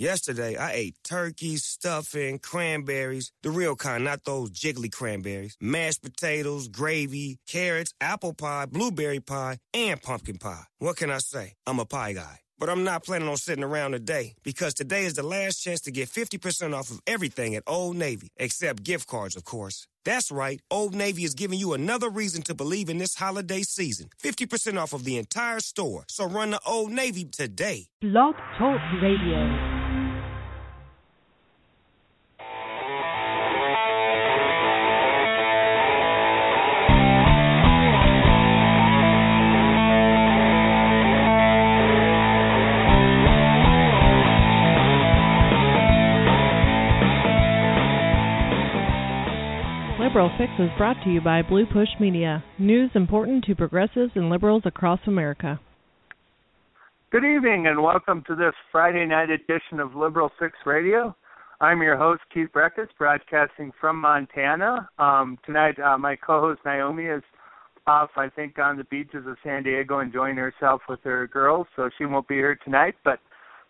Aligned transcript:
Yesterday, 0.00 0.56
I 0.56 0.72
ate 0.72 0.94
turkey, 1.04 1.56
stuffing, 1.58 2.38
cranberries, 2.38 3.32
the 3.42 3.50
real 3.50 3.76
kind, 3.76 4.02
not 4.02 4.24
those 4.24 4.50
jiggly 4.50 4.90
cranberries, 4.90 5.58
mashed 5.60 6.00
potatoes, 6.02 6.68
gravy, 6.68 7.36
carrots, 7.46 7.92
apple 8.00 8.32
pie, 8.32 8.64
blueberry 8.64 9.20
pie, 9.20 9.58
and 9.74 10.00
pumpkin 10.00 10.38
pie. 10.38 10.64
What 10.78 10.96
can 10.96 11.10
I 11.10 11.18
say? 11.18 11.52
I'm 11.66 11.80
a 11.80 11.84
pie 11.84 12.14
guy. 12.14 12.38
But 12.58 12.70
I'm 12.70 12.82
not 12.82 13.04
planning 13.04 13.28
on 13.28 13.36
sitting 13.36 13.62
around 13.62 13.92
today 13.92 14.36
because 14.42 14.72
today 14.72 15.04
is 15.04 15.14
the 15.14 15.22
last 15.22 15.62
chance 15.62 15.82
to 15.82 15.90
get 15.90 16.08
50% 16.08 16.74
off 16.74 16.90
of 16.90 17.00
everything 17.06 17.54
at 17.54 17.62
Old 17.66 17.96
Navy, 17.96 18.30
except 18.38 18.82
gift 18.82 19.06
cards, 19.06 19.36
of 19.36 19.44
course. 19.44 19.86
That's 20.06 20.30
right, 20.30 20.62
Old 20.70 20.94
Navy 20.94 21.24
is 21.24 21.34
giving 21.34 21.58
you 21.58 21.74
another 21.74 22.08
reason 22.08 22.40
to 22.44 22.54
believe 22.54 22.88
in 22.88 22.96
this 22.96 23.16
holiday 23.16 23.60
season. 23.60 24.08
50% 24.22 24.80
off 24.80 24.94
of 24.94 25.04
the 25.04 25.18
entire 25.18 25.60
store. 25.60 26.04
So 26.08 26.24
run 26.26 26.52
to 26.52 26.60
Old 26.66 26.90
Navy 26.90 27.26
today. 27.26 27.88
Blog 28.00 28.34
Talk 28.58 28.80
Radio. 29.02 29.79
Liberal 50.10 50.36
Fix 50.38 50.50
is 50.58 50.68
brought 50.76 50.96
to 51.04 51.08
you 51.08 51.20
by 51.20 51.40
Blue 51.40 51.64
Push 51.66 51.90
Media. 52.00 52.42
News 52.58 52.90
important 52.96 53.44
to 53.44 53.54
progressives 53.54 54.10
and 54.16 54.28
liberals 54.28 54.62
across 54.64 54.98
America. 55.06 55.60
Good 57.12 57.24
evening 57.24 57.68
and 57.68 57.80
welcome 57.80 58.24
to 58.26 58.34
this 58.34 58.52
Friday 58.72 59.06
night 59.06 59.30
edition 59.30 59.78
of 59.78 59.94
Liberal 59.94 60.32
Fix 60.36 60.54
Radio. 60.66 61.14
I'm 61.60 61.80
your 61.80 61.96
host, 61.96 62.22
Keith 62.34 62.48
Brekhus, 62.52 62.88
broadcasting 62.98 63.70
from 63.80 64.00
Montana. 64.00 64.88
Um, 64.98 65.38
tonight, 65.46 65.78
uh, 65.78 65.96
my 65.96 66.16
co 66.16 66.40
host 66.40 66.60
Naomi 66.64 67.04
is 67.04 67.22
off, 67.86 68.10
I 68.16 68.28
think, 68.30 68.58
on 68.58 68.78
the 68.78 68.84
beaches 68.90 69.24
of 69.28 69.36
San 69.44 69.62
Diego 69.62 70.00
enjoying 70.00 70.34
herself 70.34 70.82
with 70.88 70.98
her 71.04 71.28
girls, 71.28 71.68
so 71.76 71.88
she 71.96 72.04
won't 72.04 72.26
be 72.26 72.34
here 72.34 72.58
tonight. 72.64 72.96
But 73.04 73.20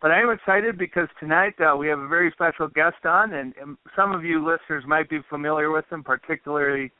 but 0.00 0.10
I 0.10 0.20
am 0.20 0.30
excited 0.30 0.78
because 0.78 1.08
tonight 1.18 1.54
uh, 1.60 1.76
we 1.76 1.88
have 1.88 1.98
a 1.98 2.08
very 2.08 2.30
special 2.32 2.68
guest 2.68 3.04
on, 3.04 3.34
and, 3.34 3.54
and 3.60 3.76
some 3.94 4.12
of 4.12 4.24
you 4.24 4.44
listeners 4.44 4.84
might 4.86 5.10
be 5.10 5.18
familiar 5.28 5.70
with 5.70 5.84
him, 5.90 6.02
particularly 6.02 6.90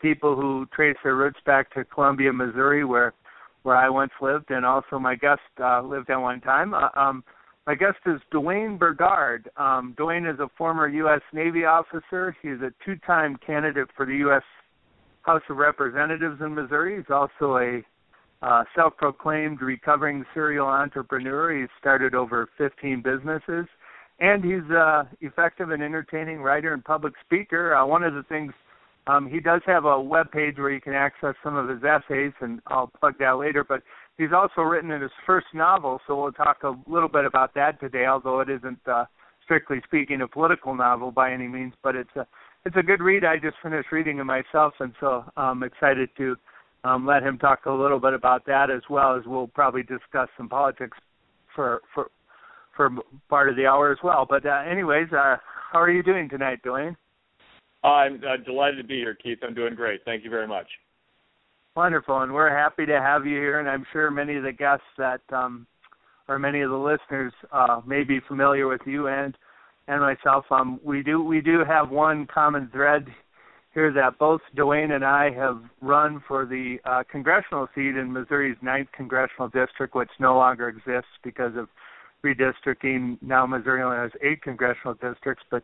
people 0.00 0.36
who 0.36 0.66
trace 0.74 0.96
their 1.02 1.16
roots 1.16 1.38
back 1.46 1.72
to 1.74 1.84
Columbia, 1.84 2.32
Missouri, 2.32 2.84
where 2.84 3.14
where 3.62 3.76
I 3.76 3.90
once 3.90 4.12
lived, 4.22 4.50
and 4.50 4.64
also 4.64 4.98
my 4.98 5.14
guest 5.14 5.42
uh, 5.62 5.82
lived 5.82 6.08
at 6.08 6.16
one 6.16 6.40
time. 6.40 6.72
Uh, 6.72 6.88
um, 6.96 7.22
my 7.66 7.74
guest 7.74 7.98
is 8.06 8.18
Duane 8.30 8.78
Burghard. 8.78 9.50
Um, 9.58 9.94
Duane 9.98 10.24
is 10.24 10.40
a 10.40 10.48
former 10.56 10.88
U.S. 10.88 11.20
Navy 11.34 11.66
officer. 11.66 12.34
He's 12.40 12.60
a 12.62 12.72
two-time 12.84 13.38
candidate 13.46 13.88
for 13.94 14.06
the 14.06 14.16
U.S. 14.16 14.42
House 15.22 15.42
of 15.50 15.58
Representatives 15.58 16.40
in 16.40 16.54
Missouri. 16.54 16.96
He's 16.96 17.10
also 17.10 17.58
a 17.58 17.82
uh, 18.42 18.64
self-proclaimed 18.74 19.60
recovering 19.60 20.24
serial 20.32 20.66
entrepreneur. 20.66 21.58
He's 21.58 21.68
started 21.78 22.14
over 22.14 22.48
15 22.56 23.02
businesses, 23.02 23.66
and 24.18 24.44
he's 24.44 24.70
uh, 24.70 25.04
effective 25.20 25.70
and 25.70 25.82
entertaining 25.82 26.40
writer 26.40 26.72
and 26.72 26.84
public 26.84 27.14
speaker. 27.24 27.74
Uh, 27.74 27.84
one 27.86 28.02
of 28.02 28.14
the 28.14 28.22
things 28.24 28.52
um, 29.06 29.28
he 29.28 29.40
does 29.40 29.62
have 29.66 29.84
a 29.84 30.00
web 30.00 30.30
page 30.30 30.56
where 30.58 30.70
you 30.70 30.80
can 30.80 30.92
access 30.92 31.34
some 31.42 31.56
of 31.56 31.68
his 31.68 31.82
essays, 31.82 32.32
and 32.40 32.60
I'll 32.66 32.90
plug 33.00 33.14
that 33.18 33.32
later. 33.32 33.64
But 33.64 33.82
he's 34.18 34.32
also 34.32 34.60
written 34.62 34.90
in 34.90 35.00
his 35.00 35.10
first 35.26 35.46
novel, 35.54 36.00
so 36.06 36.20
we'll 36.20 36.32
talk 36.32 36.58
a 36.62 36.74
little 36.86 37.08
bit 37.08 37.24
about 37.24 37.54
that 37.54 37.80
today. 37.80 38.06
Although 38.06 38.40
it 38.40 38.50
isn't 38.50 38.80
uh, 38.86 39.06
strictly 39.42 39.80
speaking 39.84 40.20
a 40.20 40.28
political 40.28 40.74
novel 40.74 41.10
by 41.10 41.32
any 41.32 41.48
means, 41.48 41.72
but 41.82 41.96
it's 41.96 42.14
a 42.16 42.26
it's 42.66 42.76
a 42.76 42.82
good 42.82 43.00
read. 43.00 43.24
I 43.24 43.36
just 43.36 43.56
finished 43.62 43.90
reading 43.90 44.18
it 44.18 44.24
myself, 44.24 44.74
and 44.80 44.92
so 45.00 45.24
I'm 45.36 45.62
excited 45.62 46.10
to 46.18 46.36
um, 46.84 47.06
let 47.06 47.22
him 47.22 47.38
talk 47.38 47.66
a 47.66 47.70
little 47.70 48.00
bit 48.00 48.14
about 48.14 48.46
that 48.46 48.70
as 48.70 48.82
well 48.88 49.16
as 49.16 49.22
we'll 49.26 49.48
probably 49.48 49.82
discuss 49.82 50.28
some 50.36 50.48
politics 50.48 50.96
for 51.54 51.80
for 51.94 52.10
for 52.76 52.90
part 53.28 53.48
of 53.48 53.56
the 53.56 53.66
hour 53.66 53.92
as 53.92 53.98
well. 54.02 54.26
But 54.28 54.46
uh, 54.46 54.62
anyways, 54.70 55.08
uh, 55.12 55.36
how 55.72 55.80
are 55.80 55.90
you 55.90 56.02
doing 56.02 56.28
tonight, 56.28 56.60
Duane? 56.62 56.96
I'm 57.82 58.22
uh, 58.26 58.42
delighted 58.44 58.78
to 58.78 58.84
be 58.84 58.96
here, 58.96 59.14
Keith. 59.14 59.38
I'm 59.42 59.54
doing 59.54 59.74
great. 59.74 60.00
Thank 60.04 60.24
you 60.24 60.30
very 60.30 60.46
much. 60.46 60.66
Wonderful, 61.76 62.22
and 62.22 62.32
we're 62.32 62.54
happy 62.54 62.84
to 62.86 63.00
have 63.00 63.26
you 63.26 63.36
here. 63.36 63.60
And 63.60 63.68
I'm 63.68 63.86
sure 63.92 64.10
many 64.10 64.36
of 64.36 64.42
the 64.42 64.52
guests 64.52 64.84
that 64.98 65.20
um, 65.32 65.66
or 66.28 66.38
many 66.38 66.60
of 66.60 66.70
the 66.70 66.76
listeners 66.76 67.32
uh, 67.52 67.80
may 67.86 68.04
be 68.04 68.20
familiar 68.26 68.66
with 68.66 68.80
you 68.86 69.08
and 69.08 69.36
and 69.88 70.00
myself. 70.00 70.44
Um, 70.50 70.80
we 70.84 71.02
do 71.02 71.22
we 71.22 71.40
do 71.40 71.64
have 71.66 71.90
one 71.90 72.26
common 72.32 72.68
thread 72.72 73.06
here 73.72 73.92
that 73.92 74.18
both 74.18 74.40
Duane 74.56 74.90
and 74.92 75.04
I 75.04 75.30
have 75.30 75.62
run 75.80 76.22
for 76.26 76.44
the 76.44 76.78
uh, 76.84 77.04
congressional 77.10 77.68
seat 77.74 77.96
in 77.96 78.12
Missouri's 78.12 78.56
ninth 78.62 78.88
congressional 78.92 79.48
district, 79.48 79.94
which 79.94 80.10
no 80.18 80.36
longer 80.36 80.68
exists 80.68 81.12
because 81.22 81.52
of 81.56 81.68
redistricting. 82.24 83.16
Now 83.22 83.46
Missouri 83.46 83.82
only 83.82 83.96
has 83.96 84.10
eight 84.22 84.42
congressional 84.42 84.94
districts, 84.94 85.44
but 85.50 85.62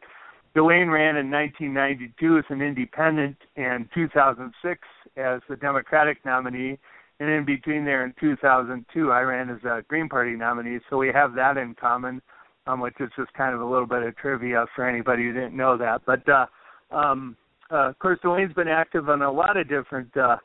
Duane 0.54 0.88
ran 0.88 1.16
in 1.16 1.30
1992 1.30 2.38
as 2.38 2.44
an 2.48 2.62
independent 2.62 3.36
and 3.56 3.88
2006 3.92 4.80
as 5.16 5.40
the 5.48 5.56
Democratic 5.56 6.24
nominee. 6.24 6.78
And 7.18 7.30
in 7.30 7.44
between 7.44 7.84
there 7.84 8.04
in 8.04 8.14
2002, 8.20 9.10
I 9.10 9.20
ran 9.20 9.50
as 9.50 9.62
a 9.64 9.82
Green 9.88 10.08
Party 10.08 10.36
nominee. 10.36 10.78
So 10.88 10.96
we 10.96 11.08
have 11.12 11.34
that 11.34 11.56
in 11.56 11.74
common, 11.74 12.22
um, 12.66 12.80
which 12.80 12.94
is 13.00 13.10
just 13.16 13.32
kind 13.34 13.54
of 13.54 13.60
a 13.60 13.64
little 13.64 13.86
bit 13.86 14.02
of 14.02 14.16
trivia 14.16 14.66
for 14.74 14.88
anybody 14.88 15.24
who 15.24 15.32
didn't 15.32 15.56
know 15.56 15.76
that. 15.76 16.02
But 16.06 16.26
uh, 16.28 16.46
um, 16.90 17.36
uh, 17.70 17.88
of 17.88 17.98
course, 17.98 18.18
Duane's 18.22 18.54
been 18.54 18.68
active 18.68 19.08
on 19.08 19.22
a 19.22 19.30
lot 19.30 19.56
of 19.56 19.68
different 19.68 20.16
uh, 20.16 20.36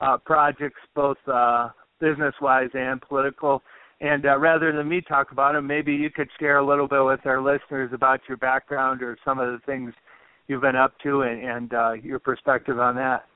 uh, 0.00 0.18
projects, 0.18 0.80
both 0.94 1.18
uh, 1.32 1.68
business-wise 2.00 2.70
and 2.74 3.00
political. 3.00 3.62
And 4.00 4.26
uh, 4.26 4.36
rather 4.38 4.72
than 4.72 4.88
me 4.88 5.00
talk 5.00 5.30
about 5.30 5.54
him, 5.54 5.66
maybe 5.66 5.94
you 5.94 6.10
could 6.10 6.28
share 6.40 6.58
a 6.58 6.66
little 6.66 6.88
bit 6.88 7.04
with 7.04 7.24
our 7.24 7.40
listeners 7.40 7.90
about 7.92 8.20
your 8.28 8.36
background 8.36 9.02
or 9.02 9.16
some 9.24 9.38
of 9.38 9.52
the 9.52 9.60
things 9.64 9.92
you've 10.48 10.62
been 10.62 10.76
up 10.76 10.94
to 11.04 11.22
and, 11.22 11.40
and 11.42 11.74
uh, 11.74 11.92
your 11.92 12.18
perspective 12.18 12.80
on 12.80 12.96
that. 12.96 13.26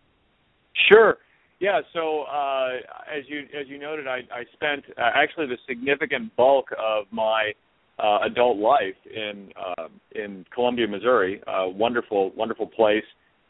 Sure. 0.91 1.19
Yeah. 1.61 1.81
So 1.93 2.23
uh, 2.23 2.69
as 3.17 3.25
you 3.29 3.41
as 3.59 3.67
you 3.69 3.79
noted, 3.79 4.07
I, 4.07 4.19
I 4.31 4.45
spent 4.53 4.85
uh, 4.99 5.11
actually 5.15 5.47
the 5.47 5.57
significant 5.69 6.35
bulk 6.37 6.67
of 6.79 7.07
my 7.11 7.53
uh, 7.99 8.19
adult 8.27 8.59
life 8.59 8.95
in 9.15 9.51
uh, 9.57 9.89
in 10.13 10.45
Columbia, 10.55 10.87
Missouri. 10.87 11.41
Uh, 11.47 11.69
wonderful, 11.69 12.33
wonderful 12.37 12.67
place. 12.67 13.05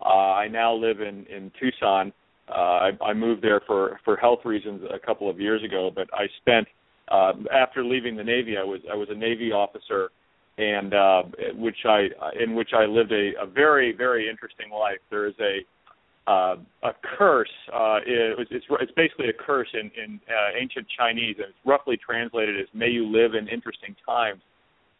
Uh, 0.05 0.09
I 0.09 0.49
now 0.49 0.75
live 0.75 1.01
in 1.01 1.27
in 1.27 1.51
Tucson. 1.59 2.13
Uh, 2.49 2.53
I, 2.53 2.91
I 3.05 3.13
moved 3.13 3.43
there 3.43 3.61
for 3.67 3.99
for 4.05 4.17
health 4.17 4.41
reasons 4.45 4.83
a 4.93 5.05
couple 5.05 5.29
of 5.29 5.41
years 5.41 5.63
ago, 5.65 5.91
but 5.95 6.09
I 6.13 6.27
spent 6.41 6.69
uh, 7.09 7.33
after 7.53 7.85
leaving 7.85 8.17
the 8.17 8.25
Navy, 8.25 8.57
I 8.57 8.65
was 8.65 8.81
I 8.91 8.95
was 8.95 9.09
a 9.11 9.15
Navy 9.15 9.53
officer, 9.53 10.11
and 10.59 10.95
uh, 10.95 11.23
which 11.55 11.85
I 11.85 12.09
in 12.41 12.55
which 12.55 12.71
I 12.77 12.85
lived 12.85 13.13
a, 13.13 13.33
a 13.41 13.47
very 13.47 13.93
very 13.93 14.29
interesting 14.29 14.71
life. 14.71 14.99
There 15.11 15.27
is 15.27 15.35
a 15.41 16.31
uh, 16.31 16.57
a 16.83 16.91
curse. 17.17 17.49
Uh, 17.73 17.99
it 18.05 18.49
it's 18.51 18.67
it's 18.81 18.93
basically 18.97 19.29
a 19.29 19.33
curse 19.33 19.69
in 19.75 19.91
in 20.03 20.21
uh, 20.29 20.59
ancient 20.61 20.87
Chinese, 20.99 21.37
and 21.39 21.47
it's 21.49 21.59
roughly 21.65 21.97
translated 21.97 22.61
as 22.61 22.67
"May 22.75 22.89
you 22.89 23.07
live 23.07 23.35
in 23.35 23.49
interesting 23.49 23.95
times." 24.05 24.41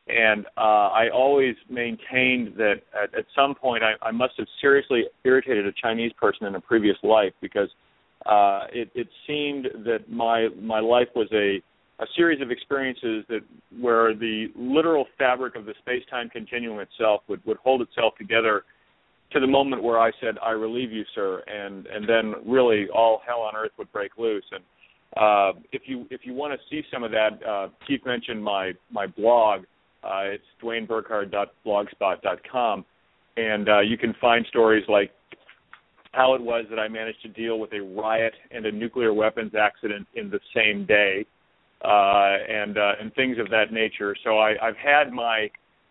And 0.09 0.47
uh, 0.57 0.89
I 0.91 1.09
always 1.13 1.57
maintained 1.69 2.55
that 2.57 2.77
at, 2.95 3.15
at 3.19 3.27
some 3.35 3.55
point 3.55 3.83
I, 3.83 3.93
I 4.07 4.13
must 4.13 4.35
have 4.39 4.47
seriously 4.61 5.05
irritated 5.25 5.67
a 5.67 5.73
Chinese 5.73 6.13
person 6.21 6.47
in 6.47 6.55
a 6.55 6.61
previous 6.61 6.97
life 7.03 7.33
because 7.41 7.69
uh, 8.25 8.67
it, 8.73 8.91
it 8.95 9.09
seemed 9.27 9.67
that 9.85 10.11
my 10.11 10.49
my 10.61 10.81
life 10.81 11.09
was 11.15 11.29
a 11.33 11.63
a 11.99 12.07
series 12.15 12.43
of 12.43 12.51
experiences 12.51 13.25
that 13.29 13.41
where 13.81 14.15
the 14.15 14.49
literal 14.55 15.07
fabric 15.17 15.57
of 15.57 15.65
the 15.65 15.73
space-time 15.79 16.29
continuum 16.29 16.81
itself 16.81 17.23
would 17.29 17.45
would 17.47 17.57
hold 17.59 17.83
itself 17.83 18.15
together 18.19 18.65
to 19.33 19.41
the 19.41 19.47
moment 19.47 19.83
where 19.83 19.99
I 19.99 20.13
said 20.21 20.37
I 20.41 20.51
relieve 20.51 20.93
you, 20.93 21.05
sir, 21.15 21.43
and 21.47 21.87
and 21.87 22.09
then 22.09 22.35
really 22.47 22.87
all 22.95 23.23
hell 23.27 23.41
on 23.41 23.57
earth 23.57 23.73
would 23.79 23.91
break 23.93 24.13
loose 24.19 24.45
and 24.53 24.63
uh, 25.17 25.53
if 25.73 25.83
you 25.87 26.07
if 26.11 26.23
you 26.25 26.35
want 26.35 26.53
to 26.53 26.59
see 26.69 26.87
some 26.93 27.03
of 27.03 27.11
that, 27.11 27.41
uh, 27.47 27.69
Keith 27.87 28.03
mentioned 28.05 28.43
my 28.43 28.73
my 28.91 29.07
blog. 29.07 29.63
Uh, 30.07 30.27
it's 30.27 30.45
duaneburghard.blogspot.com, 30.63 32.85
and 33.37 33.69
uh, 33.69 33.81
you 33.81 33.99
can 33.99 34.15
find 34.21 34.47
stories 34.47 34.85
like 34.89 35.11
how 36.13 36.35
it 36.35 36.41
was 36.41 36.65
that 36.71 36.79
I 36.79 36.87
managed 36.89 37.21
to 37.23 37.29
deal 37.29 37.59
with 37.59 37.73
a 37.73 37.81
riot 37.81 38.35
and 38.53 38.65
a 38.67 38.73
nuclear 38.73 39.13
weapons 39.13 39.55
accident 39.59 40.07
in 40.15 40.31
the 40.31 40.39
same 40.55 40.87
day, 40.87 41.27
uh, 41.85 42.37
and 42.49 42.79
uh, 42.79 42.93
and 43.01 43.13
things 43.15 43.39
of 43.39 43.51
that 43.51 43.73
nature. 43.73 44.15
So 44.23 44.39
I, 44.39 44.55
I've 44.63 44.77
had 44.77 45.13
my 45.13 45.51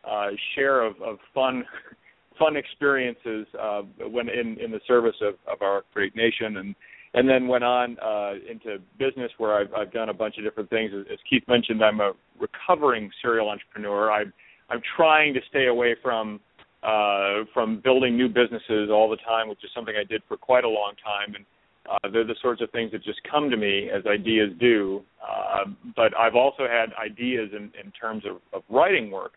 uh, 0.10 0.30
share 0.56 0.82
of, 0.84 0.96
of 1.02 1.18
fun 1.34 1.66
fun 2.40 2.56
experiences 2.56 3.46
uh, 3.60 3.82
when 4.10 4.30
in 4.30 4.58
in 4.60 4.72
the 4.72 4.80
service 4.88 5.18
of, 5.22 5.36
of 5.52 5.62
our 5.62 5.84
great 5.94 6.16
nation 6.16 6.56
and 6.58 6.74
and 7.16 7.28
then 7.30 7.48
went 7.48 7.64
on 7.64 7.98
uh, 8.00 8.34
into 8.50 8.78
business 9.00 9.32
where 9.38 9.58
I've, 9.58 9.74
I've 9.74 9.92
done 9.92 10.10
a 10.10 10.14
bunch 10.14 10.38
of 10.38 10.44
different 10.44 10.70
things. 10.70 10.92
As, 10.94 11.18
Keith 11.30 11.44
mentioned, 11.48 11.84
I'm 11.84 12.02
a 12.02 12.12
recovering 12.40 13.10
serial 13.22 13.50
entrepreneur. 13.50 14.12
I'm 14.12 14.32
I'm 14.70 14.82
trying 14.98 15.34
to 15.36 15.40
stay 15.50 15.68
away 15.68 15.96
from 16.04 16.40
uh, 16.84 17.46
from 17.54 17.82
building 17.84 18.18
new 18.18 18.28
businesses 18.28 18.90
all 18.92 19.10
the 19.10 19.18
time, 19.18 19.48
which 19.48 19.64
is 19.64 19.70
something 19.74 19.96
I 20.00 20.04
did 20.04 20.22
for 20.28 20.38
quite 20.38 20.66
a 20.66 20.70
long 20.70 20.94
time. 21.04 21.36
And 21.36 21.46
uh, 21.90 22.12
they're 22.12 22.26
the 22.26 22.36
sorts 22.42 22.62
of 22.62 22.70
things 22.72 22.92
that 22.92 23.04
just 23.04 23.22
come 23.32 23.50
to 23.50 23.58
me 23.58 23.90
as 23.90 24.06
ideas 24.06 24.52
do. 24.60 25.02
Uh, 25.24 25.66
but 25.96 26.18
I've 26.18 26.36
also 26.36 26.68
had 26.68 26.90
ideas 27.02 27.52
in, 27.56 27.72
in 27.82 27.92
terms 27.92 28.24
of, 28.26 28.42
of 28.52 28.64
writing 28.70 29.10
work, 29.10 29.34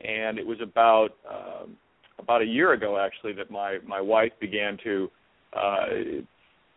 and 0.00 0.38
it 0.38 0.46
was 0.46 0.58
about 0.62 1.10
um, 1.28 1.76
about 2.18 2.40
a 2.40 2.46
year 2.46 2.72
ago 2.72 2.98
actually 2.98 3.34
that 3.34 3.50
my 3.50 3.78
my 3.86 4.00
wife 4.00 4.32
began 4.40 4.78
to 4.84 5.10
uh, 5.54 5.86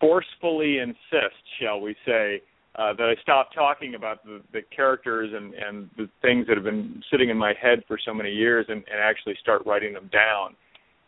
forcefully 0.02 0.80
insist, 0.80 1.40
shall 1.62 1.80
we 1.80 1.96
say, 2.06 2.42
uh, 2.76 2.94
that 2.94 3.04
I 3.04 3.22
stop 3.22 3.54
talking 3.54 3.96
about 3.96 4.24
the, 4.26 4.42
the 4.52 4.62
characters 4.76 5.32
and, 5.34 5.54
and 5.54 5.90
the 5.98 6.10
things 6.22 6.48
that 6.48 6.56
have 6.56 6.64
been 6.64 7.04
sitting 7.12 7.30
in 7.30 7.38
my 7.38 7.54
head 7.62 7.84
for 7.88 7.98
so 8.04 8.14
many 8.14 8.32
years 8.32 8.66
and, 8.70 8.78
and 8.78 9.00
actually 9.02 9.36
start 9.42 9.64
writing 9.66 9.94
them 9.94 10.10
down. 10.12 10.56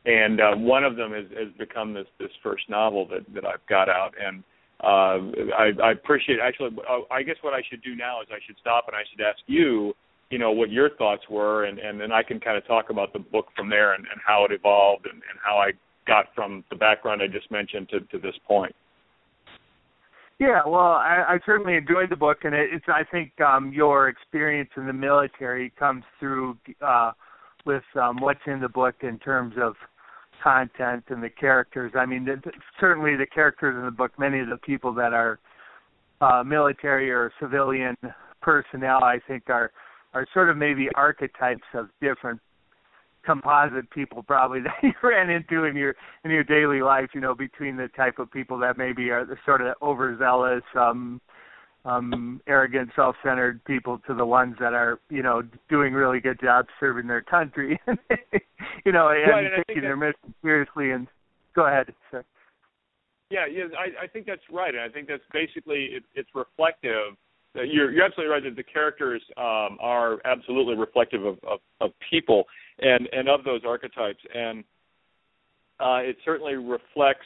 And 0.05 0.41
uh, 0.41 0.55
one 0.55 0.83
of 0.83 0.95
them 0.97 1.13
has, 1.13 1.25
has 1.37 1.53
become 1.57 1.93
this 1.93 2.07
this 2.19 2.31
first 2.43 2.69
novel 2.69 3.07
that, 3.07 3.21
that 3.33 3.45
I've 3.45 3.65
got 3.69 3.87
out, 3.87 4.11
and 4.19 4.43
uh, 4.83 5.55
I, 5.57 5.71
I 5.81 5.91
appreciate. 5.93 6.39
Actually, 6.43 6.71
uh, 6.89 7.07
I 7.09 7.23
guess 7.23 7.37
what 7.41 7.53
I 7.53 7.61
should 7.69 7.81
do 7.81 7.95
now 7.95 8.21
is 8.21 8.27
I 8.29 8.39
should 8.45 8.57
stop 8.59 8.83
and 8.87 8.97
I 8.97 9.03
should 9.09 9.23
ask 9.23 9.39
you, 9.47 9.93
you 10.29 10.39
know, 10.39 10.51
what 10.51 10.69
your 10.69 10.89
thoughts 10.97 11.23
were, 11.29 11.63
and, 11.63 11.79
and 11.79 12.01
then 12.01 12.11
I 12.11 12.21
can 12.21 12.41
kind 12.41 12.57
of 12.57 12.67
talk 12.67 12.89
about 12.89 13.13
the 13.13 13.19
book 13.19 13.45
from 13.55 13.69
there 13.69 13.93
and, 13.93 14.03
and 14.11 14.19
how 14.27 14.43
it 14.43 14.51
evolved 14.51 15.05
and, 15.05 15.15
and 15.15 15.39
how 15.41 15.55
I 15.55 15.71
got 16.05 16.25
from 16.35 16.65
the 16.69 16.75
background 16.75 17.21
I 17.21 17.27
just 17.27 17.49
mentioned 17.49 17.87
to, 17.89 18.01
to 18.01 18.19
this 18.19 18.35
point. 18.45 18.75
Yeah, 20.43 20.59
well, 20.67 20.81
I, 20.81 21.23
I 21.29 21.39
certainly 21.45 21.75
enjoyed 21.75 22.09
the 22.09 22.17
book, 22.17 22.39
and 22.43 22.53
it, 22.53 22.69
it's 22.73 22.85
I 22.89 23.05
think 23.09 23.39
um, 23.39 23.71
your 23.71 24.09
experience 24.09 24.71
in 24.75 24.87
the 24.87 24.91
military 24.91 25.71
comes 25.79 26.03
through 26.19 26.57
uh, 26.85 27.13
with 27.65 27.83
um, 27.95 28.17
what's 28.19 28.41
in 28.45 28.59
the 28.59 28.67
book 28.67 28.95
in 29.03 29.19
terms 29.19 29.55
of 29.57 29.75
content 30.43 31.05
and 31.07 31.23
the 31.23 31.29
characters. 31.29 31.93
I 31.95 32.05
mean, 32.05 32.25
the, 32.25 32.41
certainly 32.77 33.15
the 33.15 33.25
characters 33.25 33.73
in 33.77 33.85
the 33.85 33.91
book, 33.91 34.11
many 34.19 34.41
of 34.41 34.49
the 34.49 34.57
people 34.57 34.93
that 34.95 35.13
are 35.13 35.39
uh, 36.19 36.43
military 36.43 37.09
or 37.09 37.31
civilian 37.39 37.95
personnel, 38.41 39.01
I 39.01 39.19
think, 39.25 39.43
are 39.47 39.71
are 40.13 40.27
sort 40.33 40.49
of 40.49 40.57
maybe 40.57 40.89
archetypes 40.95 41.63
of 41.73 41.87
different 42.01 42.41
composite 43.25 43.89
people 43.91 44.23
probably 44.23 44.59
that 44.63 44.75
you 44.81 44.93
ran 45.01 45.29
into 45.29 45.63
in 45.63 45.75
your 45.75 45.95
in 46.23 46.31
your 46.31 46.43
daily 46.43 46.81
life 46.81 47.09
you 47.13 47.21
know 47.21 47.35
between 47.35 47.77
the 47.77 47.87
type 47.89 48.19
of 48.19 48.31
people 48.31 48.57
that 48.57 48.77
maybe 48.77 49.09
are 49.09 49.25
the 49.25 49.37
sort 49.45 49.61
of 49.61 49.75
overzealous 49.81 50.63
um 50.77 51.21
um 51.85 52.41
arrogant 52.47 52.89
self-centered 52.95 53.63
people 53.65 53.99
to 54.07 54.13
the 54.13 54.25
ones 54.25 54.55
that 54.59 54.73
are 54.73 54.99
you 55.09 55.23
know 55.23 55.41
doing 55.69 55.93
really 55.93 56.19
good 56.19 56.39
jobs 56.39 56.69
serving 56.79 57.07
their 57.07 57.21
country 57.21 57.79
you 58.85 58.91
know 58.91 59.09
and 59.09 59.31
right, 59.31 59.45
and 59.45 59.63
taking 59.67 59.83
their 59.83 59.97
mission 59.97 60.33
seriously 60.41 60.91
and 60.91 61.07
go 61.55 61.67
ahead 61.67 61.93
sir. 62.09 62.23
Yeah 63.29 63.45
yeah 63.51 63.65
i 63.77 64.05
i 64.05 64.07
think 64.07 64.25
that's 64.25 64.41
right 64.51 64.73
and 64.73 64.83
i 64.83 64.89
think 64.89 65.07
that's 65.07 65.23
basically 65.33 65.89
it, 65.91 66.03
it's 66.15 66.29
reflective 66.33 67.17
you're 67.55 67.91
you're 67.91 68.05
absolutely 68.05 68.33
right 68.33 68.43
that 68.43 68.55
the 68.55 68.63
characters 68.63 69.21
um 69.37 69.77
are 69.81 70.19
absolutely 70.25 70.75
reflective 70.75 71.25
of 71.25 71.37
of, 71.43 71.59
of 71.81 71.91
people 72.09 72.45
and 72.79 73.07
and 73.11 73.29
of 73.29 73.43
those 73.43 73.61
archetypes. 73.65 74.19
And 74.33 74.63
uh, 75.79 75.99
it 76.01 76.17
certainly 76.23 76.55
reflects 76.55 77.25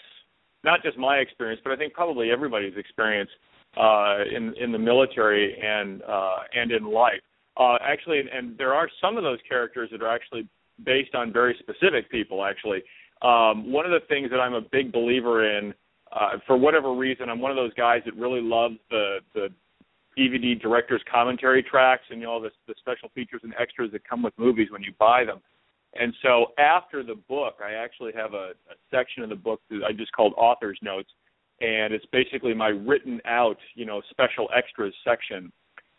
not 0.64 0.82
just 0.84 0.98
my 0.98 1.18
experience 1.18 1.62
but 1.64 1.72
I 1.72 1.76
think 1.76 1.94
probably 1.94 2.32
everybody's 2.32 2.78
experience 2.78 3.30
uh, 3.78 4.20
in 4.36 4.54
in 4.60 4.72
the 4.72 4.80
military 4.80 5.58
and 5.62 6.02
uh, 6.04 6.38
and 6.54 6.72
in 6.72 6.86
life. 6.86 7.22
Uh, 7.58 7.78
actually 7.82 8.22
and, 8.32 8.58
there 8.58 8.74
are 8.74 8.90
some 9.02 9.18
of 9.18 9.24
those 9.24 9.40
characters 9.48 9.90
that 9.92 10.02
are 10.02 10.14
actually 10.14 10.48
based 10.86 11.16
on 11.16 11.34
very 11.34 11.56
specific 11.60 12.10
people 12.12 12.46
actually. 12.46 12.84
Um, 13.22 13.72
one 13.72 13.86
of 13.86 13.92
the 13.92 14.06
things 14.08 14.30
that 14.30 14.40
I'm 14.40 14.54
a 14.54 14.62
big 14.62 14.92
believer 14.92 15.58
in 15.58 15.74
uh, 16.12 16.38
for 16.46 16.56
whatever 16.56 16.94
reason 16.94 17.30
I'm 17.30 17.42
one 17.42 17.52
of 17.52 17.58
those 17.58 17.74
guys 17.74 18.02
that 18.06 18.16
really 18.16 18.42
loves 18.42 18.76
the 18.90 19.20
the 19.34 19.50
DVD 20.18 20.60
director's 20.60 21.02
commentary 21.12 21.62
tracks 21.62 22.04
and 22.10 22.20
you 22.20 22.26
know 22.26 22.42
the, 22.42 22.50
the 22.68 22.74
special 22.80 23.10
features 23.14 23.42
and 23.44 23.54
extras 23.60 23.92
that 23.92 24.08
come 24.08 24.24
with 24.24 24.34
movies 24.38 24.70
when 24.72 24.82
you 24.82 24.94
buy 25.00 25.24
them. 25.24 25.40
And 26.00 26.14
so 26.22 26.48
after 26.58 27.04
the 27.04 27.16
book, 27.16 27.56
I 27.64 27.74
actually 27.74 28.12
have 28.16 28.34
a, 28.34 28.52
a 28.70 28.76
section 28.92 29.24
of 29.24 29.30
the 29.30 29.36
book 29.36 29.62
that 29.70 29.82
I 29.88 29.94
just 29.94 30.12
called 30.12 30.34
author's 30.38 30.78
notes, 30.82 31.10
and 31.62 31.94
it's 31.94 32.06
basically 32.12 32.54
my 32.54 32.68
written 32.68 33.22
out, 33.26 33.58
you 33.76 33.86
know, 33.86 34.02
special 34.10 34.50
extras 34.56 34.94
section. 35.04 35.52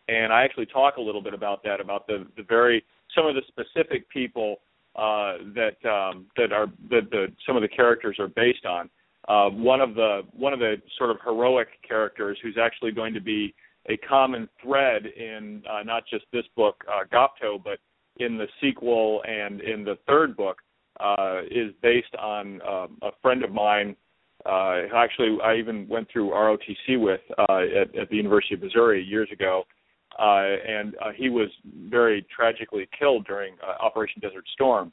And 0.08 0.32
I 0.32 0.42
actually 0.42 0.66
talk 0.66 0.96
a 0.96 1.00
little 1.00 1.22
bit 1.22 1.34
about 1.34 1.62
that, 1.64 1.80
about 1.80 2.06
the 2.06 2.26
the 2.36 2.42
very 2.42 2.84
some 3.14 3.26
of 3.26 3.34
the 3.34 3.42
specific 3.48 4.08
people 4.10 4.56
uh, 4.96 5.38
that 5.54 5.76
um, 5.88 6.26
that 6.36 6.52
are 6.52 6.66
that 6.90 7.10
the 7.10 7.26
some 7.46 7.56
of 7.56 7.62
the 7.62 7.68
characters 7.68 8.16
are 8.18 8.28
based 8.28 8.66
on. 8.66 8.90
Uh, 9.28 9.50
one 9.50 9.80
of 9.80 9.94
the 9.94 10.22
one 10.32 10.52
of 10.52 10.58
the 10.58 10.76
sort 10.96 11.10
of 11.10 11.18
heroic 11.24 11.68
characters 11.86 12.38
who's 12.42 12.56
actually 12.60 12.92
going 12.92 13.12
to 13.12 13.20
be 13.20 13.54
a 13.88 13.96
common 13.98 14.48
thread 14.62 15.06
in 15.06 15.62
uh, 15.70 15.82
not 15.82 16.04
just 16.08 16.24
this 16.32 16.44
book, 16.56 16.84
uh, 16.88 17.04
Gopto, 17.12 17.62
but 17.62 17.78
in 18.18 18.36
the 18.36 18.46
sequel 18.60 19.22
and 19.26 19.60
in 19.60 19.84
the 19.84 19.96
third 20.06 20.36
book 20.36 20.58
uh, 21.00 21.40
is 21.50 21.72
based 21.82 22.14
on 22.18 22.60
um, 22.62 22.98
a 23.02 23.10
friend 23.22 23.44
of 23.44 23.52
mine. 23.52 23.96
Uh, 24.46 24.82
actually, 24.94 25.36
I 25.42 25.56
even 25.56 25.86
went 25.88 26.08
through 26.12 26.30
ROTC 26.30 27.00
with 27.00 27.20
uh, 27.38 27.58
at, 27.80 27.94
at 27.96 28.08
the 28.10 28.16
University 28.16 28.54
of 28.54 28.62
Missouri 28.62 29.02
years 29.02 29.28
ago, 29.32 29.64
uh, 30.18 30.56
and 30.66 30.94
uh, 30.96 31.10
he 31.16 31.28
was 31.28 31.48
very 31.88 32.26
tragically 32.34 32.88
killed 32.98 33.26
during 33.26 33.54
uh, 33.62 33.82
Operation 33.84 34.20
Desert 34.20 34.44
Storm. 34.52 34.92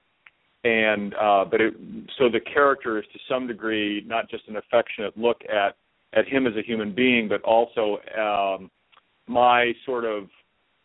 And 0.63 1.13
uh, 1.13 1.45
but 1.45 1.61
it, 1.61 1.73
so 2.17 2.27
the 2.27 2.39
character 2.39 2.97
is 2.97 3.05
to 3.13 3.19
some 3.29 3.45
degree 3.45 4.03
not 4.07 4.29
just 4.29 4.47
an 4.47 4.57
affectionate 4.57 5.15
look 5.15 5.41
at 5.43 5.77
at 6.13 6.27
him 6.27 6.47
as 6.47 6.53
a 6.55 6.63
human 6.63 6.93
being, 6.93 7.27
but 7.27 7.41
also 7.43 7.99
um, 8.17 8.71
my 9.27 9.73
sort 9.85 10.05
of 10.05 10.27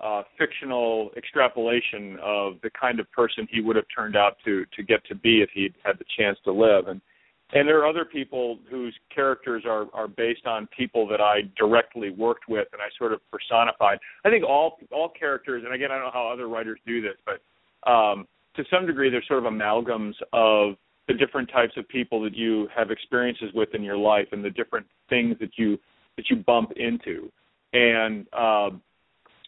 uh, 0.00 0.22
fictional 0.38 1.10
extrapolation 1.16 2.18
of 2.22 2.54
the 2.62 2.70
kind 2.70 3.00
of 3.00 3.10
person 3.12 3.46
he 3.50 3.60
would 3.60 3.76
have 3.76 3.84
turned 3.94 4.16
out 4.16 4.36
to 4.44 4.64
to 4.76 4.82
get 4.82 5.04
to 5.06 5.14
be 5.14 5.42
if 5.42 5.50
he'd 5.52 5.74
had 5.84 5.98
the 5.98 6.04
chance 6.18 6.38
to 6.44 6.52
live. 6.52 6.88
And 6.88 7.00
and 7.52 7.66
there 7.66 7.80
are 7.80 7.86
other 7.86 8.04
people 8.04 8.58
whose 8.70 8.94
characters 9.14 9.64
are 9.66 9.86
are 9.92 10.08
based 10.08 10.46
on 10.46 10.68
people 10.76 11.06
that 11.08 11.20
I 11.20 11.42
directly 11.58 12.10
worked 12.10 12.48
with 12.48 12.68
and 12.72 12.80
I 12.80 12.86
sort 12.96 13.12
of 13.12 13.20
personified. 13.30 13.98
I 14.24 14.30
think 14.30 14.44
all 14.44 14.78
all 14.90 15.10
characters, 15.10 15.64
and 15.64 15.74
again 15.74 15.90
I 15.90 15.96
don't 15.96 16.04
know 16.04 16.10
how 16.12 16.28
other 16.28 16.48
writers 16.48 16.78
do 16.86 17.02
this, 17.02 17.16
but 17.26 17.90
um, 17.90 18.26
to 18.56 18.64
some 18.70 18.86
degree 18.86 19.10
they're 19.10 19.24
sort 19.26 19.44
of 19.44 19.52
amalgams 19.52 20.14
of 20.32 20.76
the 21.08 21.14
different 21.14 21.50
types 21.50 21.72
of 21.76 21.88
people 21.88 22.22
that 22.22 22.36
you 22.36 22.68
have 22.74 22.90
experiences 22.90 23.50
with 23.52 23.74
in 23.74 23.82
your 23.82 23.96
life 23.96 24.28
and 24.32 24.44
the 24.44 24.50
different 24.50 24.86
things 25.08 25.36
that 25.40 25.50
you 25.56 25.78
that 26.16 26.30
you 26.30 26.36
bump 26.36 26.72
into. 26.76 27.30
And 27.72 28.26
uh, 28.32 28.70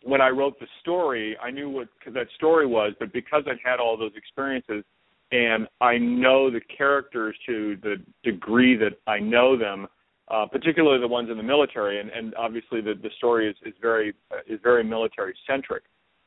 when 0.04 0.20
I 0.20 0.28
wrote 0.28 0.58
the 0.60 0.66
story, 0.80 1.36
I 1.42 1.50
knew 1.50 1.68
what 1.68 1.88
that 2.06 2.26
story 2.36 2.66
was, 2.66 2.92
but 2.98 3.12
because 3.12 3.44
I'd 3.46 3.58
had 3.64 3.80
all 3.80 3.96
those 3.96 4.12
experiences 4.16 4.84
and 5.32 5.66
I 5.80 5.96
know 5.96 6.50
the 6.50 6.60
characters 6.60 7.34
to 7.46 7.76
the 7.82 7.96
degree 8.22 8.76
that 8.76 8.98
I 9.06 9.18
know 9.18 9.56
them, 9.56 9.88
uh, 10.28 10.46
particularly 10.46 11.00
the 11.00 11.08
ones 11.08 11.30
in 11.30 11.38
the 11.38 11.42
military, 11.42 12.00
and, 12.00 12.10
and 12.10 12.34
obviously 12.34 12.80
the, 12.82 12.94
the 13.02 13.08
story 13.16 13.48
is, 13.48 13.56
is 13.64 13.74
very 13.80 14.14
is 14.46 14.60
very 14.62 14.84
military 14.84 15.34
centric. 15.46 15.84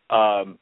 Um, 0.09 0.57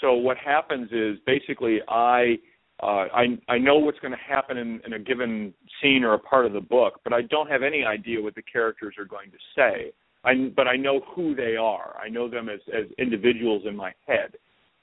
so 0.00 0.14
what 0.14 0.36
happens 0.36 0.90
is 0.92 1.18
basically 1.24 1.80
I 1.88 2.36
uh, 2.82 3.06
I 3.14 3.38
I 3.48 3.58
know 3.58 3.76
what's 3.76 4.00
going 4.00 4.12
to 4.12 4.34
happen 4.34 4.58
in, 4.58 4.80
in 4.84 4.94
a 4.94 4.98
given 4.98 5.54
scene 5.80 6.02
or 6.02 6.14
a 6.14 6.18
part 6.18 6.46
of 6.46 6.52
the 6.52 6.60
book, 6.60 7.00
but 7.04 7.12
I 7.12 7.22
don't 7.22 7.48
have 7.48 7.62
any 7.62 7.84
idea 7.84 8.20
what 8.20 8.34
the 8.34 8.42
characters 8.42 8.96
are 8.98 9.04
going 9.04 9.30
to 9.30 9.38
say. 9.56 9.92
I, 10.24 10.52
but 10.56 10.66
I 10.66 10.76
know 10.76 11.00
who 11.14 11.34
they 11.34 11.56
are. 11.56 11.96
I 12.02 12.08
know 12.08 12.28
them 12.28 12.48
as, 12.48 12.60
as 12.72 12.86
individuals 12.98 13.62
in 13.66 13.76
my 13.76 13.92
head. 14.06 14.34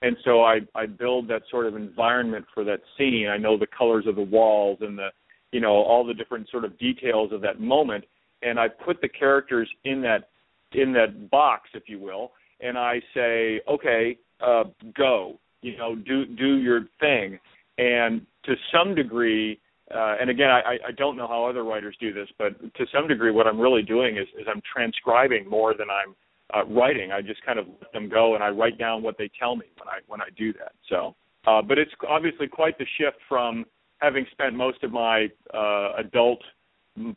And 0.04 0.18
so 0.26 0.44
I, 0.44 0.60
I 0.76 0.86
build 0.88 1.28
that 1.30 1.44
sort 1.50 1.68
of 1.68 1.76
environment 1.76 2.46
for 2.54 2.64
that 2.64 2.80
scene. 2.98 3.28
I 3.28 3.38
know 3.38 3.58
the 3.58 3.68
colors 3.68 4.06
of 4.08 4.16
the 4.16 4.22
walls 4.22 4.80
and 4.82 4.98
the, 4.98 5.10
you 5.52 5.62
know, 5.62 5.74
all 5.74 6.06
the 6.06 6.14
different 6.14 6.50
sort 6.50 6.66
of 6.66 6.78
details 6.80 7.32
of 7.32 7.42
that 7.42 7.60
moment. 7.60 8.04
And 8.42 8.60
I 8.60 8.68
put 8.68 9.02
the 9.02 9.10
characters 9.10 9.70
in 9.86 10.02
that 10.02 10.30
in 10.74 10.94
that 10.94 11.30
box, 11.30 11.70
if 11.74 11.84
you 11.88 12.00
will, 12.00 12.32
and 12.62 12.78
I 12.78 13.02
say, 13.14 13.62
okay, 13.68 14.18
uh, 14.40 14.64
go, 14.96 15.38
you 15.62 15.78
know, 15.78 15.96
do 15.96 16.26
do 16.26 16.58
your 16.58 16.86
thing, 17.00 17.38
and 17.78 18.26
to 18.46 18.56
some 18.74 18.96
degree, 18.96 19.60
uh, 19.94 20.16
and 20.20 20.30
again, 20.30 20.50
I, 20.50 20.78
I 20.88 20.92
don't 20.98 21.18
know 21.18 21.28
how 21.28 21.46
other 21.46 21.64
writers 21.64 21.96
do 22.00 22.14
this, 22.14 22.28
but 22.38 22.60
to 22.76 22.86
some 22.94 23.08
degree, 23.08 23.32
what 23.32 23.48
I'm 23.48 23.60
really 23.60 23.84
doing 23.84 24.18
is, 24.18 24.28
is 24.40 24.48
I'm 24.50 24.62
transcribing 24.74 25.50
more 25.50 25.74
than 25.74 25.88
I'm 25.90 26.16
uh, 26.54 26.66
writing. 26.66 27.12
I 27.12 27.22
just 27.22 27.46
kind 27.46 27.60
of 27.60 27.68
let 27.82 27.92
them 27.94 28.10
go, 28.10 28.36
and 28.36 28.44
I 28.44 28.50
write 28.50 28.78
down 28.78 29.04
what 29.04 29.18
they 29.18 29.30
tell 29.40 29.56
me 29.56 29.66
when 29.78 29.88
I 29.88 30.00
when 30.08 30.22
I 30.22 30.30
do 30.38 30.54
that. 30.54 30.74
So, 30.90 31.16
uh, 31.48 31.62
but 31.62 31.78
it's 31.78 31.92
obviously 32.08 32.48
quite 32.48 32.78
the 32.78 32.86
shift 32.98 33.18
from 33.28 33.66
having 34.00 34.26
spent 34.32 34.56
most 34.56 34.84
of 34.84 34.92
my 34.92 35.28
uh, 35.54 35.94
adult 35.98 36.42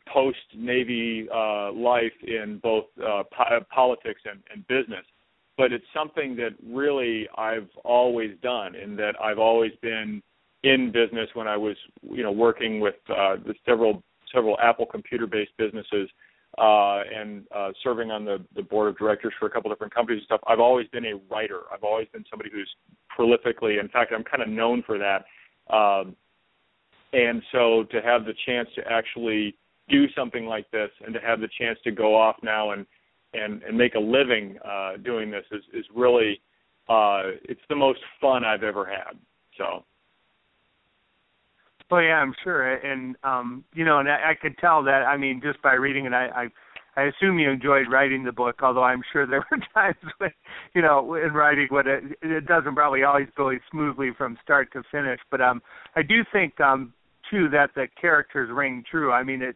post 0.07 0.37
Navy 0.55 1.27
uh, 1.33 1.71
life 1.71 2.13
in 2.25 2.59
both 2.63 2.85
uh, 3.01 3.23
po- 3.35 3.65
politics 3.73 4.21
and, 4.25 4.41
and 4.53 4.65
business. 4.67 5.05
But 5.57 5.71
it's 5.71 5.85
something 5.93 6.35
that 6.37 6.51
really 6.65 7.27
I've 7.37 7.69
always 7.83 8.31
done, 8.41 8.75
in 8.75 8.95
that 8.97 9.15
I've 9.21 9.39
always 9.39 9.71
been 9.81 10.21
in 10.65 10.91
business 10.91 11.29
when 11.35 11.47
I 11.47 11.55
was, 11.55 11.77
you 12.01 12.23
know, 12.23 12.31
working 12.31 12.79
with 12.79 12.95
uh, 13.09 13.35
the 13.45 13.53
several 13.65 14.03
several 14.33 14.57
Apple 14.59 14.85
computer-based 14.85 15.51
businesses 15.57 16.09
uh, 16.57 17.01
and 17.13 17.43
uh, 17.55 17.69
serving 17.83 18.11
on 18.11 18.25
the, 18.25 18.43
the 18.55 18.63
board 18.63 18.89
of 18.89 18.97
directors 18.97 19.33
for 19.39 19.45
a 19.45 19.49
couple 19.49 19.69
different 19.69 19.93
companies 19.93 20.19
and 20.21 20.25
stuff. 20.25 20.41
I've 20.47 20.59
always 20.59 20.87
been 20.87 21.05
a 21.05 21.15
writer. 21.31 21.61
I've 21.71 21.83
always 21.83 22.07
been 22.11 22.25
somebody 22.29 22.49
who's 22.51 22.69
prolifically, 23.17 23.79
in 23.79 23.87
fact, 23.87 24.11
I'm 24.13 24.23
kind 24.23 24.41
of 24.41 24.49
known 24.49 24.83
for 24.85 24.97
that. 24.97 25.25
Um, 25.73 26.15
and 27.13 27.41
so 27.51 27.85
to 27.91 28.01
have 28.01 28.25
the 28.25 28.33
chance 28.45 28.67
to 28.75 28.81
actually 28.91 29.55
do 29.87 30.05
something 30.17 30.45
like 30.45 30.69
this 30.71 30.89
and 31.05 31.13
to 31.13 31.19
have 31.19 31.39
the 31.39 31.49
chance 31.59 31.77
to 31.83 31.91
go 31.91 32.15
off 32.15 32.35
now 32.41 32.71
and 32.71 32.85
and 33.33 33.61
and 33.63 33.77
make 33.77 33.95
a 33.95 33.99
living 33.99 34.57
uh 34.65 34.97
doing 35.03 35.29
this 35.29 35.45
is 35.51 35.61
is 35.73 35.85
really 35.95 36.41
uh 36.89 37.23
it's 37.43 37.61
the 37.69 37.75
most 37.75 37.99
fun 38.19 38.43
I've 38.43 38.63
ever 38.63 38.85
had. 38.85 39.17
So 39.57 39.85
well, 41.89 42.01
yeah, 42.01 42.15
I'm 42.15 42.33
sure, 42.43 42.73
and 42.73 43.15
um, 43.23 43.63
you 43.73 43.85
know, 43.85 43.99
and 43.99 44.09
I, 44.09 44.31
I 44.31 44.35
could 44.39 44.57
tell 44.57 44.83
that. 44.83 45.03
I 45.03 45.17
mean, 45.17 45.41
just 45.43 45.61
by 45.61 45.73
reading 45.73 46.05
it, 46.05 46.13
I, 46.13 46.49
I, 46.95 47.01
I 47.01 47.03
assume 47.05 47.37
you 47.37 47.49
enjoyed 47.49 47.91
writing 47.91 48.23
the 48.23 48.31
book. 48.31 48.61
Although 48.63 48.83
I'm 48.83 49.03
sure 49.13 49.27
there 49.27 49.45
were 49.51 49.59
times 49.73 49.95
when, 50.17 50.31
you 50.73 50.81
know, 50.81 51.13
in 51.15 51.33
writing, 51.33 51.67
when 51.69 51.87
it, 51.87 52.03
it 52.23 52.47
doesn't 52.47 52.73
probably 52.73 53.03
always 53.03 53.27
go 53.35 53.51
smoothly 53.69 54.09
from 54.17 54.37
start 54.43 54.73
to 54.73 54.81
finish. 54.91 55.19
But 55.29 55.41
um, 55.41 55.61
I 55.95 56.01
do 56.01 56.23
think 56.33 56.59
um, 56.59 56.93
too 57.29 57.49
that 57.49 57.71
the 57.75 57.87
characters 57.99 58.49
ring 58.51 58.83
true. 58.89 59.11
I 59.11 59.23
mean, 59.23 59.41
it. 59.41 59.55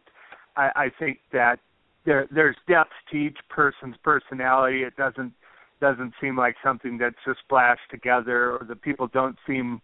I, 0.56 0.70
I 0.76 0.90
think 0.98 1.18
that 1.32 1.58
there 2.04 2.28
there's 2.30 2.56
depth 2.68 2.92
to 3.10 3.16
each 3.16 3.38
person's 3.48 3.96
personality. 4.04 4.82
It 4.82 4.96
doesn't 4.96 5.32
doesn't 5.80 6.12
seem 6.20 6.36
like 6.36 6.54
something 6.62 6.98
that's 6.98 7.16
just 7.26 7.40
splashed 7.40 7.90
together, 7.90 8.52
or 8.52 8.66
the 8.68 8.76
people 8.76 9.08
don't 9.08 9.36
seem 9.46 9.80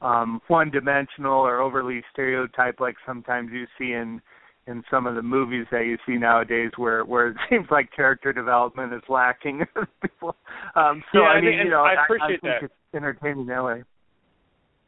um, 0.00 0.40
one-dimensional 0.48 1.32
or 1.32 1.60
overly 1.60 2.02
stereotyped, 2.12 2.80
like 2.80 2.96
sometimes 3.06 3.50
you 3.52 3.66
see 3.78 3.92
in 3.92 4.20
in 4.66 4.84
some 4.90 5.06
of 5.06 5.14
the 5.14 5.22
movies 5.22 5.64
that 5.72 5.86
you 5.86 5.96
see 6.06 6.16
nowadays, 6.18 6.70
where 6.76 7.04
where 7.04 7.28
it 7.28 7.36
seems 7.50 7.66
like 7.70 7.90
character 7.94 8.32
development 8.32 8.92
is 8.92 9.02
lacking. 9.08 9.64
People, 10.02 10.36
um, 10.76 11.02
so 11.12 11.20
yeah, 11.20 11.28
I 11.28 11.40
mean, 11.40 11.58
you 11.58 11.70
know, 11.70 11.82
I 11.82 12.04
appreciate 12.04 12.22
I, 12.22 12.26
I 12.26 12.28
think 12.28 12.42
that. 12.42 12.62
it's 12.64 12.74
entertaining 12.94 13.46
that 13.46 13.64
way. 13.64 13.82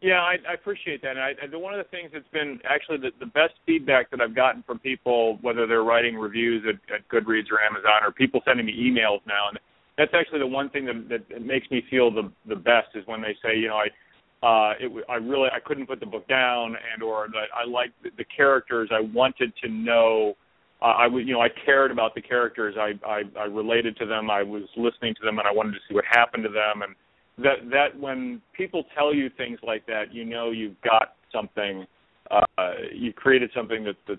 Yeah, 0.02 0.23
I, 0.23 0.37
I 0.49 0.55
appreciate 0.55 1.02
that. 1.02 1.17
And 1.17 1.21
I, 1.21 1.57
one 1.59 1.75
of 1.75 1.85
the 1.85 1.90
things 1.90 2.11
that's 2.14 2.29
been 2.33 2.59
actually 2.64 2.97
the, 2.99 3.11
the 3.21 3.26
best 3.26 3.52
feedback 3.67 4.11
that 4.11 4.21
I've 4.23 4.35
gotten 4.35 4.62
from 4.62 4.79
people, 4.79 5.37
whether 5.43 5.67
they're 5.67 5.85
writing 5.85 6.17
reviews 6.17 6.64
at, 6.67 6.81
at 6.95 7.07
Goodreads 7.09 7.52
or 7.52 7.61
Amazon, 7.61 8.00
or 8.02 8.11
people 8.11 8.40
sending 8.47 8.64
me 8.64 8.73
emails 8.73 9.21
now, 9.26 9.49
and 9.50 9.59
that's 9.99 10.12
actually 10.14 10.38
the 10.38 10.47
one 10.47 10.71
thing 10.71 10.87
that, 10.87 11.09
that, 11.11 11.29
that 11.29 11.45
makes 11.45 11.71
me 11.71 11.83
feel 11.90 12.11
the 12.11 12.33
the 12.49 12.57
best 12.57 12.88
is 12.95 13.07
when 13.07 13.21
they 13.21 13.37
say, 13.45 13.59
you 13.59 13.69
know, 13.69 13.76
I 13.76 13.88
uh 14.42 14.73
it 14.80 14.90
I 15.09 15.16
really 15.16 15.49
I 15.52 15.61
couldn't 15.61 15.87
put 15.87 16.00
the 16.00 16.06
book 16.06 16.26
down 16.28 16.76
and 16.92 17.02
or 17.02 17.28
that 17.28 17.49
I 17.54 17.68
liked 17.68 18.02
the, 18.02 18.11
the 18.16 18.25
characters. 18.25 18.88
I 18.92 19.00
wanted 19.00 19.52
to 19.62 19.68
know 19.68 20.35
uh, 20.80 20.87
I 20.87 21.06
would 21.06 21.26
you 21.26 21.35
know 21.35 21.42
I 21.42 21.49
cared 21.64 21.90
about 21.90 22.14
the 22.14 22.23
characters. 22.23 22.75
I, 22.78 22.92
I 23.06 23.23
I 23.38 23.44
related 23.44 23.97
to 23.99 24.06
them. 24.06 24.30
I 24.30 24.42
was 24.42 24.62
listening 24.76 25.14
to 25.16 25.23
them 25.23 25.38
and 25.38 25.47
I 25.47 25.52
wanted 25.52 25.73
to 25.73 25.80
see 25.88 25.94
what 25.94 26.04
happened 26.11 26.44
to 26.44 26.49
them. 26.49 26.82
And 26.82 26.94
that 27.44 27.70
that 27.70 28.00
when 28.00 28.40
people 28.54 28.85
tell 28.97 29.14
you 29.14 29.30
things 29.37 29.59
like 29.62 29.85
that 29.87 30.12
you 30.12 30.25
know 30.25 30.50
you've 30.50 30.80
got 30.82 31.14
something 31.32 31.87
uh 32.30 32.73
you 32.94 33.12
created 33.12 33.50
something 33.54 33.85
that 33.85 33.97
that 34.09 34.18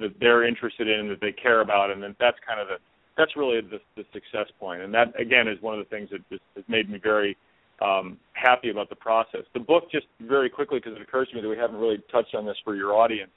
that 0.00 0.14
they're 0.20 0.46
interested 0.46 0.86
in 0.88 1.08
that 1.08 1.20
they 1.20 1.32
care 1.32 1.60
about. 1.60 1.90
And 1.90 2.02
then 2.02 2.14
that's 2.20 2.36
kind 2.46 2.60
of 2.60 2.68
the 2.68 2.76
that's 3.16 3.36
really 3.36 3.60
the 3.60 3.78
the 3.96 4.04
success 4.12 4.50
point. 4.60 4.82
And 4.82 4.92
that 4.94 5.18
again 5.18 5.48
is 5.48 5.60
one 5.62 5.78
of 5.78 5.84
the 5.84 5.88
things 5.88 6.10
that 6.10 6.28
just 6.28 6.42
has 6.56 6.64
made 6.68 6.90
me 6.90 6.98
very 7.02 7.36
um, 7.82 8.18
happy 8.34 8.70
about 8.70 8.88
the 8.88 8.96
process. 8.96 9.40
The 9.54 9.60
book, 9.60 9.90
just 9.90 10.06
very 10.20 10.48
quickly, 10.48 10.78
because 10.78 10.96
it 10.96 11.02
occurs 11.02 11.28
to 11.28 11.36
me 11.36 11.42
that 11.42 11.48
we 11.48 11.56
haven't 11.56 11.76
really 11.76 12.02
touched 12.10 12.34
on 12.34 12.46
this 12.46 12.56
for 12.64 12.76
your 12.76 12.94
audience, 12.94 13.30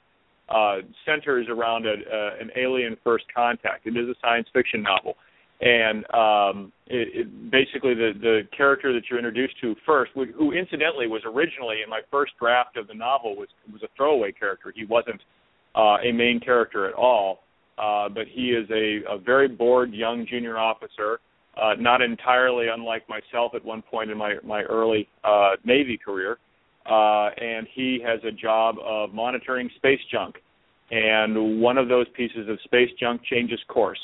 uh, 0.48 0.76
centers 1.04 1.46
around 1.48 1.86
a, 1.86 1.90
uh, 1.92 2.40
an 2.40 2.50
alien 2.56 2.96
first 3.02 3.24
contact. 3.34 3.86
It 3.86 3.96
is 3.96 4.08
a 4.08 4.14
science 4.22 4.46
fiction 4.52 4.82
novel, 4.82 5.16
and 5.60 6.04
um, 6.14 6.72
it, 6.86 7.26
it, 7.26 7.50
basically 7.50 7.94
the 7.94 8.12
the 8.20 8.40
character 8.56 8.92
that 8.92 9.02
you're 9.10 9.18
introduced 9.18 9.54
to 9.62 9.74
first, 9.84 10.12
who 10.14 10.52
incidentally 10.52 11.08
was 11.08 11.22
originally 11.24 11.82
in 11.82 11.90
my 11.90 12.00
first 12.10 12.32
draft 12.38 12.76
of 12.76 12.86
the 12.86 12.94
novel, 12.94 13.34
was 13.36 13.48
was 13.72 13.82
a 13.82 13.88
throwaway 13.96 14.32
character. 14.32 14.72
He 14.74 14.84
wasn't 14.84 15.20
uh, 15.74 15.96
a 16.04 16.12
main 16.12 16.38
character 16.38 16.88
at 16.88 16.94
all, 16.94 17.40
uh, 17.78 18.08
but 18.08 18.26
he 18.32 18.50
is 18.50 18.68
a, 18.70 19.14
a 19.14 19.18
very 19.18 19.48
bored 19.48 19.92
young 19.92 20.26
junior 20.28 20.58
officer 20.58 21.18
uh, 21.56 21.74
not 21.78 22.02
entirely 22.02 22.66
unlike 22.68 23.08
myself 23.08 23.52
at 23.54 23.64
one 23.64 23.82
point 23.82 24.10
in 24.10 24.18
my 24.18 24.34
my 24.44 24.62
early 24.62 25.08
uh, 25.24 25.52
Navy 25.64 25.98
career, 26.02 26.38
uh, 26.84 27.30
and 27.40 27.66
he 27.74 28.00
has 28.04 28.20
a 28.24 28.32
job 28.32 28.76
of 28.84 29.14
monitoring 29.14 29.70
space 29.76 30.00
junk, 30.10 30.36
and 30.90 31.60
one 31.60 31.78
of 31.78 31.88
those 31.88 32.06
pieces 32.14 32.48
of 32.48 32.58
space 32.64 32.90
junk 33.00 33.22
changes 33.24 33.58
course, 33.68 34.00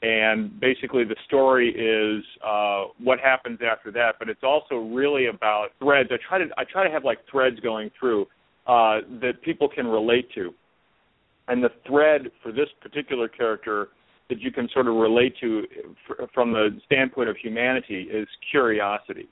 and 0.00 0.58
basically 0.60 1.04
the 1.04 1.16
story 1.26 1.68
is 1.70 2.24
uh, 2.44 2.84
what 2.98 3.20
happens 3.20 3.58
after 3.62 3.90
that, 3.92 4.12
but 4.18 4.28
it's 4.28 4.42
also 4.42 4.76
really 4.76 5.26
about 5.26 5.68
threads. 5.78 6.08
I 6.10 6.16
try 6.26 6.38
to 6.38 6.46
I 6.56 6.64
try 6.64 6.86
to 6.86 6.90
have 6.90 7.04
like 7.04 7.18
threads 7.30 7.60
going 7.60 7.90
through 7.98 8.22
uh, 8.66 9.00
that 9.20 9.42
people 9.44 9.68
can 9.68 9.86
relate 9.86 10.28
to, 10.36 10.54
and 11.48 11.62
the 11.62 11.70
thread 11.86 12.30
for 12.42 12.50
this 12.50 12.68
particular 12.80 13.28
character 13.28 13.88
that 14.32 14.40
you 14.40 14.50
can 14.50 14.66
sort 14.72 14.88
of 14.88 14.94
relate 14.94 15.34
to 15.40 15.64
from 16.32 16.52
the 16.52 16.70
standpoint 16.86 17.28
of 17.28 17.36
humanity 17.36 18.08
is 18.10 18.26
curiosity, 18.50 19.28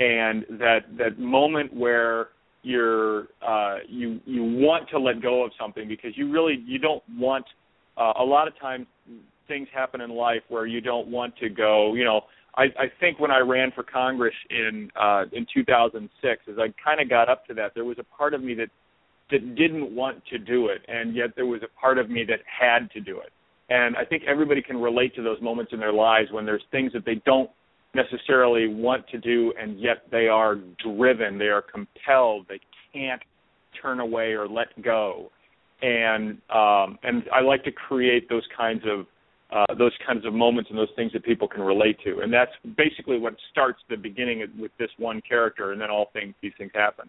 and 0.00 0.44
that 0.58 0.80
that 0.98 1.18
moment 1.18 1.72
where 1.72 2.30
you're 2.62 3.28
uh, 3.46 3.76
you 3.88 4.18
you 4.26 4.42
want 4.42 4.88
to 4.90 4.98
let 4.98 5.22
go 5.22 5.44
of 5.44 5.52
something 5.60 5.86
because 5.86 6.10
you 6.16 6.32
really 6.32 6.64
you 6.66 6.80
don't 6.80 7.02
want 7.16 7.44
uh, 7.96 8.14
a 8.18 8.24
lot 8.24 8.48
of 8.48 8.58
times 8.58 8.86
things 9.46 9.68
happen 9.72 10.00
in 10.00 10.10
life 10.10 10.42
where 10.48 10.66
you 10.66 10.80
don't 10.80 11.06
want 11.06 11.36
to 11.36 11.48
go. 11.48 11.94
You 11.94 12.04
know 12.04 12.22
I, 12.56 12.64
I 12.78 12.86
think 13.00 13.20
when 13.20 13.30
I 13.30 13.38
ran 13.38 13.70
for 13.72 13.84
Congress 13.84 14.34
in 14.50 14.90
uh, 15.00 15.24
in 15.32 15.46
2006, 15.54 16.42
as 16.48 16.54
I 16.58 16.72
kind 16.82 17.00
of 17.00 17.08
got 17.08 17.28
up 17.28 17.46
to 17.46 17.54
that, 17.54 17.72
there 17.74 17.84
was 17.84 17.98
a 18.00 18.16
part 18.16 18.34
of 18.34 18.42
me 18.42 18.54
that 18.54 18.70
that 19.30 19.54
didn't 19.54 19.94
want 19.94 20.22
to 20.26 20.38
do 20.38 20.68
it, 20.68 20.82
and 20.88 21.14
yet 21.14 21.30
there 21.34 21.46
was 21.46 21.62
a 21.62 21.80
part 21.80 21.98
of 21.98 22.10
me 22.10 22.24
that 22.28 22.40
had 22.46 22.90
to 22.92 23.00
do 23.00 23.18
it. 23.20 23.32
And 23.70 23.96
I 23.96 24.04
think 24.04 24.24
everybody 24.26 24.62
can 24.62 24.76
relate 24.76 25.14
to 25.16 25.22
those 25.22 25.40
moments 25.40 25.72
in 25.72 25.80
their 25.80 25.92
lives 25.92 26.30
when 26.30 26.44
there's 26.44 26.62
things 26.70 26.92
that 26.92 27.04
they 27.04 27.20
don't 27.24 27.50
necessarily 27.94 28.66
want 28.66 29.06
to 29.08 29.18
do, 29.18 29.52
and 29.58 29.80
yet 29.80 30.02
they 30.10 30.26
are 30.28 30.56
driven, 30.84 31.38
they 31.38 31.46
are 31.46 31.62
compelled, 31.62 32.46
they 32.48 32.60
can't 32.92 33.22
turn 33.80 34.00
away 34.00 34.32
or 34.32 34.48
let 34.48 34.68
go. 34.82 35.30
And 35.82 36.38
um, 36.50 36.98
and 37.02 37.24
I 37.32 37.40
like 37.40 37.64
to 37.64 37.72
create 37.72 38.28
those 38.28 38.46
kinds 38.56 38.82
of 38.86 39.06
uh, 39.50 39.74
those 39.78 39.92
kinds 40.06 40.24
of 40.24 40.32
moments 40.32 40.70
and 40.70 40.78
those 40.78 40.88
things 40.96 41.12
that 41.12 41.24
people 41.24 41.46
can 41.46 41.62
relate 41.62 41.96
to. 42.04 42.20
And 42.20 42.32
that's 42.32 42.50
basically 42.76 43.18
what 43.18 43.34
starts 43.50 43.78
the 43.88 43.96
beginning 43.96 44.44
with 44.58 44.72
this 44.78 44.90
one 44.98 45.20
character, 45.26 45.72
and 45.72 45.80
then 45.80 45.90
all 45.90 46.10
things 46.12 46.34
these 46.42 46.52
things 46.58 46.70
happen. 46.74 47.08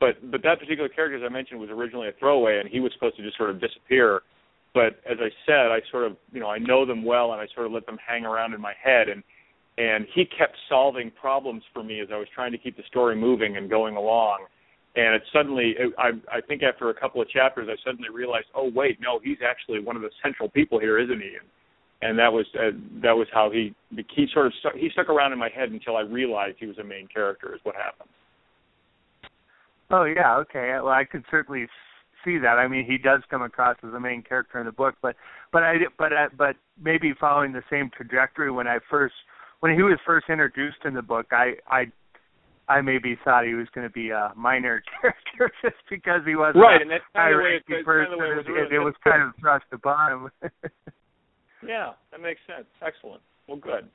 But 0.00 0.30
but 0.30 0.42
that 0.42 0.58
particular 0.60 0.88
character, 0.88 1.16
as 1.16 1.22
I 1.28 1.32
mentioned, 1.32 1.60
was 1.60 1.70
originally 1.70 2.08
a 2.08 2.12
throwaway, 2.18 2.58
and 2.60 2.68
he 2.68 2.80
was 2.80 2.92
supposed 2.94 3.16
to 3.16 3.22
just 3.22 3.36
sort 3.36 3.50
of 3.50 3.60
disappear 3.60 4.22
but 4.74 4.98
as 5.08 5.18
I 5.20 5.30
said, 5.46 5.70
I 5.70 5.78
sort 5.90 6.04
of 6.04 6.16
you 6.32 6.40
know 6.40 6.48
I 6.48 6.58
know 6.58 6.84
them 6.84 7.04
well, 7.04 7.32
and 7.32 7.40
I 7.40 7.46
sort 7.54 7.66
of 7.66 7.72
let 7.72 7.86
them 7.86 7.98
hang 8.06 8.24
around 8.24 8.52
in 8.52 8.60
my 8.60 8.74
head, 8.82 9.08
and 9.08 9.22
and 9.78 10.06
he 10.14 10.24
kept 10.24 10.56
solving 10.68 11.10
problems 11.10 11.62
for 11.72 11.82
me 11.82 12.00
as 12.00 12.08
I 12.12 12.16
was 12.16 12.28
trying 12.34 12.52
to 12.52 12.58
keep 12.58 12.76
the 12.76 12.82
story 12.88 13.16
moving 13.16 13.56
and 13.56 13.70
going 13.70 13.96
along. 13.96 14.44
And 14.96 15.16
it 15.16 15.22
suddenly, 15.32 15.74
it, 15.78 15.92
I 15.96 16.10
I 16.30 16.40
think 16.40 16.62
after 16.62 16.90
a 16.90 16.94
couple 16.94 17.22
of 17.22 17.28
chapters, 17.28 17.68
I 17.70 17.76
suddenly 17.84 18.10
realized, 18.12 18.46
oh 18.54 18.70
wait, 18.74 18.98
no, 19.00 19.20
he's 19.22 19.38
actually 19.46 19.80
one 19.80 19.96
of 19.96 20.02
the 20.02 20.10
central 20.22 20.48
people 20.48 20.78
here, 20.78 20.98
isn't 20.98 21.20
he? 21.20 21.36
And, 21.40 21.48
and 22.02 22.18
that 22.18 22.32
was 22.32 22.46
uh, 22.54 22.70
that 23.02 23.16
was 23.16 23.26
how 23.32 23.50
he 23.50 23.74
he 24.14 24.26
sort 24.32 24.46
of 24.46 24.52
stuck, 24.60 24.74
he 24.74 24.90
stuck 24.92 25.08
around 25.08 25.32
in 25.32 25.38
my 25.38 25.50
head 25.54 25.70
until 25.70 25.96
I 25.96 26.02
realized 26.02 26.56
he 26.58 26.66
was 26.66 26.78
a 26.78 26.84
main 26.84 27.08
character. 27.08 27.54
Is 27.54 27.60
what 27.62 27.76
happened. 27.76 28.10
Oh 29.90 30.04
yeah, 30.04 30.36
okay. 30.38 30.72
Well, 30.82 30.88
I 30.88 31.04
could 31.04 31.24
certainly 31.30 31.66
see 32.24 32.38
that. 32.38 32.58
I 32.58 32.68
mean, 32.68 32.84
he 32.84 32.98
does 32.98 33.22
come 33.30 33.42
across 33.42 33.76
as 33.84 33.92
the 33.92 34.00
main 34.00 34.22
character 34.22 34.58
in 34.58 34.66
the 34.66 34.72
book, 34.72 34.94
but 35.02 35.16
but 35.52 35.62
I 35.62 35.74
but 35.98 36.12
I, 36.12 36.26
but 36.36 36.56
maybe 36.80 37.12
following 37.18 37.52
the 37.52 37.62
same 37.70 37.90
trajectory 37.96 38.50
when 38.50 38.66
I 38.66 38.78
first 38.90 39.14
when 39.60 39.74
he 39.74 39.82
was 39.82 39.98
first 40.04 40.26
introduced 40.28 40.84
in 40.84 40.94
the 40.94 41.02
book, 41.02 41.26
I 41.32 41.54
I 41.68 41.84
I 42.68 42.80
maybe 42.80 43.18
thought 43.24 43.44
he 43.44 43.54
was 43.54 43.66
going 43.74 43.86
to 43.86 43.92
be 43.92 44.10
a 44.10 44.32
minor 44.36 44.82
character 45.00 45.52
just 45.62 45.76
because 45.90 46.22
he 46.26 46.34
was 46.34 46.54
right, 46.56 46.80
and 46.80 46.90
that's 46.90 47.04
kind 47.14 47.34
of 47.34 47.38
the 47.38 47.44
way 47.44 47.82
person. 47.84 48.12
kind 48.12 48.12
of 48.12 48.18
the 48.18 48.22
way 48.22 48.30
it 48.30 48.36
was. 48.36 48.46
it, 48.48 48.74
it 48.74 48.78
was 48.78 48.94
kind 49.04 49.22
of 49.22 49.32
thrust 49.40 49.66
upon 49.72 50.12
him. 50.12 50.30
yeah, 51.66 51.92
that 52.10 52.20
makes 52.20 52.40
sense. 52.46 52.66
Excellent. 52.80 53.20
Well, 53.48 53.58
good. 53.58 53.88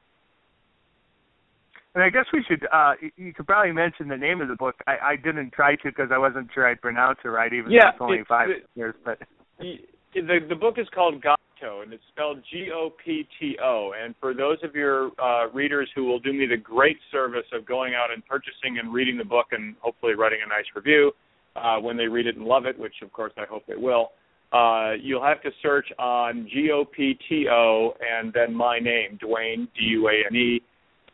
And 2.00 2.06
I 2.06 2.10
guess 2.12 2.28
we 2.32 2.42
should. 2.48 2.66
uh 2.72 2.94
You 3.18 3.34
could 3.34 3.46
probably 3.46 3.74
mention 3.74 4.08
the 4.08 4.16
name 4.16 4.40
of 4.40 4.48
the 4.48 4.56
book. 4.56 4.76
I, 4.88 4.96
I 5.04 5.16
didn't 5.18 5.52
try 5.52 5.76
to 5.76 5.84
because 5.84 6.12
I 6.14 6.18
wasn't 6.18 6.48
sure 6.54 6.66
I'd 6.66 6.80
pronounce 6.80 7.20
it 7.26 7.28
right, 7.28 7.52
even 7.52 7.72
Yeah, 7.74 7.88
though 7.88 7.90
it's 7.90 8.02
only 8.02 8.24
five 8.26 8.48
the- 8.48 8.80
years. 8.80 8.96
But 9.04 9.20
the 9.60 10.40
the 10.48 10.56
book 10.56 10.76
is 10.78 10.88
called 10.96 11.22
Gopto, 11.22 11.84
and 11.84 11.92
it's 11.92 12.04
spelled 12.14 12.42
G 12.50 12.70
O 12.74 12.92
P 13.04 13.28
T 13.38 13.58
O. 13.62 13.92
And 14.02 14.16
for 14.22 14.34
those 14.34 14.60
of 14.64 14.76
your 14.76 15.12
uh, 15.22 15.50
readers 15.54 15.90
who 15.94 16.06
will 16.06 16.20
do 16.22 16.32
me 16.32 16.46
the 16.48 16.56
great 16.56 16.98
service 17.12 17.48
of 17.52 17.66
going 17.66 17.96
out 17.96 18.14
and 18.14 18.26
purchasing 18.26 18.80
and 18.82 18.94
reading 18.94 19.18
the 19.18 19.26
book, 19.26 19.48
and 19.52 19.76
hopefully 19.82 20.14
writing 20.16 20.40
a 20.46 20.48
nice 20.48 20.68
review 20.78 21.12
uh, 21.58 21.80
when 21.80 21.98
they 21.98 22.08
read 22.08 22.28
it 22.28 22.38
and 22.38 22.46
love 22.46 22.66
it, 22.66 22.80
which 22.80 22.96
of 23.02 23.12
course 23.12 23.34
I 23.38 23.44
hope 23.50 23.64
they 23.68 23.76
will. 23.76 24.12
Uh, 24.54 24.94
you'll 25.02 25.22
have 25.24 25.42
to 25.42 25.52
search 25.62 25.88
on 26.00 26.48
G 26.50 26.70
O 26.72 26.86
P 26.86 27.20
T 27.28 27.48
O 27.52 27.94
and 28.00 28.32
then 28.32 28.56
my 28.56 28.80
name, 28.80 29.18
Duane 29.20 29.68
D 29.78 29.82
U 30.00 30.08
A 30.08 30.14
N 30.32 30.34
E, 30.34 30.62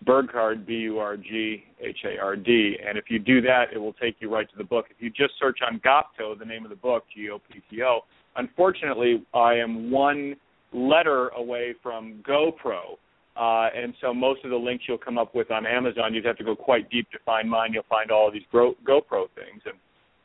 Burghard 0.04 0.66
B 0.66 0.74
U 0.74 1.00
R 1.00 1.18
G 1.18 1.64
H 1.80 1.98
A 2.06 2.22
R 2.22 2.36
D. 2.36 2.78
And 2.86 2.98
if 2.98 3.06
you 3.10 3.20
do 3.20 3.42
that, 3.42 3.66
it 3.74 3.78
will 3.78 3.94
take 3.94 4.18
you 4.20 4.34
right 4.34 4.50
to 4.50 4.58
the 4.58 4.64
book. 4.64 4.86
If 4.90 4.98
you 5.00 5.10
just 5.10 5.34
search 5.40 5.60
on 5.66 5.80
Gopto, 5.80 6.38
the 6.38 6.46
name 6.46 6.64
of 6.64 6.70
the 6.70 6.76
book, 6.76 7.06
G 7.16 7.30
O 7.30 7.40
P 7.40 7.62
T 7.70 7.82
O, 7.84 8.02
unfortunately, 8.36 9.26
I 9.34 9.56
am 9.56 9.92
one 9.92 10.36
letter 10.74 11.30
away 11.30 11.74
from 11.82 12.24
GoPro. 12.28 12.98
Uh, 13.38 13.68
and 13.76 13.94
so 14.00 14.14
most 14.14 14.44
of 14.46 14.50
the 14.50 14.56
links 14.56 14.86
you'll 14.88 14.98
come 14.98 15.18
up 15.18 15.36
with 15.36 15.52
on 15.52 15.66
Amazon, 15.66 16.14
you'd 16.14 16.26
have 16.26 16.38
to 16.38 16.44
go 16.44 16.56
quite 16.56 16.90
deep 16.90 17.10
to 17.12 17.18
find 17.26 17.50
mine. 17.50 17.74
You'll 17.74 17.84
find 17.90 18.10
all 18.10 18.28
of 18.28 18.34
these 18.34 18.44
Gro- 18.50 18.76
GoPro 18.88 19.28
things. 19.36 19.62
And 19.66 19.76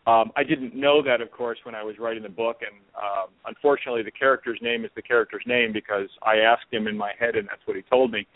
um, 0.06 0.32
I 0.36 0.44
didn't 0.44 0.76
know 0.76 1.02
that, 1.02 1.20
of 1.20 1.30
course, 1.32 1.58
when 1.64 1.74
I 1.74 1.82
was 1.82 1.96
writing 1.98 2.22
the 2.22 2.28
book. 2.28 2.58
And 2.60 2.80
um, 2.96 3.30
unfortunately, 3.46 4.02
the 4.02 4.12
character's 4.12 4.60
name 4.62 4.84
is 4.84 4.92
the 4.94 5.02
character's 5.02 5.42
name 5.44 5.72
because 5.72 6.08
I 6.22 6.36
asked 6.36 6.66
him 6.70 6.86
in 6.86 6.96
my 6.96 7.10
head, 7.18 7.34
and 7.34 7.48
that's 7.48 7.62
what 7.64 7.76
he 7.76 7.82
told 7.82 8.12
me. 8.12 8.26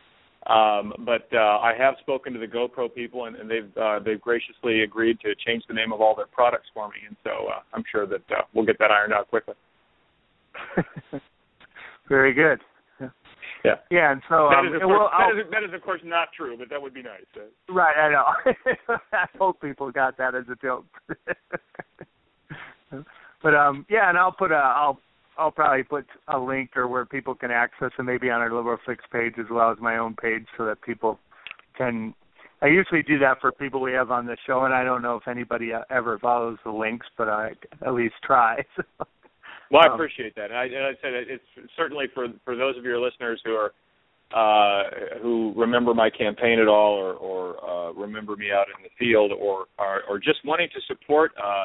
Um, 0.46 0.92
but 1.06 1.26
uh, 1.32 1.58
I 1.58 1.72
have 1.78 1.94
spoken 2.00 2.32
to 2.34 2.38
the 2.38 2.46
GoPro 2.46 2.94
people, 2.94 3.24
and, 3.26 3.36
and 3.36 3.50
they've 3.50 3.76
uh, 3.80 3.98
they've 4.00 4.20
graciously 4.20 4.82
agreed 4.82 5.18
to 5.20 5.34
change 5.46 5.64
the 5.68 5.74
name 5.74 5.92
of 5.92 6.00
all 6.00 6.14
their 6.14 6.26
products 6.26 6.66
for 6.74 6.88
me. 6.88 6.96
And 7.06 7.16
so 7.24 7.48
uh, 7.48 7.60
I'm 7.72 7.82
sure 7.90 8.06
that 8.06 8.22
uh, 8.30 8.42
we'll 8.52 8.66
get 8.66 8.78
that 8.78 8.90
ironed 8.90 9.14
out 9.14 9.28
quickly. 9.28 9.54
very 12.08 12.34
good. 12.34 12.60
Yeah. 13.64 13.76
Yeah, 13.90 14.12
and 14.12 14.20
so 14.28 14.48
um, 14.48 14.66
is, 14.66 14.74
of 14.74 14.82
course, 14.82 15.10
we'll- 15.10 15.10
that, 15.18 15.40
is, 15.40 15.50
that 15.50 15.64
is, 15.64 15.74
of 15.74 15.80
course, 15.82 16.02
not 16.04 16.28
true, 16.36 16.56
but 16.58 16.68
that 16.68 16.80
would 16.80 16.92
be 16.92 17.02
nice. 17.02 17.24
Right, 17.68 17.96
I 17.96 18.10
know. 18.12 18.94
I 19.12 19.26
hope 19.38 19.62
people 19.62 19.90
got 19.90 20.18
that 20.18 20.34
as 20.34 20.44
a 20.52 20.56
joke. 20.56 20.84
but 23.42 23.54
um 23.54 23.86
yeah, 23.88 24.10
and 24.10 24.18
I'll 24.18 24.32
put 24.32 24.52
a 24.52 24.56
I'll 24.56 25.00
I'll 25.36 25.50
probably 25.50 25.82
put 25.82 26.06
a 26.28 26.38
link 26.38 26.76
or 26.76 26.86
where 26.88 27.04
people 27.04 27.34
can 27.34 27.50
access 27.50 27.90
it 27.98 28.02
maybe 28.02 28.30
on 28.30 28.40
our 28.40 28.52
Liberal 28.52 28.78
Fix 28.86 29.04
page 29.12 29.34
as 29.38 29.46
well 29.50 29.70
as 29.70 29.78
my 29.80 29.96
own 29.98 30.14
page 30.14 30.46
so 30.56 30.64
that 30.66 30.80
people 30.82 31.18
can 31.76 32.14
I 32.62 32.68
usually 32.68 33.02
do 33.02 33.18
that 33.18 33.40
for 33.40 33.52
people 33.52 33.80
we 33.80 33.92
have 33.92 34.10
on 34.10 34.26
the 34.26 34.36
show 34.46 34.64
and 34.64 34.72
I 34.72 34.84
don't 34.84 35.02
know 35.02 35.16
if 35.16 35.28
anybody 35.28 35.72
uh, 35.72 35.80
ever 35.90 36.18
follows 36.18 36.58
the 36.64 36.70
links, 36.70 37.06
but 37.18 37.28
I 37.28 37.52
at 37.84 37.94
least 37.94 38.14
try. 38.24 38.64
Well, 39.70 39.82
I 39.82 39.86
Um, 39.88 39.94
appreciate 39.94 40.36
that. 40.36 40.50
And 40.50 40.58
I, 40.58 40.64
and 40.66 40.84
I 40.84 40.92
said 41.02 41.14
it's 41.14 41.42
certainly 41.76 42.06
for 42.14 42.28
for 42.44 42.54
those 42.54 42.76
of 42.76 42.84
your 42.84 43.00
listeners 43.00 43.40
who 43.44 43.54
are 43.56 43.72
uh, 44.32 45.18
who 45.22 45.52
remember 45.56 45.94
my 45.94 46.10
campaign 46.10 46.58
at 46.60 46.68
all, 46.68 46.94
or, 46.94 47.14
or 47.14 47.64
uh, 47.64 47.92
remember 47.92 48.36
me 48.36 48.50
out 48.52 48.66
in 48.68 48.82
the 48.82 48.90
field, 48.98 49.32
or 49.32 49.66
or, 49.78 50.02
or 50.08 50.18
just 50.18 50.44
wanting 50.44 50.68
to 50.74 50.80
support 50.86 51.32
uh, 51.42 51.64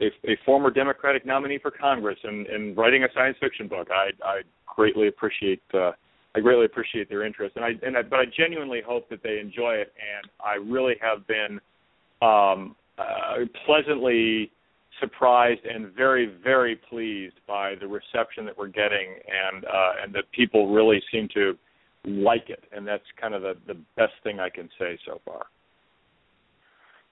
a, 0.00 0.30
a 0.30 0.36
former 0.44 0.70
Democratic 0.70 1.26
nominee 1.26 1.58
for 1.58 1.70
Congress 1.70 2.18
and, 2.22 2.46
and 2.46 2.76
writing 2.76 3.04
a 3.04 3.08
science 3.14 3.36
fiction 3.40 3.68
book. 3.68 3.88
I 3.90 4.10
I 4.24 4.40
greatly 4.66 5.08
appreciate 5.08 5.62
uh, 5.74 5.92
I 6.34 6.40
greatly 6.40 6.66
appreciate 6.66 7.08
their 7.08 7.24
interest, 7.24 7.56
and 7.56 7.64
I 7.64 7.70
and 7.82 7.96
I, 7.96 8.02
but 8.02 8.18
I 8.18 8.24
genuinely 8.36 8.80
hope 8.86 9.08
that 9.10 9.22
they 9.22 9.38
enjoy 9.38 9.74
it, 9.74 9.92
and 9.98 10.30
I 10.44 10.54
really 10.54 10.94
have 11.00 11.26
been 11.26 11.60
um, 12.22 12.76
uh, 12.98 13.44
pleasantly 13.66 14.50
surprised 15.00 15.60
and 15.64 15.92
very 15.94 16.34
very 16.42 16.76
pleased 16.76 17.36
by 17.46 17.74
the 17.80 17.86
reception 17.86 18.44
that 18.44 18.56
we're 18.56 18.66
getting 18.66 19.14
and 19.28 19.64
uh 19.64 19.92
and 20.02 20.12
that 20.12 20.24
people 20.32 20.74
really 20.74 21.00
seem 21.12 21.28
to 21.32 21.56
like 22.04 22.48
it 22.48 22.64
and 22.72 22.86
that's 22.86 23.04
kind 23.20 23.34
of 23.34 23.42
the 23.42 23.54
the 23.66 23.74
best 23.96 24.14
thing 24.24 24.40
I 24.40 24.48
can 24.48 24.68
say 24.78 24.98
so 25.06 25.20
far. 25.24 25.46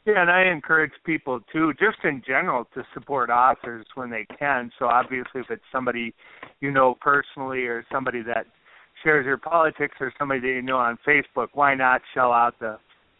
Yeah, 0.06 0.22
and 0.22 0.30
I 0.30 0.44
encourage 0.44 0.92
people 1.04 1.40
too, 1.52 1.72
just 1.80 1.98
in 2.04 2.22
general, 2.24 2.66
to 2.74 2.84
support 2.94 3.28
authors 3.28 3.84
when 3.96 4.08
they 4.08 4.24
can. 4.38 4.70
So 4.78 4.86
obviously, 4.86 5.40
if 5.40 5.50
it's 5.50 5.64
somebody 5.72 6.14
you 6.60 6.70
know 6.70 6.96
personally 7.00 7.64
or 7.64 7.84
somebody 7.90 8.22
that 8.22 8.46
shares 9.02 9.26
your 9.26 9.36
politics 9.36 9.96
or 10.00 10.12
somebody 10.16 10.40
that 10.40 10.46
you 10.46 10.62
know 10.62 10.78
on 10.78 10.96
Facebook, 11.06 11.48
why 11.54 11.74
not 11.74 12.02
shell 12.14 12.32
out 12.32 12.54
the 12.60 12.78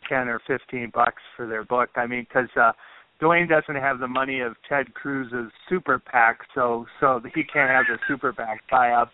ten 0.09 0.29
or 0.29 0.41
fifteen 0.47 0.93
bucks 0.95 1.23
for 1.37 1.49
their 1.49 1.65
book? 1.65 1.91
I 1.97 2.07
mean, 2.07 2.25
because 2.29 2.49
uh, 2.57 2.71
Duane 3.19 3.49
doesn't 3.49 3.75
have 3.83 3.99
the 3.99 4.07
money 4.07 4.41
of 4.41 4.55
Ted 4.69 4.95
Cruz's 4.95 5.51
super 5.69 5.99
PAC, 5.99 6.39
so 6.55 6.87
so 7.01 7.21
he 7.35 7.43
can't 7.43 7.69
have 7.69 7.87
the 7.89 7.99
super 8.07 8.33
PAC 8.33 8.61
buy 8.71 8.91
up 8.93 9.11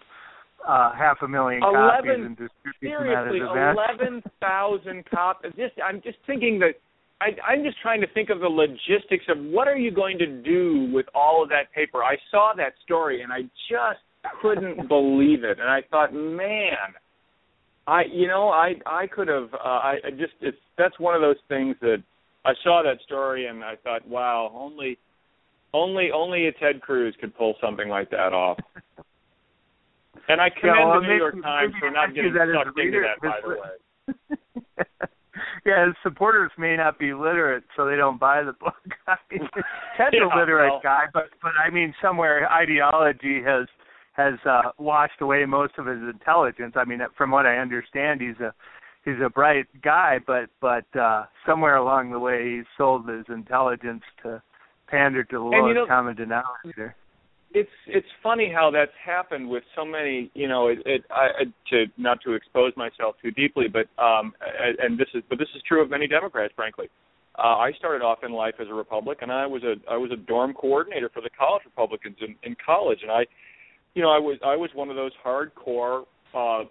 uh 0.68 0.92
half 0.92 1.16
a 1.22 1.28
million 1.28 1.60
copies 1.60 2.10
and 2.14 2.36
distribute 2.36 2.98
them 2.98 3.10
at 3.10 3.26
his 3.26 3.32
Seriously, 3.32 3.38
event. 3.40 3.78
eleven 3.78 4.22
thousand 4.40 5.04
copies. 5.10 5.52
Just 5.56 5.74
I'm 5.82 6.00
just 6.02 6.18
thinking 6.26 6.58
that 6.60 6.74
I, 7.22 7.52
I'm 7.52 7.62
just 7.62 7.80
trying 7.80 8.00
to 8.00 8.08
think 8.08 8.30
of 8.30 8.40
the 8.40 8.48
logistics 8.48 9.26
of 9.28 9.38
what 9.38 9.68
are 9.68 9.76
you 9.76 9.92
going 9.92 10.18
to 10.18 10.26
do 10.26 10.90
with 10.92 11.06
all 11.14 11.42
of 11.42 11.48
that 11.50 11.72
paper. 11.72 12.02
I 12.02 12.16
saw 12.32 12.52
that 12.56 12.72
story 12.84 13.22
and 13.22 13.32
I 13.32 13.42
just 13.70 14.02
couldn't 14.40 14.88
believe 14.88 15.44
it, 15.44 15.60
and 15.60 15.70
I 15.70 15.82
thought, 15.88 16.12
man, 16.12 16.76
I 17.86 18.02
you 18.12 18.26
know 18.26 18.48
I 18.48 18.74
I 18.86 19.06
could 19.06 19.28
have 19.28 19.54
uh, 19.54 19.58
I, 19.58 19.94
I 20.04 20.10
just 20.10 20.32
it's 20.40 20.56
that's 20.76 20.98
one 20.98 21.14
of 21.14 21.20
those 21.20 21.36
things 21.48 21.76
that 21.80 22.02
I 22.44 22.52
saw 22.64 22.82
that 22.82 23.00
story 23.04 23.46
and 23.46 23.62
I 23.62 23.76
thought, 23.84 24.06
wow, 24.08 24.50
only 24.52 24.98
only 25.72 26.10
only 26.12 26.48
a 26.48 26.52
Ted 26.52 26.80
Cruz 26.80 27.14
could 27.20 27.36
pull 27.36 27.54
something 27.60 27.88
like 27.88 28.10
that 28.10 28.32
off. 28.32 28.58
And 30.28 30.40
I 30.40 30.50
commend 30.50 30.88
well, 30.88 31.00
the 31.00 31.06
New 31.06 31.16
York 31.16 31.42
Times 31.42 31.74
for 31.78 31.90
not 31.90 32.14
getting 32.14 32.34
sucked 32.34 32.78
into 32.78 33.00
that, 33.00 33.20
by 33.20 33.40
the 33.42 33.48
way. 33.48 35.08
yeah, 35.66 35.86
his 35.86 35.94
supporters 36.02 36.50
may 36.58 36.76
not 36.76 36.98
be 36.98 37.12
literate, 37.14 37.64
so 37.76 37.86
they 37.86 37.96
don't 37.96 38.18
buy 38.20 38.42
the 38.42 38.52
book. 38.52 38.74
I 39.06 39.16
mean, 39.30 39.48
Ted's 39.96 40.12
Yeah, 40.14 40.26
a 40.34 40.38
literate 40.38 40.70
well- 40.70 40.80
guy, 40.82 41.04
but 41.12 41.24
but 41.42 41.52
I 41.64 41.70
mean, 41.70 41.94
somewhere 42.02 42.50
ideology 42.50 43.42
has 43.44 43.66
has 44.12 44.34
uh 44.46 44.70
washed 44.78 45.20
away 45.20 45.44
most 45.46 45.74
of 45.78 45.86
his 45.86 46.00
intelligence. 46.02 46.74
I 46.76 46.84
mean, 46.84 47.00
from 47.16 47.30
what 47.30 47.46
I 47.46 47.56
understand, 47.58 48.20
he's 48.20 48.38
a 48.40 48.52
he's 49.04 49.20
a 49.24 49.30
bright 49.30 49.66
guy, 49.82 50.18
but 50.26 50.50
but 50.60 50.84
uh 50.98 51.24
somewhere 51.46 51.76
along 51.76 52.10
the 52.12 52.18
way, 52.18 52.44
he 52.44 52.62
sold 52.76 53.08
his 53.08 53.24
intelligence 53.28 54.02
to 54.22 54.42
pander 54.88 55.24
to 55.24 55.38
the 55.38 55.42
you 55.44 55.50
lowest 55.62 55.74
know- 55.74 55.86
common 55.86 56.14
denominator. 56.16 56.94
It's 57.54 57.70
it's 57.86 58.06
funny 58.22 58.50
how 58.52 58.70
that's 58.70 58.92
happened 59.04 59.48
with 59.48 59.62
so 59.76 59.84
many 59.84 60.30
you 60.34 60.48
know 60.48 60.68
it, 60.68 60.78
it 60.86 61.02
I 61.10 61.44
to 61.70 61.86
not 61.96 62.18
to 62.24 62.32
expose 62.32 62.72
myself 62.76 63.16
too 63.22 63.30
deeply 63.30 63.66
but 63.68 63.86
um 64.02 64.32
and 64.78 64.98
this 64.98 65.08
is 65.14 65.22
but 65.28 65.38
this 65.38 65.48
is 65.54 65.62
true 65.66 65.82
of 65.82 65.90
many 65.90 66.06
democrats 66.06 66.52
frankly. 66.56 66.88
Uh 67.38 67.56
i 67.56 67.72
started 67.78 68.04
off 68.04 68.18
in 68.24 68.32
life 68.32 68.54
as 68.60 68.68
a 68.68 68.74
republican 68.74 69.30
i 69.30 69.46
was 69.46 69.62
a 69.62 69.74
i 69.90 69.96
was 69.96 70.10
a 70.12 70.16
dorm 70.16 70.54
coordinator 70.54 71.10
for 71.12 71.20
the 71.20 71.30
college 71.30 71.62
republicans 71.64 72.16
in 72.20 72.34
in 72.42 72.56
college 72.64 72.98
and 73.02 73.10
i 73.10 73.24
you 73.94 74.02
know 74.02 74.10
i 74.10 74.18
was 74.18 74.38
i 74.44 74.56
was 74.56 74.70
one 74.74 74.90
of 74.90 74.96
those 74.96 75.12
hardcore 75.24 76.04
uh 76.34 76.64